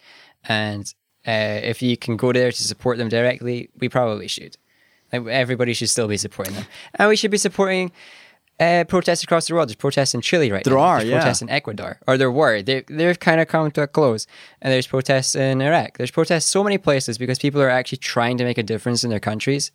and 0.48 0.94
uh, 1.28 1.60
if 1.64 1.82
you 1.82 1.98
can 1.98 2.16
go 2.16 2.32
there 2.32 2.52
to 2.52 2.64
support 2.64 2.98
them 2.98 3.10
directly, 3.10 3.70
we 3.80 3.90
probably 3.90 4.28
should. 4.28 4.58
Like, 5.12 5.26
everybody 5.28 5.74
should 5.74 5.90
still 5.90 6.08
be 6.08 6.18
supporting 6.18 6.56
them, 6.56 6.66
and 6.96 7.10
we 7.10 7.16
should 7.16 7.32
be 7.32 7.38
supporting 7.38 7.92
uh, 8.60 8.84
protests 8.86 9.24
across 9.24 9.48
the 9.48 9.54
world. 9.54 9.70
There's 9.70 9.76
protests 9.76 10.16
in 10.16 10.22
Chile 10.22 10.52
right 10.52 10.66
now. 10.66 10.70
There 10.70 10.80
now. 10.80 10.86
are, 10.86 10.98
There's 11.00 11.10
yeah. 11.10 11.20
protests 11.20 11.42
in 11.42 11.50
Ecuador, 11.50 12.00
or 12.08 12.18
there 12.18 12.32
were. 12.32 12.62
They 12.62 12.82
they've 12.88 13.20
kind 13.20 13.40
of 13.40 13.48
come 13.48 13.70
to 13.72 13.84
a 13.84 13.88
close, 13.88 14.28
and 14.62 14.74
there's 14.74 14.88
protests 14.88 15.36
in 15.36 15.62
Iraq. 15.62 15.98
There's 15.98 16.12
protests 16.12 16.48
so 16.48 16.64
many 16.64 16.78
places 16.78 17.18
because 17.18 17.40
people 17.40 17.62
are 17.62 17.70
actually 17.70 18.00
trying 18.00 18.38
to 18.38 18.44
make 18.44 18.58
a 18.58 18.64
difference 18.64 19.04
in 19.04 19.10
their 19.10 19.20
countries. 19.20 19.72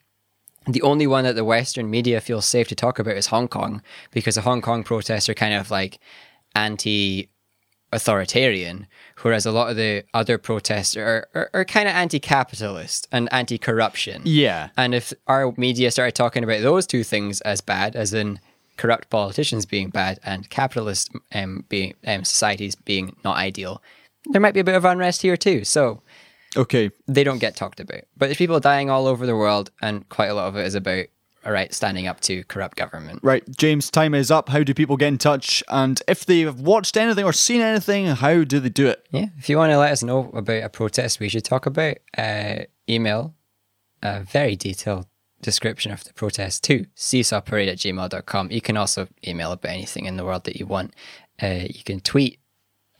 The 0.66 0.83
only 0.83 1.07
one 1.07 1.24
that 1.24 1.35
the 1.35 1.45
Western 1.45 1.91
media 1.91 2.20
feels 2.20 2.47
safe 2.47 2.68
to 2.68 2.74
talk 2.74 2.99
about 2.99 3.16
is 3.16 3.26
Hong 3.26 3.49
Kong 3.49 3.83
because 4.12 4.37
the 4.37 4.43
Hong 4.43 4.62
Kong 4.62 4.85
protests 4.85 5.28
are 5.28 5.35
kind 5.35 5.55
of 5.55 5.70
like 5.70 5.99
anti 6.55 7.28
authoritarian, 7.93 8.87
whereas 9.20 9.45
a 9.45 9.53
lot 9.53 9.70
of 9.70 9.76
the 9.76 10.05
other 10.14 10.39
protests 10.39 10.97
are, 10.97 11.28
are, 11.35 11.51
are 11.53 11.64
kind 11.64 11.89
of 11.89 11.95
anti 11.95 12.18
capitalist 12.18 13.07
and 13.12 13.33
anti 13.33 13.59
corruption. 13.59 14.22
yeah. 14.24 14.70
And 14.76 14.95
if 14.95 15.12
our 15.26 15.53
media 15.57 15.91
started 15.91 16.14
talking 16.14 16.43
about 16.43 16.62
those 16.62 16.87
two 16.87 17.05
things 17.05 17.41
as 17.43 17.61
bad, 17.61 17.95
as 17.95 18.14
in 18.14 18.41
corrupt 18.77 19.11
politicians 19.11 19.66
being 19.66 19.91
bad 19.91 20.18
and 20.25 20.49
capitalist 20.51 21.11
um, 21.35 21.64
being, 21.68 21.95
um, 22.07 22.25
societies 22.25 22.75
being 22.75 23.14
not 23.25 23.37
ideal, 23.37 23.83
there 24.27 24.41
might 24.41 24.55
be 24.55 24.61
a 24.61 24.64
bit 24.64 24.75
of 24.75 24.85
unrest 24.85 25.23
here 25.23 25.37
too. 25.37 25.64
So 25.64 26.03
Okay. 26.57 26.91
they 27.09 27.25
don't 27.25 27.39
get 27.39 27.57
talked 27.57 27.81
about. 27.81 28.03
But 28.16 28.27
there's 28.27 28.37
people 28.37 28.61
dying 28.61 28.91
all 28.91 29.07
over 29.07 29.25
the 29.27 29.37
world, 29.37 29.70
and 29.81 30.09
quite 30.09 30.27
a 30.29 30.35
lot 30.35 30.49
of 30.49 30.57
it 30.57 30.66
is 30.66 30.75
about, 30.75 31.07
all 31.47 31.53
right, 31.53 31.73
standing 31.73 32.07
up 32.07 32.20
to 32.20 32.45
corrupt 32.45 32.77
government. 32.77 33.20
Right, 33.23 33.43
James. 33.57 33.91
Time 33.91 34.14
is 34.14 34.31
up. 34.31 34.49
How 34.51 34.62
do 34.62 34.75
people 34.75 34.97
get 34.99 35.09
in 35.09 35.18
touch? 35.18 35.62
And 35.68 36.01
if 36.07 36.27
they've 36.27 36.55
watched 36.55 36.97
anything 36.97 37.25
or 37.25 37.33
seen 37.33 37.61
anything, 37.62 38.07
how 38.07 38.45
do 38.45 38.61
they 38.61 38.68
do 38.68 38.87
it? 38.89 39.07
Yeah, 39.11 39.27
if 39.39 39.49
you 39.49 39.57
want 39.57 39.73
to 39.73 39.79
let 39.79 39.93
us 39.93 40.03
know 40.03 40.31
about 40.35 40.62
a 40.62 40.68
protest 40.68 41.20
we 41.20 41.29
should 41.31 41.45
talk 41.45 41.64
about, 41.66 41.97
uh, 42.18 42.57
email 42.89 43.35
a 44.03 44.20
very 44.20 44.55
detailed 44.57 45.07
description 45.43 45.93
of 45.93 46.05
the 46.05 46.12
protest 46.14 46.64
to 46.64 46.86
seesawparade 46.97 47.68
at 47.68 47.78
gmail.com. 47.78 48.51
You 48.51 48.61
can 48.61 48.76
also 48.76 49.09
email 49.26 49.53
about 49.53 49.70
anything 49.72 50.07
in 50.07 50.16
the 50.16 50.24
world 50.24 50.45
that 50.45 50.57
you 50.57 50.66
want. 50.66 50.95
Uh, 51.43 51.64
you 51.68 51.82
can 51.84 52.01
tweet 52.01 52.38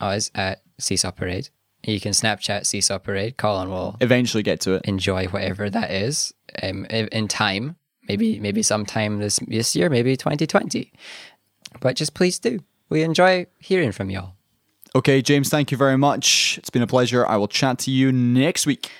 us 0.01 0.30
at 0.34 0.62
Seesaw 0.78 1.12
Parade. 1.12 1.49
You 1.84 2.01
can 2.01 2.12
Snapchat 2.12 2.66
Seesaw 2.66 2.99
Parade. 2.99 3.36
Colin 3.36 3.70
will 3.70 3.97
Eventually, 4.01 4.43
get 4.43 4.61
to 4.62 4.74
it. 4.74 4.84
enjoy 4.84 5.26
whatever 5.28 5.70
that 5.70 5.90
is 5.90 6.32
um, 6.62 6.84
in 6.86 7.28
time. 7.28 7.76
Maybe 8.09 8.38
maybe 8.40 8.62
sometime 8.62 9.18
this 9.20 9.38
this 9.47 9.74
year, 9.76 9.88
maybe 9.88 10.16
2020. 10.16 10.93
But 11.80 11.97
just 11.97 12.14
please 12.14 12.38
do. 12.38 12.61
We 12.88 13.03
enjoy 13.03 13.47
hearing 13.59 13.93
from 13.93 14.11
y'all. 14.11 14.34
Okay, 14.95 15.22
James. 15.22 15.49
Thank 15.49 15.70
you 15.70 15.76
very 15.78 15.97
much. 15.97 16.59
It's 16.59 16.68
been 16.70 16.82
a 16.82 16.86
pleasure. 16.86 17.26
I 17.26 17.36
will 17.36 17.49
chat 17.49 17.78
to 17.80 17.90
you 17.90 18.12
next 18.12 18.66
week 18.66 18.90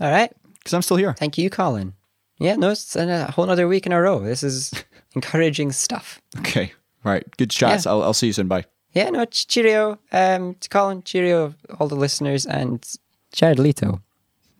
All 0.00 0.10
right. 0.10 0.32
because 0.54 0.72
I'm 0.72 0.82
still 0.82 0.96
here. 0.96 1.12
Thank 1.14 1.36
you, 1.36 1.50
Colin. 1.50 1.94
Yeah, 2.38 2.56
no, 2.56 2.70
it's 2.70 2.96
a 2.96 3.30
whole 3.32 3.48
other 3.48 3.68
week 3.68 3.86
in 3.86 3.92
a 3.92 4.00
row. 4.00 4.18
This 4.20 4.42
is 4.42 4.72
encouraging 5.14 5.72
stuff. 5.72 6.20
Okay. 6.38 6.72
Right. 7.04 7.24
Good 7.36 7.50
chats. 7.50 7.84
Yeah. 7.84 7.92
I'll, 7.92 8.02
I'll 8.02 8.14
see 8.14 8.26
you 8.28 8.32
soon. 8.32 8.48
Bye. 8.48 8.64
Yeah, 8.92 9.10
no, 9.10 9.24
ch- 9.24 9.46
cheerio. 9.46 9.98
Um, 10.12 10.54
to 10.54 10.68
Colin, 10.68 11.02
cheerio, 11.02 11.54
all 11.78 11.88
the 11.88 11.96
listeners, 11.96 12.46
and 12.46 12.84
Jared 13.32 13.58
Leto. 13.58 14.00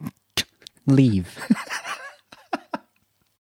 Leave. 0.87 1.39